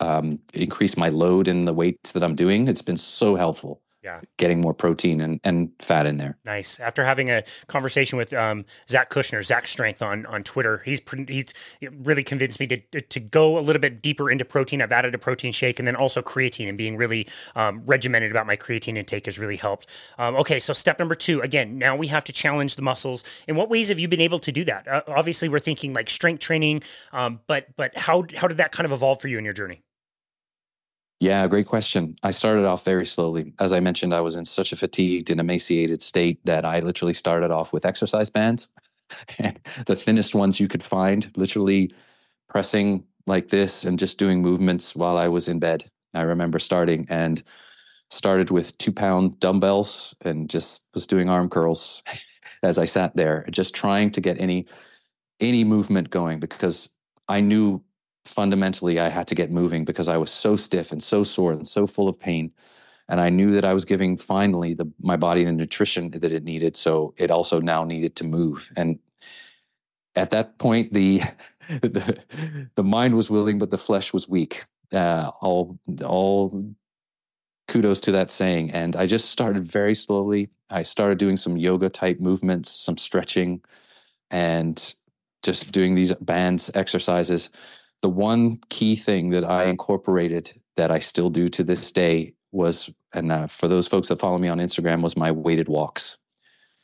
um, 0.00 0.40
increase 0.52 0.96
my 0.98 1.08
load 1.08 1.48
in 1.48 1.64
the 1.64 1.72
weights 1.72 2.12
that 2.12 2.22
I'm 2.22 2.34
doing. 2.34 2.68
It's 2.68 2.82
been 2.82 2.98
so 2.98 3.34
helpful 3.34 3.80
yeah. 4.02 4.20
getting 4.36 4.60
more 4.60 4.74
protein 4.74 5.20
and, 5.20 5.40
and 5.44 5.70
fat 5.80 6.06
in 6.06 6.16
there. 6.16 6.36
Nice. 6.44 6.80
After 6.80 7.04
having 7.04 7.30
a 7.30 7.44
conversation 7.68 8.18
with 8.18 8.32
um, 8.32 8.64
zach 8.88 9.10
kushner 9.10 9.44
zach 9.44 9.68
strength 9.68 10.02
on 10.02 10.26
on 10.26 10.42
twitter 10.42 10.78
he's 10.78 11.00
he's 11.28 11.54
really 12.02 12.24
convinced 12.24 12.58
me 12.58 12.66
to, 12.66 13.00
to 13.00 13.20
go 13.20 13.58
a 13.58 13.60
little 13.60 13.80
bit 13.80 14.02
deeper 14.02 14.30
into 14.30 14.44
protein. 14.44 14.82
I've 14.82 14.92
added 14.92 15.14
a 15.14 15.18
protein 15.18 15.52
shake 15.52 15.78
and 15.78 15.86
then 15.86 15.96
also 15.96 16.22
creatine 16.22 16.68
and 16.68 16.76
being 16.76 16.96
really 16.96 17.28
um, 17.54 17.82
regimented 17.86 18.30
about 18.30 18.46
my 18.46 18.56
creatine 18.56 18.96
intake 18.96 19.26
has 19.26 19.38
really 19.38 19.56
helped. 19.56 19.86
Um, 20.18 20.34
okay 20.36 20.58
so 20.58 20.72
step 20.72 20.98
number 20.98 21.14
two 21.14 21.40
again 21.40 21.78
now 21.78 21.96
we 21.96 22.08
have 22.08 22.24
to 22.24 22.32
challenge 22.32 22.76
the 22.76 22.82
muscles. 22.82 23.24
In 23.46 23.56
what 23.56 23.68
ways 23.68 23.88
have 23.88 23.98
you 23.98 24.08
been 24.08 24.20
able 24.20 24.38
to 24.40 24.52
do 24.52 24.64
that? 24.64 24.88
Uh, 24.88 25.02
obviously 25.06 25.48
we're 25.48 25.58
thinking 25.58 25.92
like 25.92 26.10
strength 26.10 26.40
training 26.40 26.82
um, 27.12 27.40
but 27.46 27.68
but 27.76 27.96
how 27.96 28.24
how 28.36 28.48
did 28.48 28.56
that 28.56 28.72
kind 28.72 28.84
of 28.84 28.92
evolve 28.92 29.20
for 29.20 29.28
you 29.28 29.38
in 29.38 29.44
your 29.44 29.54
journey 29.54 29.82
Yeah, 31.22 31.46
great 31.46 31.66
question. 31.66 32.16
I 32.24 32.32
started 32.32 32.64
off 32.64 32.84
very 32.84 33.06
slowly. 33.06 33.52
As 33.60 33.72
I 33.72 33.78
mentioned, 33.78 34.12
I 34.12 34.20
was 34.20 34.34
in 34.34 34.44
such 34.44 34.72
a 34.72 34.76
fatigued 34.76 35.30
and 35.30 35.38
emaciated 35.38 36.02
state 36.02 36.44
that 36.46 36.64
I 36.64 36.80
literally 36.80 37.12
started 37.12 37.52
off 37.52 37.72
with 37.72 37.86
exercise 37.86 38.28
bands, 38.28 38.66
the 39.86 39.94
thinnest 39.94 40.34
ones 40.34 40.58
you 40.58 40.66
could 40.66 40.82
find, 40.82 41.30
literally 41.36 41.94
pressing 42.48 43.04
like 43.28 43.50
this 43.50 43.84
and 43.84 44.00
just 44.00 44.18
doing 44.18 44.42
movements 44.42 44.96
while 44.96 45.16
I 45.16 45.28
was 45.28 45.46
in 45.46 45.60
bed. 45.60 45.88
I 46.12 46.22
remember 46.22 46.58
starting 46.58 47.06
and 47.08 47.40
started 48.10 48.50
with 48.50 48.76
two 48.78 48.90
pound 48.90 49.38
dumbbells 49.38 50.16
and 50.22 50.50
just 50.50 50.88
was 50.92 51.06
doing 51.06 51.28
arm 51.28 51.48
curls 51.48 52.02
as 52.64 52.78
I 52.78 52.84
sat 52.84 53.14
there, 53.14 53.46
just 53.52 53.76
trying 53.76 54.10
to 54.10 54.20
get 54.20 54.40
any 54.40 54.66
any 55.38 55.62
movement 55.62 56.10
going 56.10 56.40
because 56.40 56.90
I 57.28 57.38
knew 57.38 57.80
fundamentally 58.24 59.00
I 59.00 59.08
had 59.08 59.26
to 59.28 59.34
get 59.34 59.50
moving 59.50 59.84
because 59.84 60.08
I 60.08 60.16
was 60.16 60.30
so 60.30 60.56
stiff 60.56 60.92
and 60.92 61.02
so 61.02 61.22
sore 61.22 61.52
and 61.52 61.66
so 61.66 61.86
full 61.86 62.08
of 62.08 62.18
pain. 62.18 62.52
And 63.08 63.20
I 63.20 63.28
knew 63.30 63.52
that 63.52 63.64
I 63.64 63.74
was 63.74 63.84
giving 63.84 64.16
finally 64.16 64.74
the 64.74 64.90
my 65.00 65.16
body 65.16 65.44
the 65.44 65.52
nutrition 65.52 66.10
that 66.10 66.24
it 66.24 66.44
needed. 66.44 66.76
So 66.76 67.14
it 67.16 67.30
also 67.30 67.60
now 67.60 67.84
needed 67.84 68.16
to 68.16 68.24
move. 68.24 68.72
And 68.76 68.98
at 70.14 70.30
that 70.30 70.58
point, 70.58 70.92
the 70.92 71.22
the, 71.68 72.18
the 72.74 72.84
mind 72.84 73.16
was 73.16 73.30
willing, 73.30 73.58
but 73.58 73.70
the 73.70 73.78
flesh 73.78 74.12
was 74.12 74.28
weak. 74.28 74.64
Uh, 74.92 75.30
all 75.40 75.78
all 76.04 76.74
kudos 77.68 78.00
to 78.00 78.12
that 78.12 78.30
saying. 78.30 78.70
And 78.70 78.96
I 78.96 79.06
just 79.06 79.30
started 79.30 79.64
very 79.64 79.94
slowly. 79.94 80.50
I 80.70 80.82
started 80.82 81.18
doing 81.18 81.36
some 81.36 81.56
yoga 81.56 81.88
type 81.88 82.20
movements, 82.20 82.70
some 82.70 82.96
stretching, 82.96 83.62
and 84.30 84.94
just 85.42 85.72
doing 85.72 85.94
these 85.94 86.12
bands 86.14 86.70
exercises 86.74 87.50
the 88.02 88.08
one 88.08 88.58
key 88.68 88.96
thing 88.96 89.30
that 89.30 89.44
I 89.44 89.64
incorporated 89.64 90.52
that 90.76 90.90
I 90.90 90.98
still 90.98 91.30
do 91.30 91.48
to 91.48 91.64
this 91.64 91.90
day 91.92 92.34
was, 92.50 92.90
and 93.14 93.32
uh, 93.32 93.46
for 93.46 93.68
those 93.68 93.88
folks 93.88 94.08
that 94.08 94.18
follow 94.18 94.38
me 94.38 94.48
on 94.48 94.58
Instagram, 94.58 95.02
was 95.02 95.16
my 95.16 95.30
weighted 95.30 95.68
walks. 95.68 96.18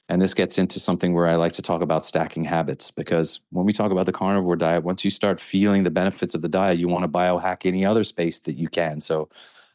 And 0.09 0.23
this 0.23 0.33
gets 0.33 0.57
into 0.57 0.81
something 0.81 1.13
where 1.13 1.27
I 1.27 1.35
like 1.35 1.53
to 1.55 1.63
talk 1.63 1.83
about 1.83 2.05
stacking 2.05 2.45
habits 2.45 2.91
because 2.91 3.41
when 3.51 3.67
we 3.67 3.73
talk 3.73 3.93
about 3.93 4.07
the 4.07 4.13
carnivore 4.13 4.57
diet, 4.57 4.83
once 4.83 5.05
you 5.05 5.11
start 5.11 5.39
feeling 5.39 5.83
the 5.83 5.91
benefits 5.91 6.35
of 6.35 6.41
the 6.41 6.49
diet, 6.49 6.79
you 6.79 6.89
want 6.89 7.05
to 7.05 7.09
biohack 7.09 7.67
any 7.67 7.85
other 7.85 8.05
space 8.05 8.39
that 8.41 8.55
you 8.55 8.69
can. 8.69 9.01
So 9.01 9.29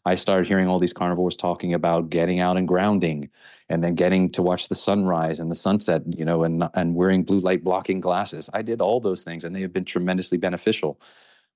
I 0.06 0.16
started 0.16 0.48
hearing 0.48 0.68
all 0.68 0.80
these 0.80 0.94
carnivores 0.94 1.36
talking 1.36 1.74
about 1.76 2.10
getting 2.10 2.40
out 2.40 2.58
and 2.58 2.68
grounding 2.68 3.30
and 3.70 3.84
then 3.84 3.94
getting 3.94 4.30
to 4.32 4.42
watch 4.42 4.70
the 4.70 4.76
sunrise 4.76 5.40
and 5.40 5.52
the 5.52 5.56
sunset, 5.56 6.02
you 6.08 6.26
know, 6.26 6.44
and 6.44 6.64
and 6.74 6.96
wearing 6.96 7.24
blue 7.24 7.40
light 7.40 7.64
blocking 7.64 8.00
glasses. 8.00 8.50
I 8.54 8.64
did 8.64 8.82
all 8.82 9.00
those 9.00 9.24
things 9.24 9.44
and 9.44 9.56
they 9.56 9.62
have 9.62 9.72
been 9.72 9.86
tremendously 9.86 10.40
beneficial 10.40 11.00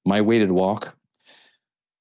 my 0.08 0.22
weighted 0.22 0.52
walk, 0.52 0.96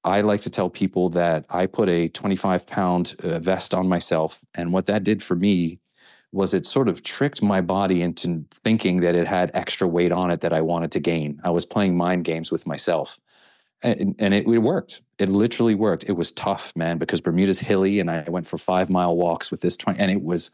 I 0.03 0.21
like 0.21 0.41
to 0.41 0.49
tell 0.49 0.69
people 0.69 1.09
that 1.09 1.45
I 1.49 1.65
put 1.65 1.89
a 1.89 2.07
25 2.07 2.65
pound 2.65 3.15
uh, 3.21 3.39
vest 3.39 3.73
on 3.73 3.89
myself. 3.89 4.43
And 4.55 4.71
what 4.71 4.85
that 4.85 5.03
did 5.03 5.21
for 5.21 5.35
me 5.35 5.79
was 6.31 6.53
it 6.53 6.65
sort 6.65 6.87
of 6.87 7.03
tricked 7.03 7.41
my 7.41 7.61
body 7.61 8.01
into 8.01 8.45
thinking 8.63 9.01
that 9.01 9.15
it 9.15 9.27
had 9.27 9.51
extra 9.53 9.87
weight 9.87 10.11
on 10.11 10.31
it 10.31 10.41
that 10.41 10.53
I 10.53 10.61
wanted 10.61 10.91
to 10.93 10.99
gain. 10.99 11.41
I 11.43 11.49
was 11.49 11.65
playing 11.65 11.97
mind 11.97 12.23
games 12.23 12.51
with 12.51 12.65
myself. 12.65 13.19
And, 13.83 14.15
and 14.17 14.33
it, 14.33 14.47
it 14.47 14.57
worked. 14.59 15.01
It 15.19 15.29
literally 15.29 15.75
worked. 15.75 16.05
It 16.05 16.13
was 16.13 16.31
tough, 16.31 16.73
man, 16.75 16.97
because 16.97 17.21
Bermuda's 17.21 17.59
hilly 17.59 17.99
and 17.99 18.09
I 18.09 18.23
went 18.27 18.47
for 18.47 18.57
five 18.57 18.89
mile 18.89 19.15
walks 19.15 19.51
with 19.51 19.61
this 19.61 19.77
20, 19.77 19.99
and 19.99 20.09
it 20.09 20.23
was 20.23 20.51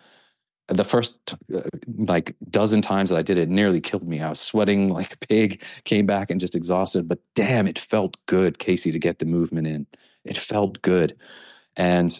the 0.68 0.84
first 0.84 1.36
uh, 1.54 1.62
like 1.98 2.36
dozen 2.50 2.82
times 2.82 3.10
that 3.10 3.18
I 3.18 3.22
did 3.22 3.38
it 3.38 3.50
nearly 3.50 3.82
killed 3.82 4.08
me. 4.08 4.22
I 4.22 4.30
was 4.30 4.40
sweating 4.40 4.90
like 4.94 5.14
a 5.14 5.28
pig, 5.28 5.62
came 5.84 6.06
back 6.06 6.30
and 6.30 6.40
just 6.40 6.56
exhausted, 6.56 7.08
but 7.08 7.20
damn, 7.36 7.68
it 7.68 7.80
felt 7.80 8.18
good, 8.26 8.60
Casey, 8.60 8.92
to 8.92 9.00
get 9.00 9.20
the 9.20 9.26
movement 9.26 9.68
in. 9.68 9.88
It 10.24 10.38
felt 10.38 10.82
good. 10.82 11.18
And 11.76 12.20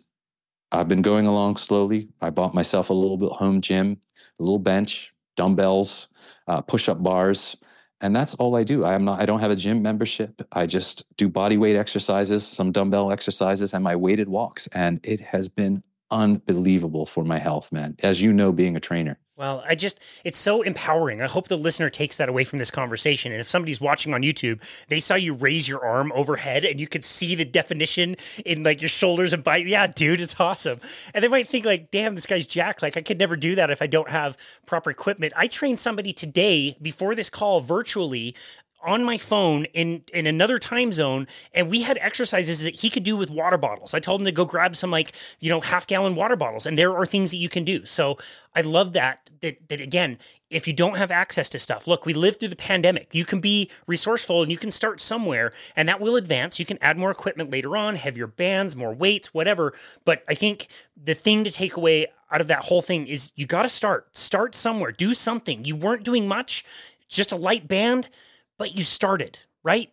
I've 0.72 0.88
been 0.88 1.02
going 1.02 1.28
along 1.28 1.58
slowly. 1.58 2.10
I 2.22 2.32
bought 2.32 2.54
myself 2.54 2.90
a 2.90 2.94
little 2.94 3.18
bit 3.18 3.32
home 3.32 3.62
gym, 3.62 4.02
a 4.40 4.44
little 4.44 4.60
bench, 4.60 5.14
dumbbells, 5.36 6.08
uh, 6.48 6.62
push-up 6.62 7.02
bars, 7.02 7.56
and 8.02 8.14
that's 8.14 8.34
all 8.36 8.56
I 8.56 8.64
do. 8.64 8.84
I 8.84 8.96
am 8.96 9.06
not. 9.06 9.22
I 9.22 9.26
don't 9.26 9.40
have 9.40 9.52
a 9.52 9.56
gym 9.56 9.82
membership. 9.82 10.42
I 10.52 10.66
just 10.66 11.06
do 11.16 11.30
body 11.30 11.58
weight 11.58 11.78
exercises, 11.78 12.46
some 12.46 12.74
dumbbell 12.74 13.12
exercises, 13.12 13.74
and 13.74 13.84
my 13.84 13.96
weighted 13.96 14.28
walks, 14.28 14.68
and 14.68 15.00
it 15.04 15.22
has 15.22 15.48
been 15.48 15.84
unbelievable 16.14 17.06
for 17.06 17.26
my 17.26 17.40
health, 17.40 17.72
man. 17.72 17.96
As 18.04 18.22
you 18.22 18.32
know, 18.32 18.54
being 18.54 18.78
a 18.78 18.80
trainer. 18.80 19.20
Well, 19.36 19.64
I 19.68 19.74
just, 19.74 20.00
it's 20.24 20.38
so 20.38 20.62
empowering. 20.62 21.20
I 21.20 21.28
hope 21.28 21.48
the 21.48 21.58
listener 21.58 21.90
takes 21.90 22.18
that 22.18 22.30
away 22.30 22.44
from 22.44 22.60
this 22.60 22.70
conversation. 22.70 23.32
And 23.32 23.42
if 23.42 23.48
somebody's 23.48 23.82
watching 23.82 24.14
on 24.14 24.22
YouTube, 24.22 24.62
they 24.90 25.00
saw 25.00 25.16
you 25.16 25.34
raise 25.34 25.68
your 25.68 25.84
arm 25.84 26.12
overhead 26.14 26.64
and 26.64 26.80
you 26.80 26.88
could 26.88 27.04
see 27.04 27.34
the 27.34 27.44
definition 27.44 28.16
in 28.46 28.62
like 28.62 28.80
your 28.80 28.90
shoulders 28.90 29.34
and 29.34 29.44
bite. 29.44 29.66
Yeah, 29.66 29.88
dude, 29.88 30.22
it's 30.22 30.40
awesome. 30.40 30.78
And 31.16 31.24
they 31.24 31.28
might 31.28 31.48
think, 31.48 31.66
like, 31.66 31.90
damn, 31.90 32.14
this 32.14 32.28
guy's 32.28 32.46
jack. 32.46 32.84
Like, 32.84 32.96
I 32.96 33.02
could 33.02 33.18
never 33.18 33.36
do 33.36 33.56
that 33.56 33.72
if 33.72 33.82
I 33.82 33.88
don't 33.88 34.12
have 34.12 34.38
proper 34.68 34.92
equipment. 34.92 35.34
I 35.36 35.48
trained 35.48 35.80
somebody 35.80 36.14
today 36.14 36.78
before 36.80 37.16
this 37.16 37.32
call 37.32 37.60
virtually 37.60 38.36
on 38.84 39.04
my 39.04 39.18
phone 39.18 39.66
in 39.66 40.04
in 40.14 40.28
another 40.28 40.58
time 40.58 40.92
zone 40.92 41.28
and 41.54 41.70
we 41.70 41.82
had 41.84 41.98
exercises 42.02 42.62
that 42.62 42.78
he 42.82 42.90
could 42.90 43.04
do 43.04 43.16
with 43.16 43.30
water 43.30 43.58
bottles. 43.58 43.94
I 43.94 44.00
told 44.00 44.22
him 44.22 44.26
to 44.26 44.32
go 44.32 44.46
grab 44.46 44.76
some 44.76 44.92
like, 44.92 45.14
you 45.40 45.50
know, 45.50 45.62
half 45.62 45.88
gallon 45.88 46.16
water 46.16 46.36
bottles 46.36 46.66
and 46.66 46.78
there 46.78 46.96
are 46.96 47.06
things 47.06 47.32
that 47.32 47.38
you 47.38 47.50
can 47.50 47.64
do. 47.64 47.86
So 47.86 48.18
I 48.54 48.62
love 48.62 48.94
that 48.94 49.30
that 49.42 49.70
that 49.70 49.82
again, 49.82 50.18
if 50.50 50.68
you 50.68 50.74
don't 50.74 50.98
have 50.98 51.12
access 51.12 51.50
to 51.50 51.60
stuff, 51.60 51.88
look, 51.88 52.06
we 52.06 52.14
lived 52.14 52.40
through 52.40 52.50
the 52.50 52.56
pandemic. 52.56 53.16
You 53.16 53.26
can 53.26 53.40
be 53.40 53.72
resourceful 53.88 54.42
and 54.42 54.52
you 54.52 54.58
can 54.58 54.72
start 54.72 55.02
somewhere 55.02 55.54
and 55.76 55.88
that 55.88 56.00
will 56.00 56.16
advance. 56.16 56.60
You 56.60 56.66
can 56.66 56.78
add 56.82 56.98
more 56.98 57.12
equipment 57.12 57.52
later 57.52 57.78
on, 57.78 57.96
heavier 57.96 58.28
bands, 58.28 58.76
more 58.76 58.94
weights, 58.94 59.34
whatever. 59.34 59.74
But 60.06 60.24
I 60.28 60.34
think 60.34 60.68
the 61.02 61.14
thing 61.14 61.44
to 61.44 61.52
take 61.52 61.76
away 61.78 62.08
out 62.32 62.42
of 62.42 62.48
that 62.48 62.66
whole 62.66 62.82
thing 62.82 63.08
is 63.08 63.32
you 63.36 63.46
got 63.46 63.62
to 63.62 63.70
start. 63.70 64.16
Start 64.16 64.56
somewhere. 64.56 64.92
Do 64.92 65.14
something. 65.14 65.66
You 65.66 65.76
weren't 65.76 66.04
doing 66.04 66.28
much, 66.28 66.66
just 67.08 67.32
a 67.32 67.36
light 67.36 67.68
band 67.68 68.10
but 68.58 68.76
you 68.76 68.84
started, 68.84 69.40
right? 69.64 69.92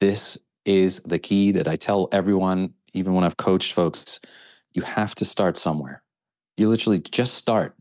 This 0.00 0.38
is 0.64 1.00
the 1.00 1.18
key 1.18 1.52
that 1.52 1.68
I 1.68 1.76
tell 1.76 2.08
everyone, 2.12 2.74
even 2.92 3.14
when 3.14 3.24
I've 3.24 3.36
coached 3.36 3.72
folks. 3.72 4.20
You 4.72 4.82
have 4.82 5.14
to 5.16 5.24
start 5.24 5.56
somewhere. 5.56 6.02
You 6.56 6.68
literally 6.68 6.98
just 6.98 7.34
start 7.34 7.74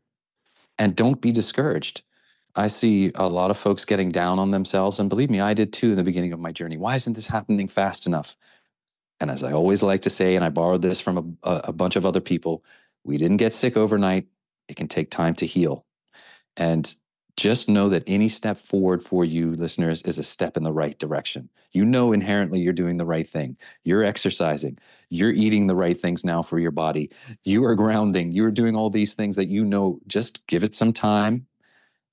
and 0.77 0.95
don't 0.95 1.19
be 1.19 1.31
discouraged. 1.31 2.03
I 2.55 2.67
see 2.67 3.11
a 3.15 3.27
lot 3.27 3.51
of 3.51 3.57
folks 3.57 3.83
getting 3.83 4.11
down 4.11 4.39
on 4.39 4.51
themselves. 4.51 4.99
And 4.99 5.09
believe 5.09 5.29
me, 5.29 5.41
I 5.41 5.53
did 5.53 5.73
too 5.73 5.91
in 5.91 5.97
the 5.97 6.03
beginning 6.03 6.31
of 6.31 6.39
my 6.39 6.51
journey. 6.51 6.77
Why 6.77 6.95
isn't 6.95 7.13
this 7.13 7.27
happening 7.27 7.67
fast 7.67 8.07
enough? 8.07 8.37
And 9.19 9.29
as 9.29 9.43
I 9.43 9.51
always 9.51 9.81
like 9.83 10.01
to 10.03 10.09
say, 10.09 10.35
and 10.35 10.43
I 10.43 10.49
borrowed 10.49 10.81
this 10.81 11.01
from 11.01 11.37
a, 11.43 11.61
a 11.65 11.73
bunch 11.73 11.95
of 11.95 12.05
other 12.05 12.21
people, 12.21 12.63
we 13.03 13.17
didn't 13.17 13.37
get 13.37 13.53
sick 13.53 13.77
overnight. 13.77 14.27
It 14.67 14.75
can 14.75 14.87
take 14.87 15.11
time 15.11 15.35
to 15.35 15.45
heal. 15.45 15.85
And 16.57 16.93
just 17.37 17.67
know 17.67 17.89
that 17.89 18.03
any 18.07 18.29
step 18.29 18.57
forward 18.57 19.03
for 19.03 19.25
you, 19.25 19.55
listeners, 19.55 20.01
is 20.03 20.17
a 20.17 20.23
step 20.23 20.55
in 20.55 20.63
the 20.63 20.71
right 20.71 20.97
direction. 20.97 21.49
You 21.73 21.83
know 21.83 22.13
inherently 22.13 22.59
you're 22.59 22.73
doing 22.73 22.97
the 22.97 23.05
right 23.05 23.27
thing. 23.27 23.57
You're 23.83 24.03
exercising. 24.03 24.77
You're 25.09 25.33
eating 25.33 25.67
the 25.67 25.75
right 25.75 25.97
things 25.97 26.23
now 26.23 26.41
for 26.41 26.59
your 26.59 26.71
body. 26.71 27.11
You 27.43 27.65
are 27.65 27.75
grounding. 27.75 28.31
You're 28.31 28.51
doing 28.51 28.75
all 28.75 28.89
these 28.89 29.15
things 29.15 29.35
that 29.35 29.49
you 29.49 29.65
know. 29.65 29.99
Just 30.07 30.45
give 30.47 30.63
it 30.63 30.73
some 30.73 30.93
time. 30.93 31.45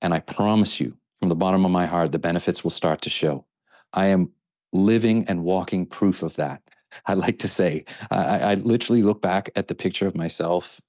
And 0.01 0.13
I 0.13 0.19
promise 0.19 0.79
you, 0.79 0.97
from 1.19 1.29
the 1.29 1.35
bottom 1.35 1.63
of 1.63 1.71
my 1.71 1.85
heart, 1.85 2.11
the 2.11 2.19
benefits 2.19 2.63
will 2.63 2.71
start 2.71 3.01
to 3.03 3.09
show. 3.09 3.45
I 3.93 4.07
am 4.07 4.31
living 4.73 5.25
and 5.29 5.43
walking 5.43 5.85
proof 5.85 6.21
of 6.23 6.35
that. 6.35 6.61
I 7.05 7.13
like 7.13 7.39
to 7.39 7.47
say, 7.47 7.85
I, 8.11 8.39
I 8.39 8.53
literally 8.55 9.03
look 9.03 9.21
back 9.21 9.49
at 9.55 9.69
the 9.69 9.75
picture 9.75 10.05
of 10.05 10.15
myself 10.15 10.81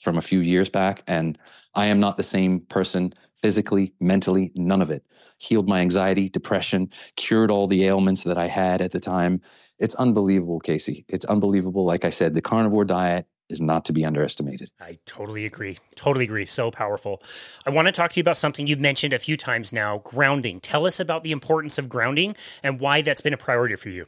from 0.00 0.16
a 0.18 0.22
few 0.22 0.40
years 0.40 0.68
back, 0.68 1.02
and 1.06 1.38
I 1.74 1.86
am 1.86 2.00
not 2.00 2.16
the 2.16 2.22
same 2.22 2.60
person 2.60 3.14
physically, 3.36 3.92
mentally, 4.00 4.50
none 4.54 4.82
of 4.82 4.90
it. 4.90 5.04
Healed 5.38 5.68
my 5.68 5.80
anxiety, 5.80 6.28
depression, 6.28 6.90
cured 7.16 7.50
all 7.50 7.66
the 7.66 7.84
ailments 7.84 8.24
that 8.24 8.38
I 8.38 8.48
had 8.48 8.80
at 8.80 8.90
the 8.90 9.00
time. 9.00 9.40
It's 9.78 9.94
unbelievable, 9.94 10.60
Casey. 10.60 11.04
It's 11.08 11.24
unbelievable. 11.26 11.84
Like 11.84 12.04
I 12.04 12.10
said, 12.10 12.34
the 12.34 12.42
carnivore 12.42 12.84
diet 12.84 13.26
is 13.48 13.60
not 13.60 13.84
to 13.84 13.92
be 13.92 14.04
underestimated. 14.04 14.70
I 14.80 14.98
totally 15.06 15.44
agree. 15.44 15.78
Totally 15.96 16.24
agree. 16.24 16.46
So 16.46 16.70
powerful. 16.70 17.22
I 17.66 17.70
want 17.70 17.86
to 17.86 17.92
talk 17.92 18.12
to 18.12 18.16
you 18.16 18.22
about 18.22 18.36
something 18.36 18.66
you've 18.66 18.80
mentioned 18.80 19.12
a 19.12 19.18
few 19.18 19.36
times 19.36 19.72
now 19.72 19.98
grounding. 19.98 20.60
Tell 20.60 20.86
us 20.86 21.00
about 21.00 21.24
the 21.24 21.32
importance 21.32 21.78
of 21.78 21.88
grounding 21.88 22.36
and 22.62 22.80
why 22.80 23.02
that's 23.02 23.20
been 23.20 23.34
a 23.34 23.38
priority 23.38 23.74
for 23.74 23.88
you. 23.88 24.06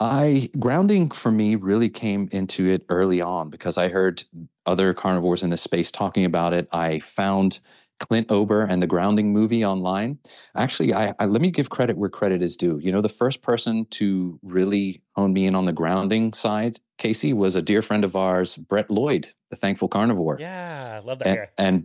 I 0.00 0.48
grounding 0.58 1.10
for 1.10 1.30
me 1.30 1.56
really 1.56 1.90
came 1.90 2.28
into 2.32 2.66
it 2.66 2.84
early 2.88 3.20
on 3.20 3.50
because 3.50 3.76
I 3.76 3.88
heard 3.88 4.24
other 4.64 4.94
carnivores 4.94 5.42
in 5.42 5.50
this 5.50 5.62
space 5.62 5.90
talking 5.90 6.24
about 6.24 6.54
it. 6.54 6.68
I 6.72 7.00
found 7.00 7.60
Clint 8.00 8.30
Ober 8.30 8.62
and 8.62 8.82
the 8.82 8.86
grounding 8.86 9.30
movie 9.32 9.64
online. 9.64 10.18
Actually, 10.56 10.94
I, 10.94 11.14
I, 11.18 11.26
let 11.26 11.42
me 11.42 11.50
give 11.50 11.68
credit 11.68 11.98
where 11.98 12.08
credit 12.08 12.40
is 12.40 12.56
due. 12.56 12.78
You 12.82 12.90
know, 12.90 13.02
the 13.02 13.10
first 13.10 13.42
person 13.42 13.84
to 13.90 14.40
really 14.42 15.02
hone 15.12 15.34
me 15.34 15.46
in 15.46 15.54
on 15.54 15.66
the 15.66 15.72
grounding 15.72 16.32
side, 16.32 16.78
Casey, 16.96 17.34
was 17.34 17.56
a 17.56 17.62
dear 17.62 17.82
friend 17.82 18.02
of 18.02 18.16
ours, 18.16 18.56
Brett 18.56 18.90
Lloyd, 18.90 19.28
the 19.50 19.56
Thankful 19.56 19.88
Carnivore. 19.88 20.38
Yeah, 20.40 20.98
I 21.00 21.06
love 21.06 21.18
that 21.18 21.28
and, 21.28 21.36
guy. 21.36 21.48
And 21.58 21.84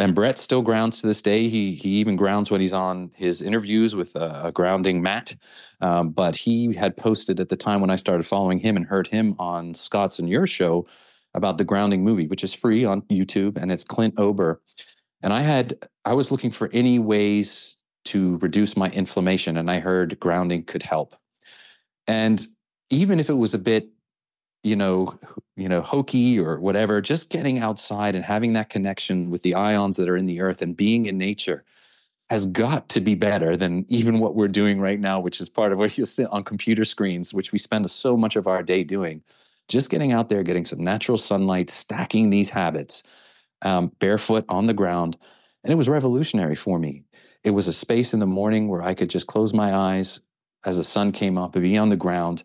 and 0.00 0.14
Brett 0.14 0.38
still 0.38 0.62
grounds 0.62 1.00
to 1.00 1.06
this 1.06 1.22
day. 1.22 1.48
He 1.48 1.74
he 1.74 1.90
even 1.90 2.16
grounds 2.16 2.50
when 2.50 2.60
he's 2.60 2.72
on 2.72 3.10
his 3.14 3.42
interviews 3.42 3.94
with 3.94 4.16
a, 4.16 4.46
a 4.46 4.52
grounding 4.52 5.02
mat. 5.02 5.36
Um, 5.80 6.10
but 6.10 6.34
he 6.34 6.74
had 6.74 6.96
posted 6.96 7.38
at 7.38 7.50
the 7.50 7.56
time 7.56 7.80
when 7.80 7.90
I 7.90 7.96
started 7.96 8.24
following 8.24 8.58
him 8.58 8.76
and 8.76 8.86
heard 8.86 9.06
him 9.06 9.36
on 9.38 9.74
Scott's 9.74 10.18
and 10.18 10.28
your 10.28 10.46
show 10.46 10.86
about 11.34 11.58
the 11.58 11.64
grounding 11.64 12.02
movie, 12.02 12.26
which 12.26 12.42
is 12.42 12.52
free 12.52 12.84
on 12.84 13.02
YouTube, 13.02 13.56
and 13.56 13.70
it's 13.70 13.84
Clint 13.84 14.14
Ober. 14.16 14.60
And 15.22 15.32
I 15.32 15.42
had 15.42 15.74
I 16.04 16.14
was 16.14 16.30
looking 16.30 16.50
for 16.50 16.70
any 16.72 16.98
ways 16.98 17.76
to 18.06 18.38
reduce 18.38 18.76
my 18.76 18.88
inflammation, 18.90 19.58
and 19.58 19.70
I 19.70 19.80
heard 19.80 20.18
grounding 20.18 20.64
could 20.64 20.82
help. 20.82 21.14
And 22.06 22.44
even 22.88 23.20
if 23.20 23.28
it 23.28 23.34
was 23.34 23.54
a 23.54 23.58
bit 23.58 23.88
you 24.62 24.76
know, 24.76 25.18
you 25.56 25.68
know, 25.68 25.80
hokey 25.80 26.38
or 26.38 26.60
whatever, 26.60 27.00
just 27.00 27.30
getting 27.30 27.58
outside 27.58 28.14
and 28.14 28.24
having 28.24 28.52
that 28.54 28.70
connection 28.70 29.30
with 29.30 29.42
the 29.42 29.54
ions 29.54 29.96
that 29.96 30.08
are 30.08 30.16
in 30.16 30.26
the 30.26 30.40
earth 30.40 30.62
and 30.62 30.76
being 30.76 31.06
in 31.06 31.18
nature 31.18 31.64
has 32.28 32.46
got 32.46 32.88
to 32.88 33.00
be 33.00 33.14
better 33.14 33.56
than 33.56 33.84
even 33.88 34.20
what 34.20 34.36
we're 34.36 34.48
doing 34.48 34.80
right 34.80 35.00
now, 35.00 35.18
which 35.18 35.40
is 35.40 35.48
part 35.48 35.72
of 35.72 35.78
what 35.78 35.98
you 35.98 36.04
sit 36.04 36.28
on 36.30 36.44
computer 36.44 36.84
screens, 36.84 37.34
which 37.34 37.50
we 37.50 37.58
spend 37.58 37.90
so 37.90 38.16
much 38.16 38.36
of 38.36 38.46
our 38.46 38.62
day 38.62 38.84
doing. 38.84 39.20
Just 39.68 39.90
getting 39.90 40.12
out 40.12 40.28
there, 40.28 40.42
getting 40.42 40.64
some 40.64 40.82
natural 40.82 41.18
sunlight, 41.18 41.70
stacking 41.70 42.30
these 42.30 42.48
habits, 42.48 43.02
um, 43.62 43.90
barefoot 43.98 44.44
on 44.48 44.66
the 44.66 44.74
ground. 44.74 45.16
And 45.64 45.72
it 45.72 45.76
was 45.76 45.88
revolutionary 45.88 46.54
for 46.54 46.78
me. 46.78 47.02
It 47.42 47.50
was 47.50 47.66
a 47.66 47.72
space 47.72 48.14
in 48.14 48.20
the 48.20 48.26
morning 48.26 48.68
where 48.68 48.82
I 48.82 48.94
could 48.94 49.10
just 49.10 49.26
close 49.26 49.52
my 49.52 49.74
eyes 49.74 50.20
as 50.64 50.76
the 50.76 50.84
sun 50.84 51.10
came 51.10 51.36
up 51.36 51.56
and 51.56 51.62
be 51.62 51.78
on 51.78 51.88
the 51.88 51.96
ground 51.96 52.44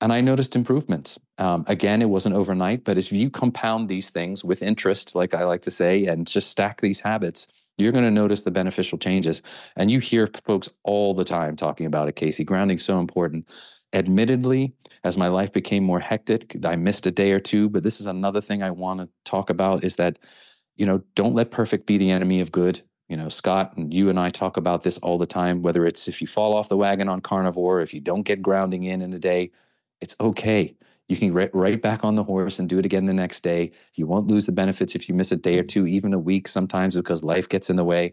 and 0.00 0.12
I 0.12 0.20
noticed 0.20 0.56
improvements. 0.56 1.18
Um, 1.38 1.64
again, 1.66 2.02
it 2.02 2.08
wasn't 2.08 2.36
overnight, 2.36 2.84
but 2.84 2.98
if 2.98 3.12
you 3.12 3.30
compound 3.30 3.88
these 3.88 4.10
things 4.10 4.44
with 4.44 4.62
interest, 4.62 5.14
like 5.14 5.34
I 5.34 5.44
like 5.44 5.62
to 5.62 5.70
say, 5.70 6.06
and 6.06 6.26
just 6.26 6.50
stack 6.50 6.80
these 6.80 7.00
habits, 7.00 7.48
you're 7.76 7.92
going 7.92 8.04
to 8.04 8.10
notice 8.10 8.42
the 8.42 8.50
beneficial 8.50 8.98
changes. 8.98 9.42
And 9.76 9.90
you 9.90 10.00
hear 10.00 10.28
folks 10.44 10.68
all 10.84 11.14
the 11.14 11.24
time 11.24 11.56
talking 11.56 11.86
about 11.86 12.08
it, 12.08 12.16
Casey. 12.16 12.44
Grounding 12.44 12.78
so 12.78 12.98
important. 13.00 13.48
Admittedly, 13.92 14.74
as 15.04 15.16
my 15.16 15.28
life 15.28 15.52
became 15.52 15.84
more 15.84 16.00
hectic, 16.00 16.56
I 16.64 16.76
missed 16.76 17.06
a 17.06 17.10
day 17.10 17.32
or 17.32 17.40
two. 17.40 17.68
But 17.68 17.82
this 17.82 18.00
is 18.00 18.06
another 18.06 18.40
thing 18.40 18.62
I 18.62 18.70
want 18.70 19.00
to 19.00 19.08
talk 19.24 19.48
about: 19.48 19.82
is 19.84 19.96
that 19.96 20.18
you 20.76 20.86
know, 20.86 21.02
don't 21.14 21.34
let 21.34 21.50
perfect 21.50 21.86
be 21.86 21.98
the 21.98 22.10
enemy 22.10 22.40
of 22.40 22.52
good. 22.52 22.80
You 23.08 23.16
know, 23.16 23.28
Scott 23.28 23.76
and 23.76 23.92
you 23.92 24.10
and 24.10 24.18
I 24.18 24.30
talk 24.30 24.56
about 24.56 24.82
this 24.82 24.98
all 24.98 25.18
the 25.18 25.26
time. 25.26 25.62
Whether 25.62 25.86
it's 25.86 26.08
if 26.08 26.20
you 26.20 26.26
fall 26.26 26.54
off 26.54 26.68
the 26.68 26.76
wagon 26.76 27.08
on 27.08 27.20
carnivore, 27.20 27.80
if 27.80 27.92
you 27.92 28.00
don't 28.00 28.22
get 28.22 28.42
grounding 28.42 28.84
in 28.84 29.02
in 29.02 29.12
a 29.12 29.18
day, 29.18 29.50
it's 30.00 30.16
okay. 30.20 30.76
You 31.08 31.16
can 31.16 31.34
get 31.34 31.54
right 31.54 31.80
back 31.80 32.04
on 32.04 32.16
the 32.16 32.24
horse 32.24 32.58
and 32.58 32.68
do 32.68 32.78
it 32.78 32.84
again 32.84 33.06
the 33.06 33.14
next 33.14 33.40
day. 33.40 33.72
You 33.94 34.06
won't 34.06 34.26
lose 34.26 34.46
the 34.46 34.52
benefits 34.52 34.94
if 34.94 35.08
you 35.08 35.14
miss 35.14 35.32
a 35.32 35.36
day 35.36 35.58
or 35.58 35.62
two, 35.62 35.86
even 35.86 36.12
a 36.12 36.18
week 36.18 36.48
sometimes 36.48 36.96
because 36.96 37.22
life 37.22 37.48
gets 37.48 37.70
in 37.70 37.76
the 37.76 37.84
way. 37.84 38.12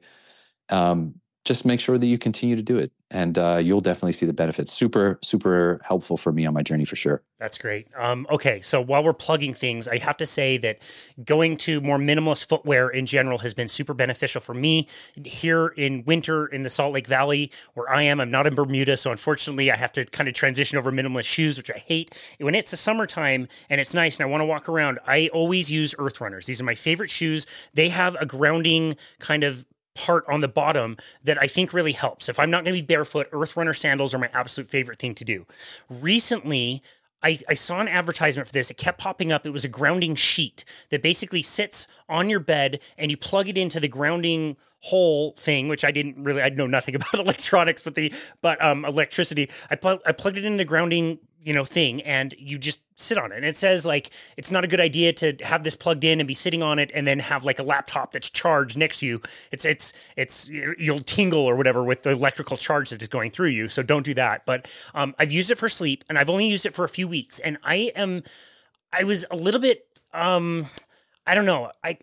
Um, 0.69 1.15
just 1.45 1.63
make 1.63 1.79
sure 1.79 1.97
that 1.97 2.07
you 2.07 2.17
continue 2.17 2.55
to 2.55 2.61
do 2.63 2.77
it. 2.77 2.91
And 3.11 3.37
uh, 3.37 3.57
you'll 3.63 3.81
definitely 3.81 4.13
see 4.13 4.25
the 4.25 4.33
benefits. 4.33 4.73
Super 4.73 5.19
super 5.21 5.79
helpful 5.83 6.17
for 6.17 6.31
me 6.31 6.45
on 6.45 6.53
my 6.53 6.63
journey 6.63 6.85
for 6.85 6.95
sure. 6.95 7.21
That's 7.39 7.57
great. 7.57 7.87
Um, 7.95 8.25
okay 8.31 8.59
so 8.61 8.81
while 8.81 9.03
we're 9.03 9.13
plugging 9.13 9.53
things 9.53 9.87
i 9.87 9.97
have 9.97 10.17
to 10.17 10.25
say 10.25 10.57
that 10.57 10.79
going 11.23 11.57
to 11.57 11.79
more 11.81 11.97
minimalist 11.97 12.47
footwear 12.47 12.89
in 12.89 13.05
general 13.05 13.37
has 13.39 13.53
been 13.53 13.67
super 13.67 13.93
beneficial 13.93 14.41
for 14.41 14.53
me. 14.53 14.87
Here 15.23 15.67
in 15.67 16.03
winter 16.05 16.47
in 16.47 16.63
the 16.63 16.69
salt 16.69 16.93
lake 16.93 17.07
valley 17.07 17.51
where 17.75 17.89
i 17.89 18.01
am 18.01 18.19
i'm 18.19 18.31
not 18.31 18.47
in 18.47 18.55
bermuda 18.55 18.97
so 18.97 19.11
unfortunately 19.11 19.71
i 19.71 19.75
have 19.75 19.91
to 19.93 20.05
kind 20.05 20.27
of 20.27 20.33
transition 20.33 20.77
over 20.77 20.91
minimalist 20.91 21.25
shoes 21.25 21.57
which 21.57 21.69
i 21.69 21.77
hate. 21.77 22.17
When 22.39 22.55
it's 22.55 22.71
the 22.71 22.77
summertime 22.77 23.47
and 23.69 23.79
it's 23.79 23.93
nice 23.93 24.19
and 24.19 24.27
i 24.27 24.29
want 24.29 24.41
to 24.41 24.45
walk 24.45 24.67
around 24.67 24.99
i 25.05 25.29
always 25.29 25.71
use 25.71 25.93
earth 25.99 26.19
runners. 26.19 26.47
These 26.47 26.59
are 26.59 26.65
my 26.65 26.75
favorite 26.75 27.11
shoes. 27.11 27.45
They 27.73 27.89
have 27.89 28.15
a 28.19 28.25
grounding 28.25 28.97
kind 29.19 29.43
of 29.43 29.65
part 29.95 30.25
on 30.27 30.41
the 30.41 30.47
bottom 30.47 30.97
that 31.23 31.41
I 31.41 31.47
think 31.47 31.73
really 31.73 31.93
helps. 31.93 32.29
If 32.29 32.39
I'm 32.39 32.51
not 32.51 32.63
going 32.63 32.75
to 32.75 32.81
be 32.81 32.85
barefoot, 32.85 33.27
Earth 33.31 33.57
Runner 33.57 33.73
sandals 33.73 34.13
are 34.13 34.19
my 34.19 34.29
absolute 34.33 34.69
favorite 34.69 34.99
thing 34.99 35.15
to 35.15 35.25
do. 35.25 35.45
Recently, 35.89 36.83
I, 37.23 37.39
I, 37.49 37.55
saw 37.55 37.79
an 37.79 37.87
advertisement 37.87 38.47
for 38.47 38.53
this. 38.53 38.69
It 38.69 38.77
kept 38.77 38.99
popping 38.99 39.31
up. 39.31 39.45
It 39.45 39.49
was 39.51 39.65
a 39.65 39.69
grounding 39.69 40.15
sheet 40.15 40.63
that 40.89 41.01
basically 41.01 41.41
sits 41.41 41.87
on 42.07 42.29
your 42.29 42.39
bed 42.39 42.81
and 42.97 43.09
you 43.09 43.17
plug 43.17 43.49
it 43.49 43.57
into 43.57 43.79
the 43.79 43.87
grounding 43.87 44.57
hole 44.81 45.31
thing, 45.31 45.67
which 45.67 45.83
I 45.83 45.89
didn't 45.89 46.23
really, 46.23 46.43
I 46.43 46.49
know 46.49 46.67
nothing 46.67 46.93
about 46.95 47.15
electronics, 47.15 47.81
but 47.81 47.95
the, 47.95 48.13
but 48.41 48.63
um, 48.63 48.85
electricity. 48.85 49.49
I, 49.71 49.75
pl- 49.75 50.01
I 50.05 50.11
plugged 50.11 50.37
it 50.37 50.45
into 50.45 50.57
the 50.57 50.65
grounding 50.65 51.17
you 51.45 51.53
know 51.53 51.63
thing 51.63 52.01
and 52.01 52.35
you 52.37 52.57
just 52.57 52.81
sit 52.97 53.17
on 53.17 53.31
it. 53.31 53.35
And 53.35 53.45
it 53.45 53.57
says 53.57 53.85
like 53.85 54.09
it's 54.37 54.51
not 54.51 54.63
a 54.63 54.67
good 54.67 54.79
idea 54.79 55.13
to 55.13 55.35
have 55.41 55.63
this 55.63 55.75
plugged 55.75 56.03
in 56.03 56.19
and 56.19 56.27
be 56.27 56.33
sitting 56.33 56.63
on 56.63 56.79
it 56.79 56.91
and 56.93 57.05
then 57.05 57.19
have 57.19 57.43
like 57.45 57.59
a 57.59 57.63
laptop 57.63 58.11
that's 58.11 58.29
charged 58.29 58.77
next 58.77 58.99
to 58.99 59.05
you. 59.05 59.21
It's 59.51 59.65
it's 59.65 59.93
it's 60.17 60.49
you'll 60.49 61.01
tingle 61.01 61.41
or 61.41 61.55
whatever 61.55 61.83
with 61.83 62.03
the 62.03 62.11
electrical 62.11 62.57
charge 62.57 62.89
that 62.89 63.01
is 63.01 63.07
going 63.07 63.31
through 63.31 63.49
you 63.49 63.69
so 63.69 63.83
don't 63.83 64.03
do 64.03 64.13
that. 64.15 64.45
But 64.45 64.67
um, 64.93 65.15
i've 65.19 65.31
used 65.31 65.51
it 65.51 65.57
for 65.57 65.69
sleep 65.69 66.03
and 66.09 66.17
i've 66.17 66.29
only 66.29 66.47
used 66.47 66.65
it 66.65 66.73
for 66.73 66.83
a 66.83 66.89
few 66.89 67.07
weeks 67.07 67.39
and 67.39 67.57
i 67.63 67.91
am 67.95 68.23
i 68.91 69.03
was 69.03 69.25
a 69.31 69.35
little 69.35 69.59
bit 69.61 69.87
um 70.13 70.65
i 71.27 71.35
don't 71.35 71.45
know 71.45 71.71
i 71.83 71.97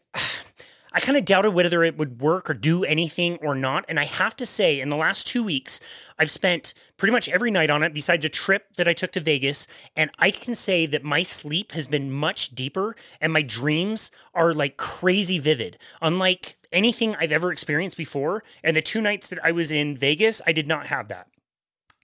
I 0.95 1.01
kind 1.01 1.16
of 1.16 1.24
doubted 1.24 1.53
whether 1.53 1.82
it 1.82 1.97
would 1.97 2.20
work 2.20 2.51
or 2.51 2.55
do 2.55 2.84
anything 2.84 3.38
or 3.38 3.55
not. 3.55 3.84
And 3.88 3.99
I 3.99 4.05
have 4.05 4.36
to 4.36 4.47
say, 4.47 4.80
in 4.80 4.88
the 4.90 4.97
last 4.97 5.26
two 5.26 5.43
weeks, 5.43 5.80
I've 6.18 6.30
spent 6.30 6.74
pretty 6.97 7.12
much 7.12 7.28
every 7.28 7.51
night 7.51 7.70
on 7.70 7.82
it, 7.82 7.95
besides 7.95 8.24
a 8.24 8.28
trip 8.28 8.74
that 8.76 8.86
I 8.86 8.93
took 8.93 9.12
to 9.12 9.20
Vegas. 9.20 9.66
And 9.97 10.11
I 10.18 10.30
can 10.30 10.55
say 10.55 10.86
that 10.86 11.03
my 11.03 11.22
sleep 11.22 11.72
has 11.72 11.86
been 11.86 12.12
much 12.12 12.51
deeper 12.51 12.95
and 13.20 13.32
my 13.32 13.43
dreams 13.43 14.11
are 14.34 14.53
like 14.53 14.76
crazy 14.76 15.38
vivid, 15.38 15.78
unlike 16.01 16.59
anything 16.72 17.16
I've 17.16 17.32
ever 17.32 17.53
experienced 17.53 17.97
before. 17.97 18.43
And 18.62 18.76
the 18.76 18.82
two 18.82 19.01
nights 19.01 19.28
that 19.28 19.45
I 19.45 19.53
was 19.53 19.72
in 19.72 19.97
Vegas, 19.97 20.43
I 20.47 20.53
did 20.53 20.68
not 20.68 20.86
have 20.86 21.09
that. 21.09 21.28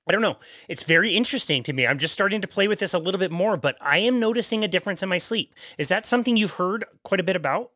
I 0.09 0.13
don't 0.13 0.23
know. 0.23 0.39
It's 0.69 0.85
very 0.85 1.15
interesting 1.15 1.63
to 1.65 1.73
me. 1.75 1.87
I'm 1.87 1.99
just 1.99 2.15
starting 2.15 2.41
to 2.41 2.49
play 2.49 2.67
with 2.67 2.79
this 2.79 2.95
a 2.95 2.99
little 2.99 3.19
bit 3.19 3.31
more, 3.31 3.59
but 3.59 3.77
I 3.79 3.99
am 3.99 4.19
noticing 4.19 4.65
a 4.65 4.69
difference 4.69 5.03
in 5.03 5.09
my 5.11 5.19
sleep. 5.19 5.55
Is 5.77 5.89
that 5.89 6.07
something 6.07 6.37
you've 6.37 6.53
heard 6.53 6.85
quite 7.03 7.21
a 7.21 7.25
bit 7.25 7.37
about? 7.37 7.73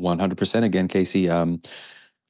100% 0.00 0.64
again, 0.64 0.88
Casey. 0.88 1.28
Um, 1.28 1.62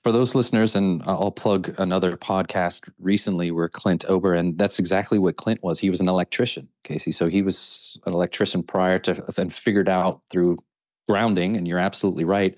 for 0.03 0.13
those 0.13 0.35
listeners, 0.35 0.75
and 0.75 1.03
I'll 1.05 1.31
plug 1.31 1.75
another 1.79 2.17
podcast 2.17 2.91
recently 2.99 3.51
where 3.51 3.69
Clint 3.69 4.05
Ober, 4.09 4.35
and 4.35 4.57
that's 4.57 4.79
exactly 4.79 5.19
what 5.19 5.37
Clint 5.37 5.63
was. 5.63 5.79
He 5.79 5.91
was 5.91 6.01
an 6.01 6.09
electrician, 6.09 6.69
Casey. 6.85 7.11
So 7.11 7.29
he 7.29 7.43
was 7.43 8.01
an 8.07 8.15
electrician 8.15 8.63
prior 8.63 8.99
to, 9.01 9.23
and 9.37 9.53
figured 9.53 9.91
out 9.91 10.23
through 10.31 10.59
grounding, 11.07 11.57
and 11.57 11.69
you're 11.69 11.79
absolutely 11.79 12.25
right. 12.25 12.57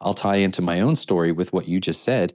I'll 0.00 0.14
tie 0.14 0.36
into 0.36 0.62
my 0.62 0.80
own 0.80 0.96
story 0.96 1.30
with 1.30 1.52
what 1.52 1.68
you 1.68 1.80
just 1.80 2.02
said. 2.02 2.34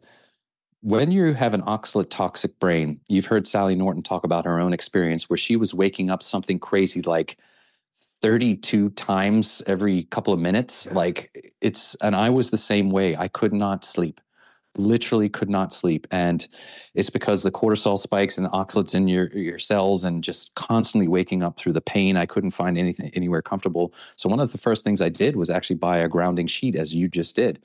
When 0.82 1.12
you 1.12 1.34
have 1.34 1.54
an 1.54 1.64
oxalate 1.64 2.12
toxic 2.12 2.58
brain, 2.60 3.00
you've 3.10 3.26
heard 3.26 3.48
Sally 3.48 3.76
Norton 3.76 4.04
talk 4.04 4.24
about 4.24 4.46
her 4.46 4.60
own 4.60 4.72
experience 4.72 5.30
where 5.30 5.38
she 5.38 5.56
was 5.56 5.74
waking 5.74 6.12
up 6.12 6.22
something 6.22 6.60
crazy 6.60 7.02
like 7.02 7.38
32 8.26 8.90
times 8.90 9.62
every 9.68 10.06
couple 10.06 10.34
of 10.34 10.40
minutes. 10.40 10.92
Like 10.92 11.54
it's, 11.62 11.94
and 12.02 12.16
I 12.16 12.32
was 12.32 12.50
the 12.50 12.58
same 12.58 12.90
way. 12.90 13.16
I 13.16 13.28
could 13.28 13.54
not 13.54 13.86
sleep, 13.86 14.20
literally 14.80 15.30
could 15.30 15.48
not 15.48 15.72
sleep. 15.72 16.08
And 16.10 16.48
it's 16.96 17.12
because 17.12 17.44
the 17.44 17.52
cortisol 17.52 18.00
spikes 18.00 18.40
and 18.40 18.48
the 18.48 18.50
oxalates 18.50 18.96
in 18.96 19.08
your, 19.08 19.28
your 19.38 19.60
cells 19.60 20.06
and 20.06 20.24
just 20.24 20.56
constantly 20.56 21.08
waking 21.08 21.44
up 21.44 21.60
through 21.60 21.74
the 21.74 21.82
pain. 21.82 22.18
I 22.18 22.26
couldn't 22.26 22.50
find 22.50 22.80
anything 22.80 23.12
anywhere 23.14 23.44
comfortable. 23.44 23.94
So 24.16 24.28
one 24.28 24.40
of 24.40 24.52
the 24.52 24.58
first 24.58 24.84
things 24.84 25.02
I 25.02 25.10
did 25.10 25.36
was 25.36 25.52
actually 25.52 25.76
buy 25.76 26.00
a 26.00 26.08
grounding 26.08 26.48
sheet 26.48 26.76
as 26.76 26.96
you 26.96 27.08
just 27.08 27.36
did. 27.36 27.62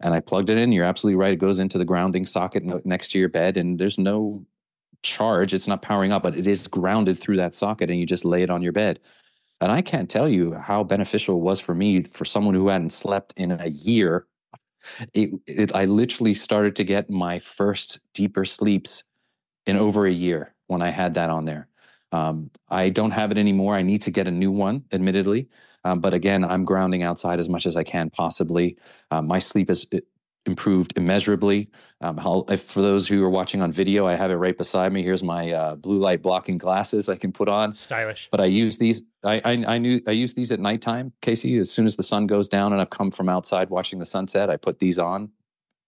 And 0.00 0.12
I 0.12 0.18
plugged 0.18 0.50
it 0.50 0.58
in. 0.58 0.72
You're 0.72 0.86
absolutely 0.86 1.20
right. 1.20 1.34
It 1.34 1.38
goes 1.38 1.60
into 1.60 1.78
the 1.78 1.84
grounding 1.84 2.26
socket 2.26 2.64
next 2.84 3.12
to 3.12 3.20
your 3.20 3.28
bed 3.28 3.56
and 3.56 3.78
there's 3.78 3.96
no 3.96 4.44
charge. 5.04 5.54
It's 5.54 5.68
not 5.68 5.82
powering 5.82 6.10
up, 6.10 6.24
but 6.24 6.36
it 6.36 6.48
is 6.48 6.66
grounded 6.66 7.16
through 7.16 7.36
that 7.36 7.54
socket 7.54 7.90
and 7.90 8.00
you 8.00 8.06
just 8.06 8.24
lay 8.24 8.42
it 8.42 8.50
on 8.50 8.60
your 8.60 8.72
bed. 8.72 8.98
And 9.60 9.70
I 9.70 9.82
can't 9.82 10.08
tell 10.08 10.28
you 10.28 10.54
how 10.54 10.84
beneficial 10.84 11.36
it 11.36 11.40
was 11.40 11.60
for 11.60 11.74
me 11.74 12.00
for 12.00 12.24
someone 12.24 12.54
who 12.54 12.68
hadn't 12.68 12.90
slept 12.90 13.34
in 13.36 13.52
a 13.52 13.68
year. 13.68 14.26
It, 15.12 15.30
it, 15.46 15.74
I 15.74 15.84
literally 15.84 16.32
started 16.32 16.74
to 16.76 16.84
get 16.84 17.10
my 17.10 17.38
first 17.38 18.00
deeper 18.14 18.44
sleeps 18.44 19.04
in 19.66 19.76
over 19.76 20.06
a 20.06 20.12
year 20.12 20.54
when 20.68 20.80
I 20.80 20.88
had 20.88 21.14
that 21.14 21.30
on 21.30 21.44
there. 21.44 21.68
Um, 22.12 22.50
I 22.68 22.88
don't 22.88 23.10
have 23.10 23.30
it 23.30 23.38
anymore. 23.38 23.76
I 23.76 23.82
need 23.82 24.02
to 24.02 24.10
get 24.10 24.26
a 24.26 24.30
new 24.30 24.50
one, 24.50 24.84
admittedly. 24.92 25.48
Um, 25.84 26.00
but 26.00 26.14
again, 26.14 26.44
I'm 26.44 26.64
grounding 26.64 27.02
outside 27.02 27.38
as 27.38 27.48
much 27.48 27.66
as 27.66 27.76
I 27.76 27.84
can 27.84 28.10
possibly. 28.10 28.76
Um, 29.10 29.26
my 29.26 29.38
sleep 29.38 29.70
is 29.70 29.86
improved 30.46 30.94
immeasurably. 30.96 31.68
Um, 32.00 32.18
if, 32.48 32.62
for 32.62 32.80
those 32.80 33.06
who 33.06 33.22
are 33.24 33.30
watching 33.30 33.60
on 33.60 33.70
video, 33.70 34.06
I 34.06 34.14
have 34.14 34.30
it 34.30 34.36
right 34.36 34.56
beside 34.56 34.92
me. 34.92 35.02
Here's 35.02 35.22
my 35.22 35.52
uh, 35.52 35.76
blue 35.76 35.98
light 35.98 36.22
blocking 36.22 36.58
glasses 36.58 37.08
I 37.08 37.16
can 37.16 37.32
put 37.32 37.48
on. 37.48 37.74
Stylish. 37.74 38.28
But 38.30 38.40
I 38.40 38.46
use 38.46 38.78
these. 38.78 39.02
I, 39.22 39.40
I, 39.44 39.64
I 39.66 39.78
knew 39.78 40.00
I 40.06 40.12
use 40.12 40.34
these 40.34 40.50
at 40.50 40.60
nighttime, 40.60 41.12
Casey. 41.20 41.58
As 41.58 41.70
soon 41.70 41.86
as 41.86 41.96
the 41.96 42.02
sun 42.02 42.26
goes 42.26 42.48
down 42.48 42.72
and 42.72 42.80
I've 42.80 42.90
come 42.90 43.10
from 43.10 43.28
outside 43.28 43.70
watching 43.70 43.98
the 43.98 44.06
sunset, 44.06 44.48
I 44.50 44.56
put 44.56 44.78
these 44.78 44.98
on. 44.98 45.30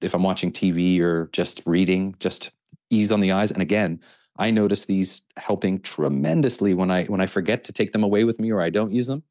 If 0.01 0.15
I'm 0.15 0.23
watching 0.23 0.53
TV 0.53 1.01
or 1.01 1.29
just 1.33 1.63
reading, 1.65 2.15
just 2.19 2.51
ease 2.91 3.13
on 3.13 3.21
the 3.21 3.33
eyes. 3.33 3.53
And 3.53 3.63
again, 3.63 4.01
I 4.37 4.51
notice 4.51 4.85
these 4.85 5.23
helping 5.37 5.81
tremendously 5.81 6.75
when 6.75 6.91
I 6.91 7.05
when 7.05 7.21
I 7.21 7.27
forget 7.27 7.65
to 7.65 7.73
take 7.73 7.93
them 7.93 8.03
away 8.03 8.25
with 8.25 8.39
me 8.39 8.51
or 8.51 8.61
I 8.61 8.71
don't 8.71 8.93
use 8.93 9.07
them. 9.07 9.23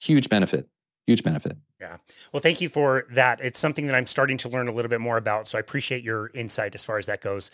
Huge 0.00 0.28
benefit. 0.28 0.68
Huge 1.06 1.22
benefit. 1.22 1.56
Yeah. 1.80 1.96
Well, 2.32 2.40
thank 2.40 2.60
you 2.60 2.68
for 2.68 3.06
that. 3.12 3.40
It's 3.40 3.58
something 3.58 3.86
that 3.86 3.94
I'm 3.94 4.06
starting 4.06 4.36
to 4.38 4.48
learn 4.48 4.68
a 4.68 4.72
little 4.72 4.90
bit 4.90 5.00
more 5.00 5.16
about. 5.16 5.48
So 5.48 5.56
I 5.56 5.60
appreciate 5.60 6.04
your 6.04 6.30
insight 6.34 6.74
as 6.74 6.84
far 6.84 6.98
as 6.98 7.06
that 7.06 7.22
goes. 7.22 7.50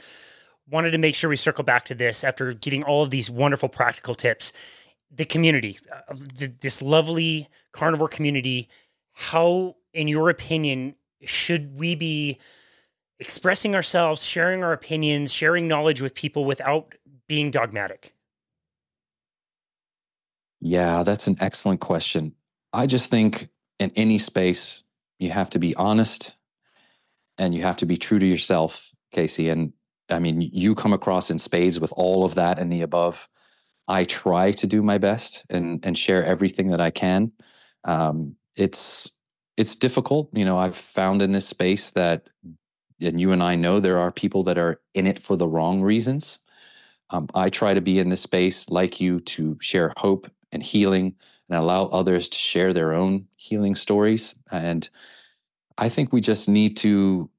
Wanted 0.69 0.91
to 0.91 0.99
make 0.99 1.15
sure 1.15 1.31
we 1.31 1.37
circle 1.37 1.63
back 1.63 1.85
to 1.87 1.95
this 1.95 2.25
after 2.25 2.53
getting 2.53 2.83
all 2.83 3.05
of 3.05 3.11
these 3.11 3.31
wonderful 3.31 3.69
practical 3.69 4.17
tips. 4.17 4.53
The 5.15 5.25
community, 5.25 5.79
uh, 5.93 6.15
this 6.61 6.83
lovely 6.83 7.47
carnivore 7.71 8.09
community, 8.09 8.69
how, 9.13 9.77
in 9.95 10.09
your 10.09 10.29
opinion, 10.29 10.97
should 11.23 11.79
we 11.79 11.95
be 11.95 12.39
expressing 13.21 13.77
ourselves, 13.77 14.25
sharing 14.25 14.65
our 14.65 14.73
opinions, 14.73 15.33
sharing 15.33 15.69
knowledge 15.69 16.03
with 16.03 16.15
people 16.15 16.45
without 16.45 16.97
being 17.29 17.53
dogmatic? 17.53 18.13
Yeah, 20.61 21.05
that's 21.05 21.29
an 21.29 21.37
excellent 21.39 21.81
question. 21.81 22.35
I 22.73 22.87
just 22.87 23.09
think 23.09 23.49
in 23.79 23.91
any 23.97 24.19
space, 24.19 24.83
you 25.19 25.31
have 25.31 25.51
to 25.51 25.59
be 25.59 25.75
honest 25.77 26.37
and 27.39 27.55
you 27.55 27.63
have 27.63 27.77
to 27.79 27.87
be 27.87 27.97
true 27.97 28.19
to 28.19 28.27
yourself, 28.27 28.91
Casey. 29.13 29.49
And 29.49 29.73
I 30.11 30.19
mean, 30.19 30.41
you 30.41 30.75
come 30.75 30.93
across 30.93 31.31
in 31.31 31.39
spades 31.39 31.81
with 31.81 31.93
all 31.97 32.25
of 32.25 32.35
that 32.35 32.59
and 32.59 32.71
the 32.73 32.83
above. 32.83 33.29
I 33.89 34.05
try 34.05 34.53
to 34.53 34.67
do 34.67 34.83
my 34.83 34.99
best 34.99 35.45
and 35.51 35.85
and 35.85 35.97
share 35.97 36.25
everything 36.25 36.69
that 36.69 36.81
I 36.81 36.91
can. 36.91 37.33
Um, 37.85 38.37
it's 38.57 39.11
it's 39.57 39.77
difficult, 39.77 40.31
you 40.33 40.45
know. 40.45 40.59
I've 40.59 40.77
found 40.77 41.23
in 41.23 41.33
this 41.33 41.47
space 41.47 41.91
that, 41.93 42.29
and 43.01 43.21
you 43.21 43.33
and 43.33 43.43
I 43.43 43.55
know 43.55 43.81
there 43.81 43.99
are 43.99 44.11
people 44.13 44.43
that 44.45 44.59
are 44.59 44.81
in 44.95 45.07
it 45.07 45.21
for 45.21 45.37
the 45.37 45.49
wrong 45.49 45.83
reasons. 45.83 46.39
Um, 47.11 47.29
I 47.35 47.51
try 47.51 47.75
to 47.75 47.81
be 47.81 47.99
in 48.01 48.09
this 48.09 48.23
space 48.23 48.69
like 48.71 49.01
you 49.01 49.21
to 49.21 49.57
share 49.61 49.93
hope 49.97 50.29
and 50.51 50.63
healing 50.63 51.15
and 51.49 51.59
allow 51.59 51.87
others 51.87 52.29
to 52.29 52.37
share 52.37 52.73
their 52.73 52.93
own 52.93 53.27
healing 53.37 53.75
stories. 53.75 54.35
And 54.51 54.89
I 55.79 55.89
think 55.89 56.13
we 56.13 56.21
just 56.21 56.49
need 56.49 56.77
to 56.79 57.31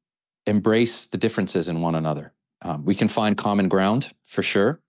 embrace 0.46 1.08
the 1.08 1.18
differences 1.18 1.68
in 1.68 1.82
one 1.82 1.96
another. 1.96 2.34
Um, 2.62 2.86
we 2.86 2.96
can 2.96 3.08
find 3.08 3.38
common 3.38 3.68
ground 3.68 4.12
for 4.24 4.42
sure. 4.42 4.80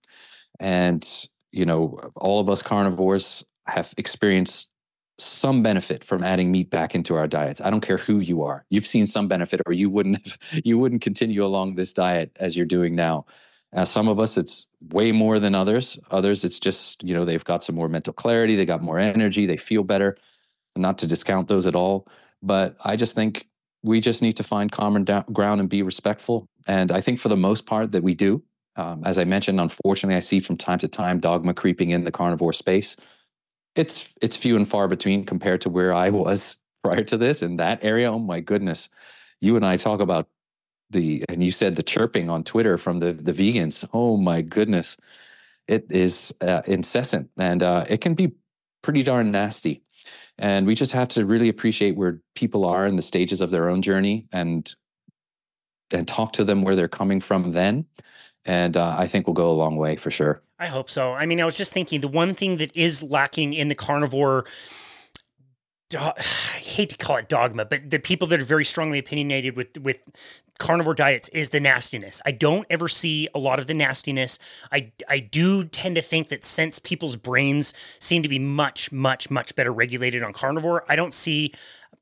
And, 0.59 1.07
you 1.51 1.65
know, 1.65 1.99
all 2.15 2.39
of 2.39 2.49
us 2.49 2.63
carnivores 2.63 3.45
have 3.67 3.93
experienced 3.97 4.71
some 5.17 5.61
benefit 5.61 6.03
from 6.03 6.23
adding 6.23 6.51
meat 6.51 6.69
back 6.69 6.95
into 6.95 7.15
our 7.15 7.27
diets. 7.27 7.61
I 7.61 7.69
don't 7.69 7.81
care 7.81 7.97
who 7.97 8.19
you 8.19 8.43
are. 8.43 8.65
You've 8.69 8.87
seen 8.87 9.05
some 9.05 9.27
benefit 9.27 9.61
or 9.65 9.73
you 9.73 9.89
wouldn't 9.89 10.25
have, 10.25 10.37
you 10.65 10.77
wouldn't 10.77 11.01
continue 11.01 11.45
along 11.45 11.75
this 11.75 11.93
diet 11.93 12.31
as 12.39 12.55
you're 12.55 12.65
doing 12.65 12.95
now. 12.95 13.25
Uh, 13.73 13.85
some 13.85 14.07
of 14.07 14.19
us, 14.19 14.37
it's 14.37 14.67
way 14.89 15.11
more 15.11 15.39
than 15.39 15.53
others. 15.53 15.99
Others, 16.09 16.43
it's 16.43 16.59
just, 16.59 17.03
you 17.03 17.13
know, 17.13 17.25
they've 17.25 17.43
got 17.43 17.63
some 17.63 17.75
more 17.75 17.87
mental 17.87 18.13
clarity, 18.13 18.55
they 18.55 18.65
got 18.65 18.81
more 18.81 18.97
energy, 18.97 19.45
they 19.45 19.57
feel 19.57 19.83
better. 19.83 20.17
Not 20.75 20.97
to 20.99 21.07
discount 21.07 21.47
those 21.47 21.67
at 21.67 21.75
all. 21.75 22.07
But 22.41 22.77
I 22.83 22.95
just 22.95 23.15
think 23.15 23.47
we 23.83 24.01
just 24.01 24.21
need 24.21 24.37
to 24.37 24.43
find 24.43 24.71
common 24.71 25.03
da- 25.03 25.23
ground 25.31 25.59
and 25.59 25.69
be 25.69 25.83
respectful. 25.83 26.47
And 26.67 26.91
I 26.91 27.01
think 27.01 27.19
for 27.19 27.29
the 27.29 27.37
most 27.37 27.65
part 27.65 27.91
that 27.91 28.03
we 28.03 28.15
do. 28.15 28.43
Um, 28.75 29.03
as 29.05 29.19
I 29.19 29.25
mentioned, 29.25 29.59
unfortunately, 29.59 30.15
I 30.15 30.21
see 30.21 30.39
from 30.39 30.55
time 30.55 30.79
to 30.79 30.87
time 30.87 31.19
dogma 31.19 31.53
creeping 31.53 31.89
in 31.89 32.05
the 32.05 32.11
carnivore 32.11 32.53
space. 32.53 32.95
It's 33.75 34.13
it's 34.21 34.37
few 34.37 34.55
and 34.55 34.67
far 34.67 34.87
between 34.87 35.25
compared 35.25 35.61
to 35.61 35.69
where 35.69 35.93
I 35.93 36.09
was 36.09 36.57
prior 36.83 37.03
to 37.03 37.17
this 37.17 37.43
in 37.43 37.57
that 37.57 37.83
area. 37.83 38.11
Oh 38.11 38.19
my 38.19 38.39
goodness, 38.39 38.89
you 39.41 39.55
and 39.55 39.65
I 39.65 39.75
talk 39.77 39.99
about 39.99 40.27
the 40.89 41.23
and 41.29 41.43
you 41.43 41.51
said 41.51 41.75
the 41.75 41.83
chirping 41.83 42.29
on 42.29 42.43
Twitter 42.43 42.77
from 42.77 42.99
the 42.99 43.13
the 43.13 43.33
vegans. 43.33 43.87
Oh 43.93 44.17
my 44.17 44.41
goodness, 44.41 44.97
it 45.67 45.85
is 45.89 46.33
uh, 46.41 46.61
incessant 46.65 47.29
and 47.37 47.63
uh, 47.63 47.85
it 47.89 48.01
can 48.01 48.13
be 48.13 48.33
pretty 48.81 49.03
darn 49.03 49.31
nasty. 49.31 49.81
And 50.37 50.65
we 50.65 50.73
just 50.73 50.93
have 50.93 51.09
to 51.09 51.25
really 51.25 51.49
appreciate 51.49 51.97
where 51.97 52.21
people 52.33 52.65
are 52.65 52.85
in 52.85 52.95
the 52.95 53.01
stages 53.01 53.41
of 53.41 53.51
their 53.51 53.69
own 53.69 53.81
journey 53.81 54.27
and 54.31 54.73
and 55.91 56.07
talk 56.07 56.33
to 56.33 56.43
them 56.43 56.61
where 56.61 56.75
they're 56.75 56.87
coming 56.87 57.19
from 57.19 57.51
then. 57.51 57.85
And 58.45 58.77
uh, 58.77 58.95
I 58.97 59.07
think 59.07 59.27
we'll 59.27 59.33
go 59.33 59.51
a 59.51 59.53
long 59.53 59.75
way 59.75 59.95
for 59.95 60.11
sure. 60.11 60.41
I 60.59 60.67
hope 60.67 60.89
so. 60.89 61.13
I 61.13 61.25
mean, 61.25 61.41
I 61.41 61.45
was 61.45 61.57
just 61.57 61.73
thinking 61.73 62.01
the 62.01 62.07
one 62.07 62.33
thing 62.33 62.57
that 62.57 62.75
is 62.75 63.01
lacking 63.03 63.53
in 63.53 63.67
the 63.69 63.75
carnivore 63.75 64.45
I 65.97 66.13
hate 66.21 66.89
to 66.89 66.97
call 66.97 67.17
it 67.17 67.29
dogma, 67.29 67.65
but 67.65 67.89
the 67.89 67.99
people 67.99 68.27
that 68.27 68.41
are 68.41 68.45
very 68.45 68.65
strongly 68.65 68.99
opinionated 68.99 69.55
with 69.55 69.77
with 69.79 69.99
carnivore 70.59 70.93
diets 70.93 71.29
is 71.29 71.49
the 71.51 71.59
nastiness. 71.59 72.21
I 72.25 72.31
don't 72.31 72.67
ever 72.69 72.87
see 72.87 73.29
a 73.33 73.39
lot 73.39 73.59
of 73.59 73.67
the 73.67 73.73
nastiness. 73.73 74.37
I 74.71 74.91
I 75.07 75.19
do 75.19 75.63
tend 75.63 75.95
to 75.95 76.01
think 76.01 76.27
that 76.27 76.45
since 76.45 76.77
people's 76.79 77.15
brains 77.15 77.73
seem 77.97 78.21
to 78.23 78.29
be 78.29 78.39
much 78.39 78.91
much 78.91 79.31
much 79.31 79.55
better 79.55 79.71
regulated 79.73 80.21
on 80.21 80.33
carnivore, 80.33 80.83
I 80.87 80.95
don't 80.95 81.13
see 81.13 81.53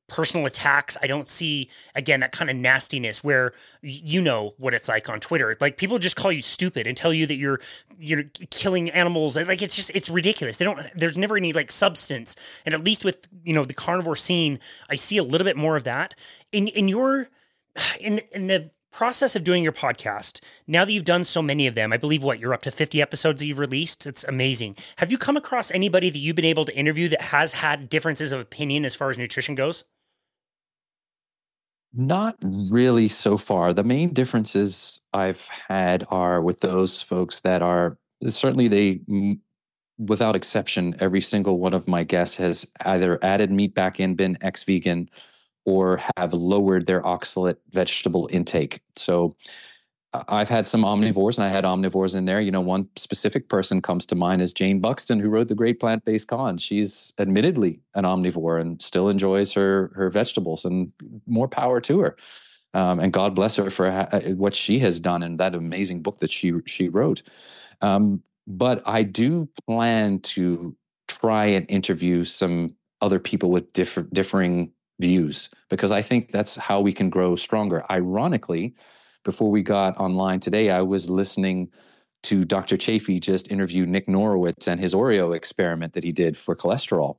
personal 0.08 0.46
attacks. 0.46 0.98
I 1.02 1.08
don't 1.08 1.28
see 1.28 1.70
again 1.94 2.22
that 2.22 2.32
kind 2.32 2.50
of 2.50 2.56
nastiness 2.56 3.24
where 3.24 3.54
you 3.82 4.22
know 4.22 4.54
what 4.58 4.74
it's 4.74 4.88
like 4.88 5.10
on 5.10 5.20
Twitter. 5.20 5.56
Like 5.60 5.78
people 5.78 6.00
just 6.00 6.16
call 6.16 6.32
you 6.32 6.42
stupid 6.42 6.88
and 6.88 6.96
tell 6.96 7.14
you 7.14 7.28
that 7.28 7.36
you're 7.36 7.60
you're 8.00 8.24
killing 8.50 8.90
animals. 8.90 9.36
Like 9.36 9.62
it's 9.62 9.76
just 9.76 9.92
it's 9.94 10.10
ridiculous. 10.10 10.58
They 10.58 10.66
don't 10.66 10.82
there's 10.96 11.18
never 11.18 11.38
any 11.38 11.54
like 11.54 11.72
substance. 11.72 12.36
And 12.66 12.74
at 12.74 12.84
least 12.84 13.06
with, 13.06 13.28
you 13.44 13.54
know, 13.54 13.66
the 13.66 13.74
carnivore 13.74 14.16
scene, 14.16 14.60
I 14.90 14.96
see 14.96 15.18
a 15.18 15.24
little 15.24 15.46
bit 15.46 15.58
more 15.58 15.76
of 15.76 15.84
that. 15.84 16.16
In 16.52 16.68
in 16.68 16.88
your 16.88 17.28
in 18.00 18.22
in 18.32 18.48
the 18.48 18.72
process 18.92 19.36
of 19.36 19.44
doing 19.44 19.62
your 19.62 19.74
podcast, 19.74 20.42
now 20.66 20.84
that 20.84 20.92
you've 20.92 21.06
done 21.06 21.24
so 21.24 21.42
many 21.42 21.68
of 21.68 21.76
them, 21.76 21.94
I 21.94 21.98
believe 21.98 22.24
what 22.24 22.40
you're 22.40 22.54
up 22.54 22.64
to 22.64 22.72
50 22.72 23.00
episodes 23.00 23.40
that 23.40 23.46
you've 23.46 23.60
released. 23.60 24.08
It's 24.08 24.24
amazing. 24.24 24.76
Have 24.96 25.12
you 25.12 25.20
come 25.20 25.38
across 25.38 25.70
anybody 25.70 26.10
that 26.10 26.18
you've 26.18 26.36
been 26.36 26.46
able 26.46 26.66
to 26.66 26.76
interview 26.76 27.08
that 27.10 27.22
has 27.22 27.54
had 27.54 27.90
differences 27.90 28.32
of 28.32 28.40
opinion 28.40 28.86
as 28.86 28.96
far 28.96 29.12
as 29.12 29.18
nutrition 29.18 29.54
goes? 29.54 29.84
Not 32.00 32.38
really 32.44 33.08
so 33.08 33.38
far. 33.38 33.74
The 33.74 33.84
main 33.84 34.14
differences 34.14 35.02
I've 35.14 35.48
had 35.48 36.06
are 36.10 36.42
with 36.42 36.60
those 36.60 37.02
folks 37.02 37.42
that 37.42 37.64
are 37.64 37.98
certainly 38.30 38.68
they 38.68 39.00
without 39.98 40.36
exception 40.36 40.96
every 41.00 41.22
single 41.22 41.58
one 41.60 41.74
of 41.74 41.88
my 41.88 42.04
guests 42.04 42.38
has 42.38 42.68
either 42.86 43.18
added 43.24 43.52
meat 43.52 43.74
back 43.74 44.00
in 44.00 44.14
been 44.14 44.38
ex 44.42 44.64
vegan 44.64 45.10
or 45.66 46.00
have 46.18 46.34
lowered 46.34 46.86
their 46.86 47.02
oxalate 47.02 47.58
vegetable 47.72 48.30
intake. 48.32 48.80
So 48.96 49.36
I've 50.14 50.50
had 50.50 50.66
some 50.66 50.84
omnivores 50.84 51.38
and 51.38 51.44
I 51.44 51.50
had 51.50 51.66
omnivores 51.66 52.16
in 52.16 52.26
there. 52.26 52.40
You 52.40 52.52
know, 52.52 52.62
one 52.62 52.88
specific 52.96 53.50
person 53.50 53.82
comes 53.82 54.06
to 54.08 54.16
mind 54.16 54.42
is 54.42 54.54
Jayne 54.54 54.80
Buxton, 54.80 55.20
who 55.20 55.30
wrote 55.30 55.50
the 55.50 55.56
great 55.56 55.80
plant 55.80 56.06
based 56.06 56.30
con. 56.30 56.58
She's 56.58 57.14
admittedly 57.20 57.82
an 57.94 58.06
omnivore 58.06 58.60
and 58.62 58.82
still 58.82 59.10
enjoys 59.10 59.52
her 59.54 59.92
her 59.96 60.10
vegetables, 60.10 60.66
and 60.66 60.92
more 61.26 61.48
power 61.48 61.82
to 61.82 62.00
her. 62.00 62.16
Um, 62.74 63.00
and 63.00 63.12
God 63.12 63.36
bless 63.36 63.56
her 63.58 63.70
for 63.70 63.92
ha- 63.92 64.10
uh, 64.12 64.22
what 64.32 64.56
she 64.56 64.80
has 64.80 65.00
done 65.00 65.24
in 65.24 65.38
that 65.38 65.56
amazing 65.56 66.02
book 66.02 66.20
that 66.20 66.32
she 66.32 66.54
she 66.66 66.90
wrote. 66.90 67.24
Um, 67.82 68.24
but 68.48 68.82
I 68.86 69.04
do 69.04 69.50
plan 69.68 70.20
to 70.20 70.76
try 71.08 71.46
and 71.46 71.70
interview 71.70 72.24
some 72.24 72.76
other 73.02 73.20
people 73.20 73.52
with 73.52 73.72
different 73.74 74.14
differing 74.14 74.72
views 75.00 75.50
because 75.70 75.92
I 75.92 76.02
think 76.02 76.32
that's 76.32 76.56
how 76.56 76.82
we 76.82 76.92
can 76.94 77.10
grow 77.10 77.36
stronger. 77.36 77.84
Ironically, 77.92 78.74
before 79.28 79.52
we 79.52 79.62
got 79.62 79.98
online 79.98 80.40
today, 80.40 80.70
I 80.70 80.82
was 80.82 81.10
listening 81.10 81.70
to 82.24 82.46
Dr. 82.46 82.78
Chaffee 82.78 83.20
just 83.20 83.52
interview 83.52 83.86
Nick 83.86 84.08
Norwitz 84.08 84.70
and 84.70 84.80
his 84.80 84.94
Oreo 84.94 85.36
experiment 85.36 85.92
that 85.96 86.06
he 86.06 86.14
did 86.14 86.38
for 86.38 86.56
cholesterol. 86.56 87.18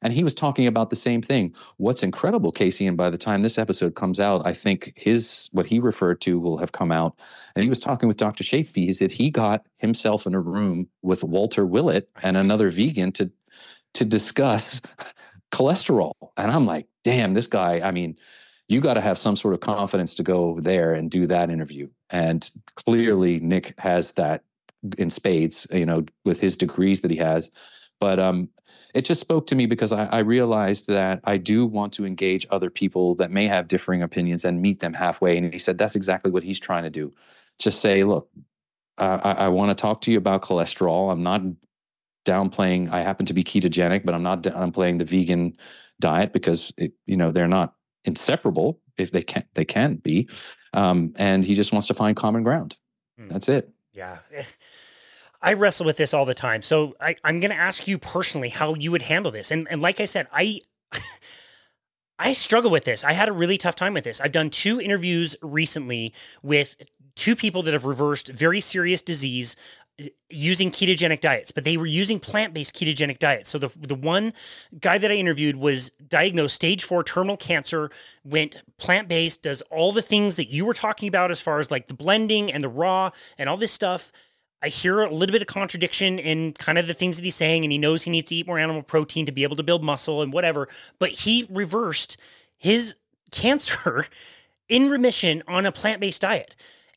And 0.00 0.14
he 0.14 0.24
was 0.24 0.34
talking 0.34 0.66
about 0.66 0.88
the 0.88 0.96
same 0.96 1.20
thing. 1.20 1.54
What's 1.76 2.02
incredible, 2.02 2.50
Casey, 2.50 2.86
and 2.86 2.96
by 2.96 3.10
the 3.10 3.18
time 3.18 3.42
this 3.42 3.58
episode 3.58 3.94
comes 3.94 4.18
out, 4.18 4.40
I 4.46 4.54
think 4.54 4.94
his 4.96 5.50
what 5.52 5.66
he 5.66 5.78
referred 5.80 6.22
to 6.22 6.40
will 6.40 6.56
have 6.56 6.72
come 6.72 6.90
out. 6.90 7.14
And 7.54 7.62
he 7.62 7.68
was 7.68 7.78
talking 7.78 8.08
with 8.08 8.16
Dr. 8.16 8.42
Chaffee, 8.42 8.88
is 8.88 8.98
that 9.00 9.12
he 9.12 9.30
got 9.30 9.66
himself 9.76 10.26
in 10.26 10.34
a 10.34 10.40
room 10.40 10.88
with 11.02 11.22
Walter 11.22 11.66
Willett 11.66 12.08
and 12.22 12.38
another 12.38 12.70
vegan 12.70 13.12
to 13.12 13.30
to 13.92 14.06
discuss 14.06 14.80
cholesterol. 15.52 16.14
And 16.38 16.50
I'm 16.50 16.64
like, 16.64 16.86
damn, 17.04 17.34
this 17.34 17.48
guy, 17.48 17.80
I 17.80 17.90
mean, 17.90 18.16
you 18.70 18.80
got 18.80 18.94
to 18.94 19.00
have 19.00 19.18
some 19.18 19.34
sort 19.34 19.52
of 19.52 19.60
confidence 19.60 20.14
to 20.14 20.22
go 20.22 20.60
there 20.60 20.94
and 20.94 21.10
do 21.10 21.26
that 21.26 21.50
interview. 21.50 21.88
And 22.08 22.48
clearly, 22.76 23.40
Nick 23.40 23.74
has 23.78 24.12
that 24.12 24.44
in 24.96 25.10
spades, 25.10 25.66
you 25.72 25.84
know, 25.84 26.04
with 26.24 26.40
his 26.40 26.56
degrees 26.56 27.00
that 27.00 27.10
he 27.10 27.16
has. 27.16 27.50
But 27.98 28.20
um, 28.20 28.48
it 28.94 29.04
just 29.04 29.20
spoke 29.20 29.48
to 29.48 29.56
me 29.56 29.66
because 29.66 29.92
I, 29.92 30.04
I, 30.04 30.18
realized 30.20 30.86
that 30.86 31.20
I 31.24 31.36
do 31.36 31.66
want 31.66 31.92
to 31.94 32.06
engage 32.06 32.46
other 32.50 32.70
people 32.70 33.16
that 33.16 33.30
may 33.32 33.46
have 33.48 33.68
differing 33.68 34.02
opinions 34.02 34.44
and 34.44 34.62
meet 34.62 34.78
them 34.78 34.94
halfway. 34.94 35.36
And 35.36 35.52
he 35.52 35.58
said 35.58 35.76
that's 35.76 35.96
exactly 35.96 36.30
what 36.30 36.44
he's 36.44 36.60
trying 36.60 36.84
to 36.84 36.90
do. 36.90 37.12
Just 37.58 37.80
say, 37.80 38.04
look, 38.04 38.30
I, 38.98 39.16
I 39.16 39.48
want 39.48 39.76
to 39.76 39.80
talk 39.80 40.00
to 40.02 40.12
you 40.12 40.18
about 40.18 40.42
cholesterol. 40.42 41.12
I'm 41.12 41.24
not 41.24 41.42
downplaying. 42.24 42.90
I 42.92 43.02
happen 43.02 43.26
to 43.26 43.34
be 43.34 43.42
ketogenic, 43.42 44.04
but 44.04 44.14
I'm 44.14 44.22
not 44.22 44.42
downplaying 44.42 44.98
the 44.98 45.04
vegan 45.04 45.56
diet 45.98 46.32
because 46.32 46.72
it, 46.76 46.92
you 47.04 47.16
know 47.16 47.32
they're 47.32 47.48
not 47.48 47.74
inseparable 48.04 48.80
if 48.96 49.10
they 49.10 49.22
can 49.22 49.44
they 49.54 49.64
can 49.64 49.96
be 49.96 50.28
um, 50.72 51.12
and 51.16 51.44
he 51.44 51.54
just 51.54 51.72
wants 51.72 51.86
to 51.88 51.94
find 51.94 52.16
common 52.16 52.42
ground 52.42 52.76
hmm. 53.18 53.28
that's 53.28 53.48
it 53.48 53.70
yeah 53.92 54.18
i 55.42 55.52
wrestle 55.52 55.86
with 55.86 55.96
this 55.96 56.14
all 56.14 56.24
the 56.24 56.34
time 56.34 56.62
so 56.62 56.94
I, 57.00 57.16
i'm 57.24 57.40
going 57.40 57.50
to 57.50 57.56
ask 57.56 57.86
you 57.88 57.98
personally 57.98 58.48
how 58.50 58.74
you 58.74 58.90
would 58.90 59.02
handle 59.02 59.30
this 59.30 59.50
and, 59.50 59.66
and 59.70 59.82
like 59.82 60.00
i 60.00 60.04
said 60.04 60.28
i 60.32 60.60
I 62.22 62.34
struggle 62.34 62.70
with 62.70 62.84
this. 62.84 63.02
I 63.02 63.14
had 63.14 63.30
a 63.30 63.32
really 63.32 63.56
tough 63.56 63.74
time 63.74 63.94
with 63.94 64.04
this. 64.04 64.20
I've 64.20 64.30
done 64.30 64.50
two 64.50 64.78
interviews 64.78 65.36
recently 65.40 66.12
with 66.42 66.76
two 67.16 67.34
people 67.34 67.62
that 67.62 67.72
have 67.72 67.86
reversed 67.86 68.28
very 68.28 68.60
serious 68.60 69.00
disease 69.00 69.56
using 70.28 70.70
ketogenic 70.70 71.20
diets, 71.20 71.50
but 71.50 71.64
they 71.64 71.76
were 71.76 71.86
using 71.86 72.18
plant-based 72.18 72.74
ketogenic 72.74 73.18
diets. 73.18 73.50
So 73.50 73.58
the 73.58 73.68
the 73.78 73.94
one 73.94 74.32
guy 74.80 74.98
that 74.98 75.10
I 75.10 75.14
interviewed 75.14 75.56
was 75.56 75.90
diagnosed 75.90 76.54
stage 76.54 76.84
4 76.84 77.02
terminal 77.02 77.36
cancer, 77.36 77.90
went 78.24 78.62
plant-based, 78.78 79.42
does 79.42 79.62
all 79.62 79.92
the 79.92 80.02
things 80.02 80.36
that 80.36 80.48
you 80.48 80.64
were 80.64 80.74
talking 80.74 81.08
about 81.08 81.30
as 81.30 81.40
far 81.40 81.58
as 81.58 81.70
like 81.70 81.88
the 81.88 81.94
blending 81.94 82.52
and 82.52 82.62
the 82.62 82.68
raw 82.68 83.10
and 83.38 83.48
all 83.48 83.56
this 83.56 83.72
stuff. 83.72 84.12
I 84.62 84.68
hear 84.68 85.00
a 85.00 85.10
little 85.10 85.32
bit 85.32 85.40
of 85.40 85.48
contradiction 85.48 86.18
in 86.18 86.52
kind 86.52 86.76
of 86.76 86.86
the 86.86 86.94
things 86.94 87.16
that 87.16 87.24
he's 87.24 87.34
saying, 87.34 87.64
and 87.64 87.72
he 87.72 87.78
knows 87.78 88.02
he 88.02 88.10
needs 88.10 88.28
to 88.28 88.34
eat 88.34 88.46
more 88.46 88.58
animal 88.58 88.82
protein 88.82 89.24
to 89.26 89.32
be 89.32 89.42
able 89.42 89.56
to 89.56 89.62
build 89.62 89.82
muscle 89.82 90.20
and 90.20 90.32
whatever. 90.32 90.68
But 90.98 91.10
he 91.10 91.46
reversed 91.48 92.18
his 92.58 92.96
cancer 93.32 94.04
in 94.68 94.90
remission 94.90 95.42
on 95.48 95.66
a 95.66 95.72
plant 95.72 96.00
based 96.00 96.22
diet. 96.22 96.56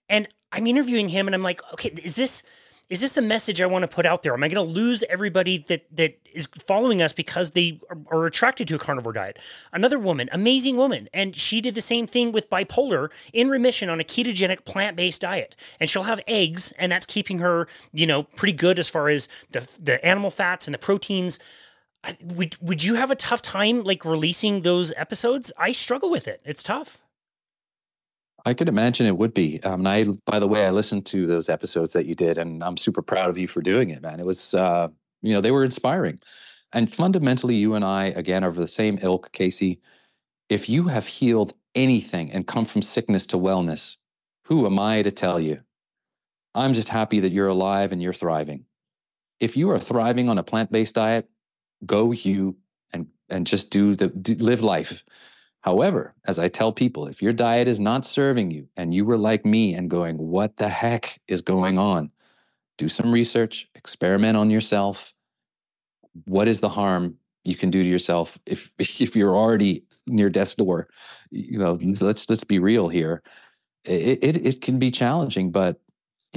And 0.10 0.28
I'm 0.52 0.68
interviewing 0.68 1.10
him, 1.10 1.28
and 1.28 1.34
I'm 1.34 1.42
like, 1.44 1.62
okay, 1.74 1.90
is 2.04 2.16
this 2.16 2.44
is 2.90 3.02
this 3.02 3.14
the 3.14 3.22
message 3.22 3.62
I 3.62 3.66
want 3.66 3.84
to 3.84 3.88
put 3.88 4.06
out 4.06 4.24
there? 4.24 4.34
Am 4.34 4.44
I 4.44 4.50
going 4.50 4.68
to 4.68 4.74
lose 4.74 5.04
everybody 5.10 5.58
that 5.68 5.86
that 5.96 6.20
is 6.34 6.48
following 6.48 7.02
us 7.02 7.14
because 7.14 7.52
they 7.52 7.80
are, 7.90 7.98
are, 8.12 8.26
attracted 8.26 8.68
to 8.68 8.76
a 8.76 8.80
carnivore 8.80 9.14
diet? 9.14 9.40
Another 9.72 9.98
woman, 9.98 10.30
amazing 10.32 10.76
woman, 10.76 11.08
and 11.14 11.36
she 11.36 11.62
did 11.62 11.76
the 11.76 11.82
same 11.82 12.06
thing 12.08 12.32
with 12.32 12.50
bipolar 12.50 13.10
in 13.32 13.50
remission 13.50 13.90
on 13.90 14.00
a 14.00 14.04
ketogenic 14.04 14.66
plant-based 14.66 15.22
diet. 15.22 15.56
And 15.80 15.90
she'll 15.90 16.04
have 16.04 16.20
eggs, 16.28 16.74
and 16.78 16.92
that's 16.92 17.06
keeping 17.06 17.40
her, 17.40 17.68
you 17.94 18.06
know, 18.06 18.24
pretty 18.24 18.54
good 18.54 18.78
as 18.80 18.90
far 18.90 19.10
as 19.10 19.30
the 19.52 19.68
the 19.82 20.04
animal 20.06 20.30
fats 20.30 20.68
and 20.68 20.74
the 20.74 20.80
proteins. 20.80 21.40
Would 22.22 22.58
would 22.62 22.84
you 22.84 22.96
have 22.96 23.12
a 23.12 23.16
tough 23.16 23.42
time 23.42 23.84
like 23.84 24.04
releasing 24.04 24.62
those 24.62 24.92
episodes? 24.98 25.52
I 25.58 25.72
struggle 25.72 26.12
with 26.12 26.28
it. 26.28 26.42
It's 26.44 26.62
tough. 26.62 27.03
I 28.46 28.54
could 28.54 28.68
imagine 28.68 29.06
it 29.06 29.18
would 29.18 29.34
be. 29.34 29.62
Um, 29.64 29.86
and 29.86 29.88
I, 29.88 30.06
by 30.26 30.40
the 30.40 30.48
way, 30.48 30.66
I 30.66 30.72
listened 30.72 31.06
to 31.08 31.28
those 31.28 31.50
episodes 31.50 31.94
that 31.94 32.06
you 32.06 32.14
did, 32.14 32.38
and 32.38 32.64
I'm 32.64 32.78
super 32.78 33.02
proud 33.02 33.30
of 33.30 33.38
you 33.38 33.48
for 33.48 33.62
doing 33.62 33.90
it, 33.90 34.02
man. 34.02 34.20
It 34.20 34.26
was, 34.26 34.54
uh, 34.54 34.90
you 35.22 35.34
know, 35.34 35.42
they 35.42 35.52
were 35.52 35.64
inspiring. 35.64 36.20
And 36.74 36.92
fundamentally, 36.92 37.56
you 37.56 37.76
and 37.76 37.86
I, 37.86 38.06
again, 38.06 38.44
are 38.44 38.50
of 38.50 38.56
the 38.56 38.68
same 38.68 39.00
ilk, 39.02 39.32
Casey. 39.32 39.80
If 40.50 40.68
you 40.68 40.88
have 40.88 41.08
healed 41.08 41.54
anything 41.76 42.32
and 42.32 42.46
come 42.46 42.66
from 42.66 42.82
sickness 42.82 43.26
to 43.28 43.38
wellness, 43.38 43.96
who 44.46 44.66
am 44.66 44.78
I 44.78 45.04
to 45.04 45.12
tell 45.12 45.40
you? 45.40 45.62
I'm 46.54 46.74
just 46.74 46.90
happy 46.90 47.22
that 47.22 47.32
you're 47.32 47.48
alive 47.48 47.92
and 47.92 48.02
you're 48.02 48.14
thriving. 48.14 48.66
If 49.40 49.56
you 49.56 49.70
are 49.72 49.80
thriving 49.80 50.30
on 50.30 50.38
a 50.38 50.44
plant 50.44 50.72
based 50.72 50.96
diet, 50.96 51.30
go 51.86 52.12
you 52.12 52.58
and 52.92 53.08
and 53.30 53.48
just 53.48 53.70
do 53.70 53.96
the 53.96 54.08
do, 54.08 54.36
live 54.36 54.62
life 54.62 55.04
However, 55.64 56.14
as 56.26 56.40
I 56.40 56.50
tell 56.50 56.74
people, 56.74 57.08
if 57.08 57.22
your 57.22 57.32
diet 57.32 57.70
is 57.70 57.80
not 57.80 58.06
serving 58.06 58.52
you 58.52 58.68
and 58.76 58.94
you 58.94 59.06
were 59.06 59.18
like 59.18 59.46
me 59.46 59.74
and 59.74 59.90
going, 59.90 60.18
what 60.18 60.58
the 60.58 60.68
heck 60.68 61.22
is 61.30 61.42
going 61.42 61.78
on? 61.78 62.12
Do 62.78 62.90
some 62.90 63.14
research, 63.14 63.70
experiment 63.74 64.36
on 64.36 64.50
yourself. 64.50 65.14
What 66.26 66.50
is 66.50 66.60
the 66.60 66.68
harm 66.68 67.18
you 67.46 67.56
can 67.56 67.70
do 67.70 67.82
to 67.82 67.90
yourself 67.90 68.38
if 68.46 68.74
if 68.78 69.16
you're 69.16 69.36
already 69.36 69.86
near 70.06 70.30
death's 70.30 70.56
door? 70.56 70.90
You 71.32 71.60
know, 71.60 71.80
let's 72.02 72.30
let's 72.30 72.44
be 72.44 72.60
real 72.60 72.90
here. 72.90 73.24
It 73.86 74.20
it, 74.22 74.46
it 74.46 74.62
can 74.62 74.80
be 74.80 74.92
challenging, 74.92 75.50
but 75.52 75.80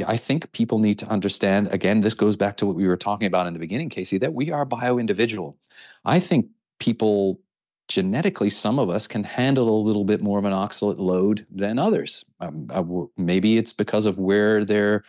I 0.06 0.18
think 0.18 0.52
people 0.52 0.78
need 0.78 1.00
to 1.00 1.06
understand. 1.08 1.68
Again, 1.72 2.00
this 2.00 2.14
goes 2.14 2.36
back 2.36 2.58
to 2.58 2.66
what 2.66 2.76
we 2.76 2.86
were 2.86 2.96
talking 2.96 3.26
about 3.26 3.48
in 3.48 3.54
the 3.54 3.58
beginning, 3.58 3.88
Casey, 3.88 4.18
that 4.18 4.34
we 4.34 4.52
are 4.52 4.64
bio 4.64 4.98
individual. 4.98 5.56
I 6.04 6.20
think 6.20 6.46
people 6.78 7.40
genetically, 7.88 8.50
some 8.50 8.78
of 8.78 8.90
us 8.90 9.06
can 9.06 9.24
handle 9.24 9.68
a 9.68 9.84
little 9.84 10.04
bit 10.04 10.22
more 10.22 10.38
of 10.38 10.44
an 10.44 10.52
oxalate 10.52 10.98
load 10.98 11.46
than 11.50 11.78
others. 11.78 12.24
Um, 12.40 12.66
uh, 12.70 12.82
maybe 13.16 13.58
it's 13.58 13.72
because 13.72 14.06
of 14.06 14.18
where 14.18 14.64
their 14.64 15.04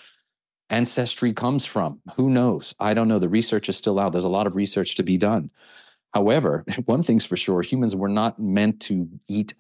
ancestry 0.69 1.33
comes 1.33 1.65
from. 1.65 1.99
Who 2.15 2.29
knows? 2.29 2.75
I 2.79 2.93
don't 2.93 3.07
know. 3.07 3.19
The 3.19 3.29
research 3.29 3.69
is 3.69 3.77
still 3.77 3.99
out. 3.99 4.11
There's 4.11 4.23
a 4.23 4.29
lot 4.29 4.47
of 4.47 4.55
research 4.55 4.95
to 4.95 5.03
be 5.03 5.17
done. 5.17 5.49
However, 6.13 6.65
one 6.85 7.03
thing's 7.03 7.25
for 7.25 7.37
sure 7.37 7.61
humans 7.61 7.95
were 7.95 8.09
not 8.09 8.39
meant 8.39 8.79
to 8.81 9.09
eat 9.27 9.53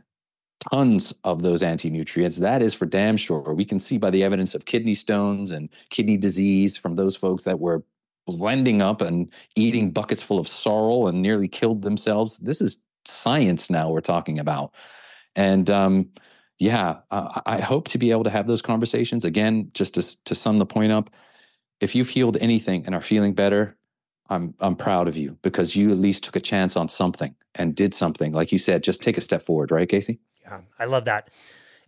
tons 0.71 1.13
of 1.23 1.41
those 1.41 1.63
anti 1.63 1.89
nutrients. 1.89 2.37
That 2.37 2.61
is 2.61 2.73
for 2.73 2.85
damn 2.85 3.17
sure. 3.17 3.53
We 3.53 3.65
can 3.65 3.79
see 3.79 3.97
by 3.97 4.09
the 4.09 4.23
evidence 4.23 4.53
of 4.53 4.65
kidney 4.65 4.93
stones 4.93 5.51
and 5.51 5.69
kidney 5.89 6.17
disease 6.17 6.77
from 6.77 6.95
those 6.95 7.15
folks 7.15 7.43
that 7.45 7.59
were 7.59 7.83
blending 8.25 8.81
up 8.81 9.01
and 9.01 9.31
eating 9.55 9.91
buckets 9.91 10.21
full 10.21 10.39
of 10.39 10.47
sorrel 10.47 11.07
and 11.07 11.21
nearly 11.21 11.47
killed 11.47 11.81
themselves. 11.81 12.37
This 12.39 12.59
is 12.59 12.79
science 13.07 13.69
now 13.69 13.89
we're 13.89 14.01
talking 14.01 14.39
about. 14.39 14.73
And 15.35 15.69
um, 15.69 16.09
yeah, 16.59 16.97
uh, 17.11 17.41
I 17.45 17.59
hope 17.59 17.87
to 17.89 17.97
be 17.97 18.11
able 18.11 18.23
to 18.23 18.29
have 18.29 18.47
those 18.47 18.61
conversations 18.61 19.25
again. 19.25 19.69
Just 19.73 19.93
to 19.95 20.23
to 20.25 20.35
sum 20.35 20.57
the 20.57 20.65
point 20.65 20.91
up, 20.91 21.09
if 21.79 21.95
you've 21.95 22.09
healed 22.09 22.37
anything 22.37 22.85
and 22.85 22.95
are 22.95 23.01
feeling 23.01 23.33
better, 23.33 23.77
I'm 24.29 24.55
I'm 24.59 24.75
proud 24.75 25.07
of 25.07 25.15
you 25.15 25.37
because 25.41 25.75
you 25.75 25.91
at 25.91 25.97
least 25.97 26.23
took 26.23 26.35
a 26.35 26.39
chance 26.39 26.75
on 26.75 26.89
something 26.89 27.35
and 27.55 27.75
did 27.75 27.93
something. 27.93 28.33
Like 28.33 28.51
you 28.51 28.57
said, 28.57 28.83
just 28.83 29.03
take 29.03 29.17
a 29.17 29.21
step 29.21 29.41
forward, 29.41 29.71
right, 29.71 29.87
Casey? 29.87 30.19
Yeah, 30.41 30.61
I 30.79 30.85
love 30.85 31.05
that. 31.05 31.29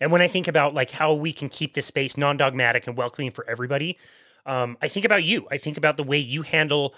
And 0.01 0.11
when 0.11 0.21
I 0.21 0.27
think 0.27 0.47
about 0.47 0.73
like 0.73 0.91
how 0.91 1.13
we 1.13 1.33
can 1.33 1.49
keep 1.49 1.73
this 1.73 1.85
space 1.85 2.17
non-dogmatic 2.17 2.87
and 2.87 2.95
welcoming 2.95 3.31
for 3.31 3.49
everybody, 3.49 3.97
um, 4.45 4.77
I 4.81 4.87
think 4.87 5.05
about 5.05 5.23
you. 5.23 5.47
I 5.51 5.57
think 5.57 5.77
about 5.77 5.97
the 5.97 6.03
way 6.03 6.17
you 6.17 6.43
handle 6.43 6.95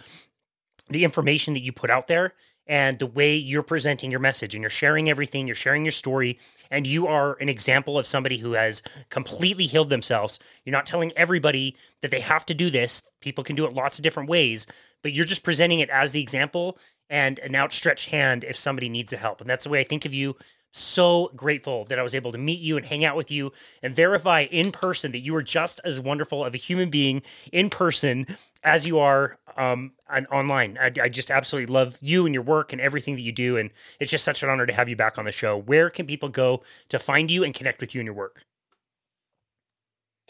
the 0.90 1.04
information 1.04 1.54
that 1.54 1.62
you 1.62 1.72
put 1.72 1.90
out 1.90 2.08
there 2.08 2.34
and 2.72 3.00
the 3.00 3.06
way 3.06 3.36
you're 3.36 3.64
presenting 3.64 4.12
your 4.12 4.22
message 4.22 4.56
and 4.56 4.64
you're 4.64 4.70
sharing 4.70 5.10
everything, 5.10 5.46
you're 5.46 5.54
sharing 5.58 5.84
your 5.84 5.92
story, 5.92 6.40
and 6.72 6.88
you 6.88 7.06
are 7.06 7.36
an 7.42 7.50
example 7.50 8.00
of 8.00 8.08
somebody 8.08 8.38
who 8.38 8.54
has 8.54 8.82
completely 9.10 9.66
healed 9.66 9.90
themselves. 9.90 10.40
You're 10.64 10.72
not 10.72 10.86
telling 10.86 11.12
everybody 11.18 11.76
that 12.00 12.12
they 12.12 12.22
have 12.22 12.46
to 12.46 12.54
do 12.54 12.70
this. 12.70 13.04
People 13.20 13.44
can 13.44 13.58
do 13.58 13.66
it 13.66 13.74
lots 13.74 14.00
of 14.00 14.04
different 14.04 14.30
ways, 14.30 14.68
but 15.04 15.12
you're 15.12 15.26
just 15.26 15.44
presenting 15.44 15.82
it 15.82 15.90
as 15.90 16.14
the 16.14 16.22
example 16.22 16.78
and 17.10 17.40
an 17.40 17.56
outstretched 17.56 18.10
hand 18.10 18.46
if 18.46 18.56
somebody 18.56 18.88
needs 18.88 19.12
the 19.12 19.18
help. 19.18 19.42
And 19.42 19.50
that's 19.50 19.66
the 19.66 19.70
way 19.70 19.82
I 19.82 19.84
think 19.84 20.06
of 20.06 20.14
you 20.14 20.38
so 20.72 21.32
grateful 21.36 21.86
that 21.86 22.00
I 22.00 22.04
was 22.04 22.16
able 22.16 22.32
to 22.32 22.38
meet 22.38 22.60
you 22.60 22.78
and 22.78 22.86
hang 22.86 23.04
out 23.04 23.16
with 23.16 23.32
you 23.32 23.52
and 23.84 23.96
verify 23.96 24.42
in 24.42 24.72
person 24.72 25.12
that 25.12 25.20
you 25.20 25.36
are 25.36 25.44
just 25.44 25.82
as 25.84 26.00
wonderful 26.00 26.44
of 26.44 26.54
a 26.54 26.58
human 26.58 26.90
being 26.90 27.22
in 27.52 27.70
person 27.70 28.26
as 28.64 28.88
you 28.88 29.00
are 29.00 29.38
um, 29.58 29.92
on, 30.10 30.26
online. 30.28 30.78
I, 30.80 30.92
I, 31.02 31.10
just 31.10 31.30
absolutely 31.30 31.74
love 31.74 31.98
you 32.00 32.26
and 32.26 32.34
your 32.34 32.44
work 32.44 32.72
and 32.72 32.82
everything 32.82 33.16
that 33.16 33.22
you 33.22 33.34
do. 33.34 33.58
And 33.58 33.72
it's 34.00 34.12
just 34.12 34.24
such 34.24 34.44
an 34.44 34.50
honor 34.50 34.66
to 34.66 34.74
have 34.74 34.88
you 34.88 34.96
back 34.96 35.18
on 35.18 35.26
the 35.26 35.32
show. 35.32 35.58
Where 35.58 35.90
can 35.90 36.06
people 36.06 36.30
go 36.30 36.62
to 36.90 37.00
find 37.00 37.30
you 37.30 37.44
and 37.44 37.54
connect 37.54 37.82
with 37.82 37.94
you 37.94 38.00
and 38.00 38.06
your 38.06 38.16
work? 38.16 38.46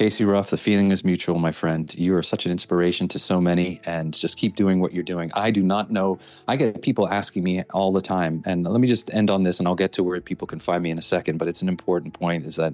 Casey 0.01 0.25
Ruff, 0.25 0.49
the 0.49 0.57
feeling 0.57 0.89
is 0.89 1.05
mutual, 1.05 1.37
my 1.37 1.51
friend. 1.51 1.93
You 1.93 2.15
are 2.15 2.23
such 2.23 2.47
an 2.47 2.51
inspiration 2.51 3.07
to 3.09 3.19
so 3.19 3.39
many, 3.39 3.79
and 3.85 4.11
just 4.15 4.35
keep 4.35 4.55
doing 4.55 4.79
what 4.79 4.93
you're 4.93 5.03
doing. 5.03 5.29
I 5.35 5.51
do 5.51 5.61
not 5.61 5.91
know. 5.91 6.17
I 6.47 6.55
get 6.55 6.81
people 6.81 7.07
asking 7.07 7.43
me 7.43 7.61
all 7.71 7.91
the 7.91 8.01
time, 8.01 8.41
and 8.47 8.63
let 8.65 8.81
me 8.81 8.87
just 8.87 9.13
end 9.13 9.29
on 9.29 9.43
this, 9.43 9.59
and 9.59 9.67
I'll 9.67 9.75
get 9.75 9.93
to 9.93 10.03
where 10.03 10.19
people 10.19 10.47
can 10.47 10.59
find 10.59 10.81
me 10.81 10.89
in 10.89 10.97
a 10.97 11.03
second. 11.03 11.37
But 11.37 11.49
it's 11.49 11.61
an 11.61 11.69
important 11.69 12.15
point: 12.15 12.47
is 12.47 12.55
that 12.55 12.73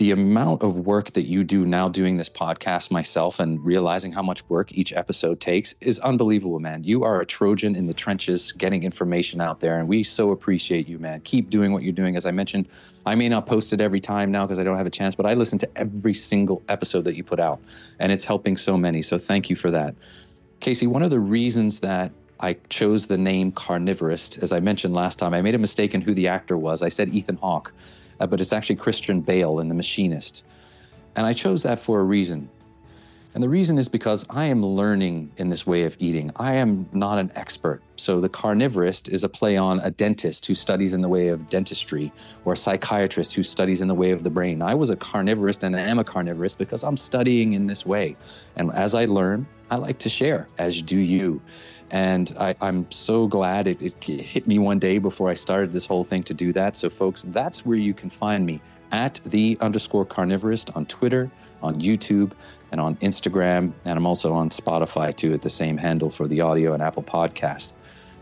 the 0.00 0.12
amount 0.12 0.62
of 0.62 0.78
work 0.78 1.10
that 1.10 1.26
you 1.26 1.44
do 1.44 1.66
now 1.66 1.86
doing 1.86 2.16
this 2.16 2.30
podcast 2.30 2.90
myself 2.90 3.38
and 3.38 3.62
realizing 3.62 4.10
how 4.10 4.22
much 4.22 4.48
work 4.48 4.72
each 4.72 4.94
episode 4.94 5.38
takes 5.40 5.74
is 5.82 5.98
unbelievable, 5.98 6.58
man. 6.58 6.82
You 6.82 7.04
are 7.04 7.20
a 7.20 7.26
Trojan 7.26 7.76
in 7.76 7.86
the 7.86 7.92
trenches 7.92 8.50
getting 8.52 8.82
information 8.82 9.42
out 9.42 9.60
there, 9.60 9.78
and 9.78 9.86
we 9.86 10.02
so 10.02 10.30
appreciate 10.30 10.88
you, 10.88 10.98
man. 10.98 11.20
Keep 11.20 11.50
doing 11.50 11.70
what 11.70 11.82
you're 11.82 11.92
doing. 11.92 12.16
As 12.16 12.24
I 12.24 12.30
mentioned, 12.30 12.66
I 13.04 13.14
may 13.14 13.28
not 13.28 13.44
post 13.44 13.74
it 13.74 13.82
every 13.82 14.00
time 14.00 14.32
now 14.32 14.46
because 14.46 14.58
I 14.58 14.64
don't 14.64 14.78
have 14.78 14.86
a 14.86 14.90
chance, 14.90 15.14
but 15.14 15.26
I 15.26 15.34
listen 15.34 15.58
to 15.58 15.68
every 15.76 16.14
single 16.14 16.62
episode 16.70 17.04
that 17.04 17.14
you 17.14 17.22
put 17.22 17.38
out, 17.38 17.60
and 17.98 18.10
it's 18.10 18.24
helping 18.24 18.56
so 18.56 18.78
many. 18.78 19.02
So 19.02 19.18
thank 19.18 19.50
you 19.50 19.56
for 19.56 19.70
that. 19.70 19.94
Casey, 20.60 20.86
one 20.86 21.02
of 21.02 21.10
the 21.10 21.20
reasons 21.20 21.80
that 21.80 22.10
I 22.40 22.56
chose 22.70 23.06
the 23.06 23.18
name 23.18 23.52
Carnivorist, 23.52 24.42
as 24.42 24.50
I 24.50 24.60
mentioned 24.60 24.94
last 24.94 25.18
time, 25.18 25.34
I 25.34 25.42
made 25.42 25.54
a 25.54 25.58
mistake 25.58 25.94
in 25.94 26.00
who 26.00 26.14
the 26.14 26.28
actor 26.28 26.56
was. 26.56 26.80
I 26.80 26.88
said 26.88 27.14
Ethan 27.14 27.36
Hawke 27.36 27.74
uh, 28.20 28.26
but 28.26 28.40
it's 28.40 28.52
actually 28.52 28.76
Christian 28.76 29.20
Bale 29.20 29.58
in 29.58 29.68
The 29.68 29.74
Machinist. 29.74 30.44
And 31.16 31.26
I 31.26 31.32
chose 31.32 31.62
that 31.64 31.78
for 31.78 32.00
a 32.00 32.04
reason. 32.04 32.48
And 33.32 33.44
the 33.44 33.48
reason 33.48 33.78
is 33.78 33.88
because 33.88 34.26
I 34.28 34.46
am 34.46 34.64
learning 34.64 35.30
in 35.36 35.50
this 35.50 35.64
way 35.64 35.84
of 35.84 35.96
eating. 36.00 36.32
I 36.34 36.54
am 36.56 36.88
not 36.92 37.18
an 37.18 37.30
expert. 37.36 37.80
So 37.96 38.20
the 38.20 38.28
carnivorist 38.28 39.08
is 39.08 39.22
a 39.22 39.28
play 39.28 39.56
on 39.56 39.78
a 39.80 39.90
dentist 39.90 40.46
who 40.46 40.54
studies 40.56 40.94
in 40.94 41.00
the 41.00 41.08
way 41.08 41.28
of 41.28 41.48
dentistry 41.48 42.12
or 42.44 42.54
a 42.54 42.56
psychiatrist 42.56 43.34
who 43.34 43.44
studies 43.44 43.82
in 43.82 43.88
the 43.88 43.94
way 43.94 44.10
of 44.10 44.24
the 44.24 44.30
brain. 44.30 44.62
I 44.62 44.74
was 44.74 44.90
a 44.90 44.96
carnivorist 44.96 45.62
and 45.62 45.76
I 45.76 45.80
am 45.80 46.00
a 46.00 46.04
carnivorist 46.04 46.58
because 46.58 46.82
I'm 46.82 46.96
studying 46.96 47.52
in 47.52 47.68
this 47.68 47.86
way. 47.86 48.16
And 48.56 48.72
as 48.72 48.96
I 48.96 49.04
learn, 49.04 49.46
I 49.70 49.76
like 49.76 49.98
to 50.00 50.08
share, 50.08 50.48
as 50.58 50.82
do 50.82 50.98
you. 50.98 51.40
And 51.90 52.32
I, 52.38 52.54
am 52.60 52.90
so 52.90 53.26
glad 53.26 53.66
it, 53.66 53.82
it 53.82 54.04
hit 54.04 54.46
me 54.46 54.58
one 54.58 54.78
day 54.78 54.98
before 54.98 55.28
I 55.28 55.34
started 55.34 55.72
this 55.72 55.86
whole 55.86 56.04
thing 56.04 56.22
to 56.24 56.34
do 56.34 56.52
that. 56.52 56.76
So, 56.76 56.88
folks, 56.88 57.22
that's 57.24 57.66
where 57.66 57.78
you 57.78 57.94
can 57.94 58.10
find 58.10 58.46
me 58.46 58.60
at 58.92 59.20
the 59.24 59.58
underscore 59.60 60.06
carnivorist 60.06 60.74
on 60.76 60.86
Twitter, 60.86 61.30
on 61.62 61.80
YouTube, 61.80 62.32
and 62.72 62.80
on 62.80 62.96
Instagram. 62.96 63.72
And 63.84 63.96
I'm 63.96 64.06
also 64.06 64.32
on 64.32 64.50
Spotify 64.50 65.14
too 65.14 65.32
at 65.34 65.42
the 65.42 65.50
same 65.50 65.76
handle 65.76 66.10
for 66.10 66.28
the 66.28 66.40
audio 66.40 66.74
and 66.74 66.82
Apple 66.82 67.02
podcast. 67.02 67.72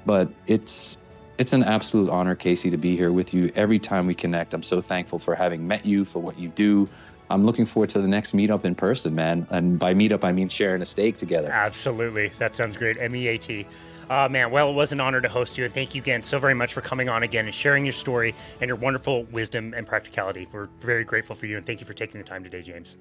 But 0.07 0.31
it's 0.47 0.99
It's 1.39 1.53
an 1.53 1.63
absolute 1.63 2.11
honor, 2.11 2.35
Casey, 2.35 2.71
to 2.71 2.77
be 2.77 2.97
here 2.97 3.13
with 3.13 3.33
you 3.33 3.53
every 3.55 3.79
time 3.79 4.07
we 4.07 4.15
connect. 4.15 4.55
I'm 4.55 4.63
so 4.63 4.81
thankful 4.81 5.19
for 5.19 5.35
having 5.35 5.69
met 5.69 5.87
you, 5.87 6.05
for 6.05 6.21
what 6.21 6.39
you 6.39 6.49
do. 6.49 6.89
I'm 7.31 7.45
looking 7.45 7.67
forward 7.67 7.91
to 7.91 8.01
the 8.01 8.09
next 8.09 8.35
meetup 8.35 8.65
in 8.65 8.75
person, 8.75 9.15
man. 9.15 9.47
And 9.51 9.79
by 9.79 9.95
meetup, 9.95 10.25
I 10.25 10.33
mean 10.33 10.49
sharing 10.49 10.83
a 10.83 10.87
steak 10.87 11.17
together. 11.17 11.51
Absolutely. 11.51 12.29
That 12.39 12.55
sounds 12.55 12.77
great. 12.77 12.99
M 12.99 13.15
E 13.15 13.27
A 13.29 13.39
T. 13.39 13.67
Uh, 14.09 14.27
man, 14.31 14.51
well, 14.51 14.71
it 14.71 14.73
was 14.73 14.93
an 14.93 15.01
honor 15.01 15.21
to 15.21 15.29
host 15.29 15.59
you, 15.59 15.67
and 15.67 15.75
thank 15.75 15.95
you 15.95 16.01
again 16.01 16.23
so 16.23 16.39
very 16.39 16.55
much 16.55 16.73
for 16.73 16.81
coming 16.81 17.11
on 17.11 17.23
again 17.23 17.45
and 17.45 17.55
sharing 17.55 17.85
your 17.85 17.93
story 17.93 18.35
and 18.63 18.69
your 18.69 18.77
wonderful 18.77 19.25
wisdom 19.25 19.75
and 19.77 19.87
practicality. 19.87 20.49
We're 20.51 20.71
very 20.81 21.05
grateful 21.05 21.37
for 21.37 21.45
you, 21.45 21.59
and 21.59 21.67
thank 21.67 21.81
you 21.81 21.87
for 21.87 21.93
taking 21.93 22.19
the 22.19 22.27
time 22.27 22.43
today, 22.43 22.63
James. 22.63 22.97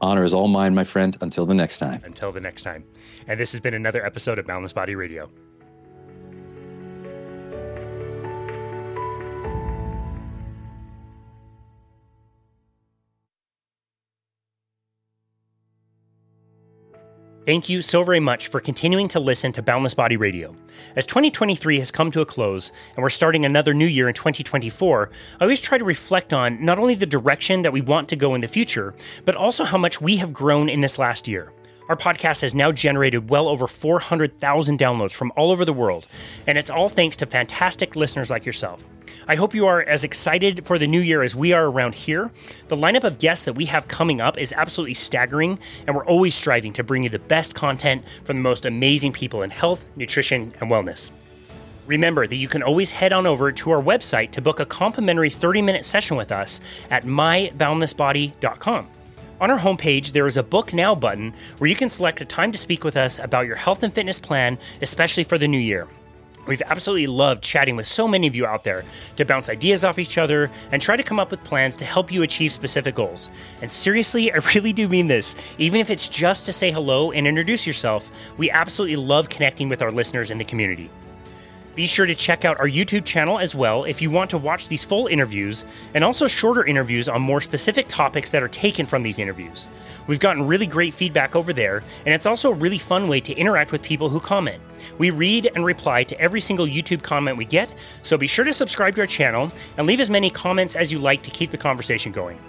Honor 0.00 0.24
is 0.24 0.34
all 0.34 0.48
mine, 0.48 0.74
my 0.74 0.82
friend. 0.82 1.16
Until 1.20 1.46
the 1.46 1.54
next 1.54 1.78
time. 1.78 2.02
Until 2.04 2.32
the 2.32 2.40
next 2.40 2.62
time. 2.64 2.84
And 3.28 3.38
this 3.38 3.52
has 3.52 3.60
been 3.60 3.74
another 3.74 4.04
episode 4.04 4.40
of 4.40 4.46
Boundless 4.46 4.72
Body 4.72 4.96
Radio. 4.96 5.30
Thank 17.48 17.70
you 17.70 17.80
so 17.80 18.02
very 18.02 18.20
much 18.20 18.48
for 18.48 18.60
continuing 18.60 19.08
to 19.08 19.20
listen 19.20 19.52
to 19.52 19.62
Boundless 19.62 19.94
Body 19.94 20.18
Radio. 20.18 20.54
As 20.96 21.06
2023 21.06 21.78
has 21.78 21.90
come 21.90 22.10
to 22.10 22.20
a 22.20 22.26
close 22.26 22.72
and 22.94 23.02
we're 23.02 23.08
starting 23.08 23.46
another 23.46 23.72
new 23.72 23.86
year 23.86 24.06
in 24.06 24.12
2024, 24.12 25.10
I 25.40 25.44
always 25.44 25.62
try 25.62 25.78
to 25.78 25.84
reflect 25.86 26.34
on 26.34 26.62
not 26.62 26.78
only 26.78 26.94
the 26.94 27.06
direction 27.06 27.62
that 27.62 27.72
we 27.72 27.80
want 27.80 28.10
to 28.10 28.16
go 28.16 28.34
in 28.34 28.42
the 28.42 28.48
future, 28.48 28.94
but 29.24 29.34
also 29.34 29.64
how 29.64 29.78
much 29.78 29.98
we 29.98 30.18
have 30.18 30.30
grown 30.30 30.68
in 30.68 30.82
this 30.82 30.98
last 30.98 31.26
year. 31.26 31.50
Our 31.88 31.96
podcast 31.96 32.42
has 32.42 32.54
now 32.54 32.70
generated 32.70 33.30
well 33.30 33.48
over 33.48 33.66
400,000 33.66 34.78
downloads 34.78 35.12
from 35.12 35.32
all 35.38 35.50
over 35.50 35.64
the 35.64 35.72
world, 35.72 36.06
and 36.46 36.58
it's 36.58 36.68
all 36.68 36.90
thanks 36.90 37.16
to 37.16 37.26
fantastic 37.26 37.96
listeners 37.96 38.28
like 38.28 38.44
yourself. 38.44 38.84
I 39.26 39.36
hope 39.36 39.54
you 39.54 39.66
are 39.66 39.80
as 39.80 40.04
excited 40.04 40.66
for 40.66 40.78
the 40.78 40.86
new 40.86 41.00
year 41.00 41.22
as 41.22 41.34
we 41.34 41.54
are 41.54 41.64
around 41.64 41.94
here. 41.94 42.30
The 42.68 42.76
lineup 42.76 43.04
of 43.04 43.18
guests 43.18 43.46
that 43.46 43.54
we 43.54 43.64
have 43.66 43.88
coming 43.88 44.20
up 44.20 44.36
is 44.36 44.52
absolutely 44.52 44.94
staggering, 44.94 45.58
and 45.86 45.96
we're 45.96 46.04
always 46.04 46.34
striving 46.34 46.74
to 46.74 46.84
bring 46.84 47.04
you 47.04 47.08
the 47.08 47.18
best 47.18 47.54
content 47.54 48.04
from 48.22 48.36
the 48.36 48.42
most 48.42 48.66
amazing 48.66 49.14
people 49.14 49.42
in 49.42 49.48
health, 49.48 49.86
nutrition, 49.96 50.52
and 50.60 50.70
wellness. 50.70 51.10
Remember 51.86 52.26
that 52.26 52.36
you 52.36 52.48
can 52.48 52.62
always 52.62 52.90
head 52.90 53.14
on 53.14 53.26
over 53.26 53.50
to 53.50 53.70
our 53.70 53.82
website 53.82 54.30
to 54.32 54.42
book 54.42 54.60
a 54.60 54.66
complimentary 54.66 55.30
30 55.30 55.62
minute 55.62 55.86
session 55.86 56.18
with 56.18 56.30
us 56.32 56.60
at 56.90 57.04
myboundlessbody.com. 57.04 58.88
On 59.40 59.52
our 59.52 59.58
homepage, 59.58 60.10
there 60.10 60.26
is 60.26 60.36
a 60.36 60.42
Book 60.42 60.72
Now 60.72 60.96
button 60.96 61.32
where 61.58 61.70
you 61.70 61.76
can 61.76 61.88
select 61.88 62.20
a 62.20 62.24
time 62.24 62.50
to 62.50 62.58
speak 62.58 62.82
with 62.82 62.96
us 62.96 63.20
about 63.20 63.46
your 63.46 63.54
health 63.54 63.84
and 63.84 63.92
fitness 63.92 64.18
plan, 64.18 64.58
especially 64.82 65.22
for 65.22 65.38
the 65.38 65.46
new 65.46 65.58
year. 65.58 65.86
We've 66.48 66.62
absolutely 66.62 67.06
loved 67.06 67.44
chatting 67.44 67.76
with 67.76 67.86
so 67.86 68.08
many 68.08 68.26
of 68.26 68.34
you 68.34 68.46
out 68.46 68.64
there 68.64 68.84
to 69.14 69.24
bounce 69.24 69.48
ideas 69.48 69.84
off 69.84 70.00
each 70.00 70.18
other 70.18 70.50
and 70.72 70.82
try 70.82 70.96
to 70.96 71.04
come 71.04 71.20
up 71.20 71.30
with 71.30 71.44
plans 71.44 71.76
to 71.76 71.84
help 71.84 72.10
you 72.10 72.22
achieve 72.24 72.50
specific 72.50 72.96
goals. 72.96 73.30
And 73.62 73.70
seriously, 73.70 74.32
I 74.34 74.38
really 74.54 74.72
do 74.72 74.88
mean 74.88 75.06
this. 75.06 75.36
Even 75.58 75.80
if 75.80 75.88
it's 75.88 76.08
just 76.08 76.44
to 76.46 76.52
say 76.52 76.72
hello 76.72 77.12
and 77.12 77.24
introduce 77.24 77.64
yourself, 77.64 78.10
we 78.38 78.50
absolutely 78.50 78.96
love 78.96 79.28
connecting 79.28 79.68
with 79.68 79.82
our 79.82 79.92
listeners 79.92 80.32
in 80.32 80.38
the 80.38 80.44
community. 80.44 80.90
Be 81.78 81.86
sure 81.86 82.06
to 82.06 82.14
check 82.16 82.44
out 82.44 82.58
our 82.58 82.66
YouTube 82.66 83.04
channel 83.04 83.38
as 83.38 83.54
well 83.54 83.84
if 83.84 84.02
you 84.02 84.10
want 84.10 84.30
to 84.30 84.36
watch 84.36 84.66
these 84.66 84.82
full 84.82 85.06
interviews 85.06 85.64
and 85.94 86.02
also 86.02 86.26
shorter 86.26 86.64
interviews 86.64 87.08
on 87.08 87.22
more 87.22 87.40
specific 87.40 87.86
topics 87.86 88.30
that 88.30 88.42
are 88.42 88.48
taken 88.48 88.84
from 88.84 89.04
these 89.04 89.20
interviews. 89.20 89.68
We've 90.08 90.18
gotten 90.18 90.44
really 90.44 90.66
great 90.66 90.92
feedback 90.92 91.36
over 91.36 91.52
there, 91.52 91.84
and 92.04 92.12
it's 92.12 92.26
also 92.26 92.50
a 92.50 92.54
really 92.54 92.78
fun 92.78 93.06
way 93.06 93.20
to 93.20 93.32
interact 93.32 93.70
with 93.70 93.80
people 93.80 94.08
who 94.08 94.18
comment. 94.18 94.60
We 94.98 95.10
read 95.10 95.52
and 95.54 95.64
reply 95.64 96.02
to 96.02 96.20
every 96.20 96.40
single 96.40 96.66
YouTube 96.66 97.04
comment 97.04 97.36
we 97.36 97.44
get, 97.44 97.72
so 98.02 98.18
be 98.18 98.26
sure 98.26 98.44
to 98.44 98.52
subscribe 98.52 98.96
to 98.96 99.02
our 99.02 99.06
channel 99.06 99.52
and 99.76 99.86
leave 99.86 100.00
as 100.00 100.10
many 100.10 100.30
comments 100.30 100.74
as 100.74 100.90
you 100.90 100.98
like 100.98 101.22
to 101.22 101.30
keep 101.30 101.52
the 101.52 101.58
conversation 101.58 102.10
going. 102.10 102.40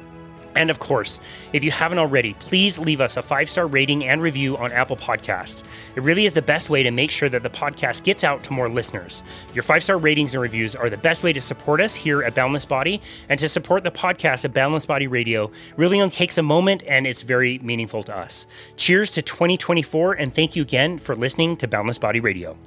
And 0.56 0.70
of 0.70 0.80
course, 0.80 1.20
if 1.54 1.64
you 1.64 1.72
haven't 1.72 2.00
already, 2.00 2.34
please 2.36 2.80
leave 2.80 3.02
us 3.02 3.18
a 3.18 3.22
five 3.22 3.50
star 3.50 3.68
rating 3.68 4.06
and 4.06 4.22
review 4.22 4.58
on 4.58 4.72
Apple 4.72 4.98
Podcasts. 4.98 5.64
It 5.96 6.04
really 6.04 6.26
is 6.26 6.34
the 6.34 6.42
best 6.42 6.70
way 6.70 6.84
to 6.84 6.92
make 6.92 7.12
sure 7.12 7.30
that 7.30 7.44
the 7.44 7.50
podcast 7.50 8.04
gets 8.04 8.24
out 8.24 8.44
to 8.46 8.54
more 8.54 8.70
listeners. 8.70 9.24
Your 9.54 9.64
five 9.64 9.84
star 9.84 9.98
ratings 9.98 10.34
and 10.34 10.42
reviews 10.42 10.76
are 10.76 10.90
the 10.90 10.98
best 10.98 11.24
way 11.24 11.34
to 11.34 11.42
support 11.42 11.82
us 11.82 11.96
here 11.96 12.24
at 12.24 12.36
Boundless 12.36 12.66
Body 12.66 13.02
and 13.30 13.40
to 13.40 13.48
support 13.48 13.84
the 13.84 13.92
podcast 13.92 14.46
at 14.46 14.54
Boundless 14.54 14.86
Body 14.86 15.08
Radio. 15.08 15.52
Really 15.78 16.02
only 16.02 16.12
takes 16.12 16.38
a 16.38 16.44
moment 16.44 16.84
and 16.88 17.06
it's 17.06 17.22
very 17.22 17.60
meaningful 17.60 18.04
to 18.04 18.16
us. 18.16 18.48
Cheers 18.78 19.12
to 19.12 19.22
2024 19.22 20.14
and 20.14 20.34
thank 20.34 20.56
you 20.56 20.62
again 20.62 20.98
for 20.98 21.16
listening 21.16 21.58
to 21.58 21.68
Boundless 21.68 22.00
Body 22.00 22.20
Radio. 22.20 22.58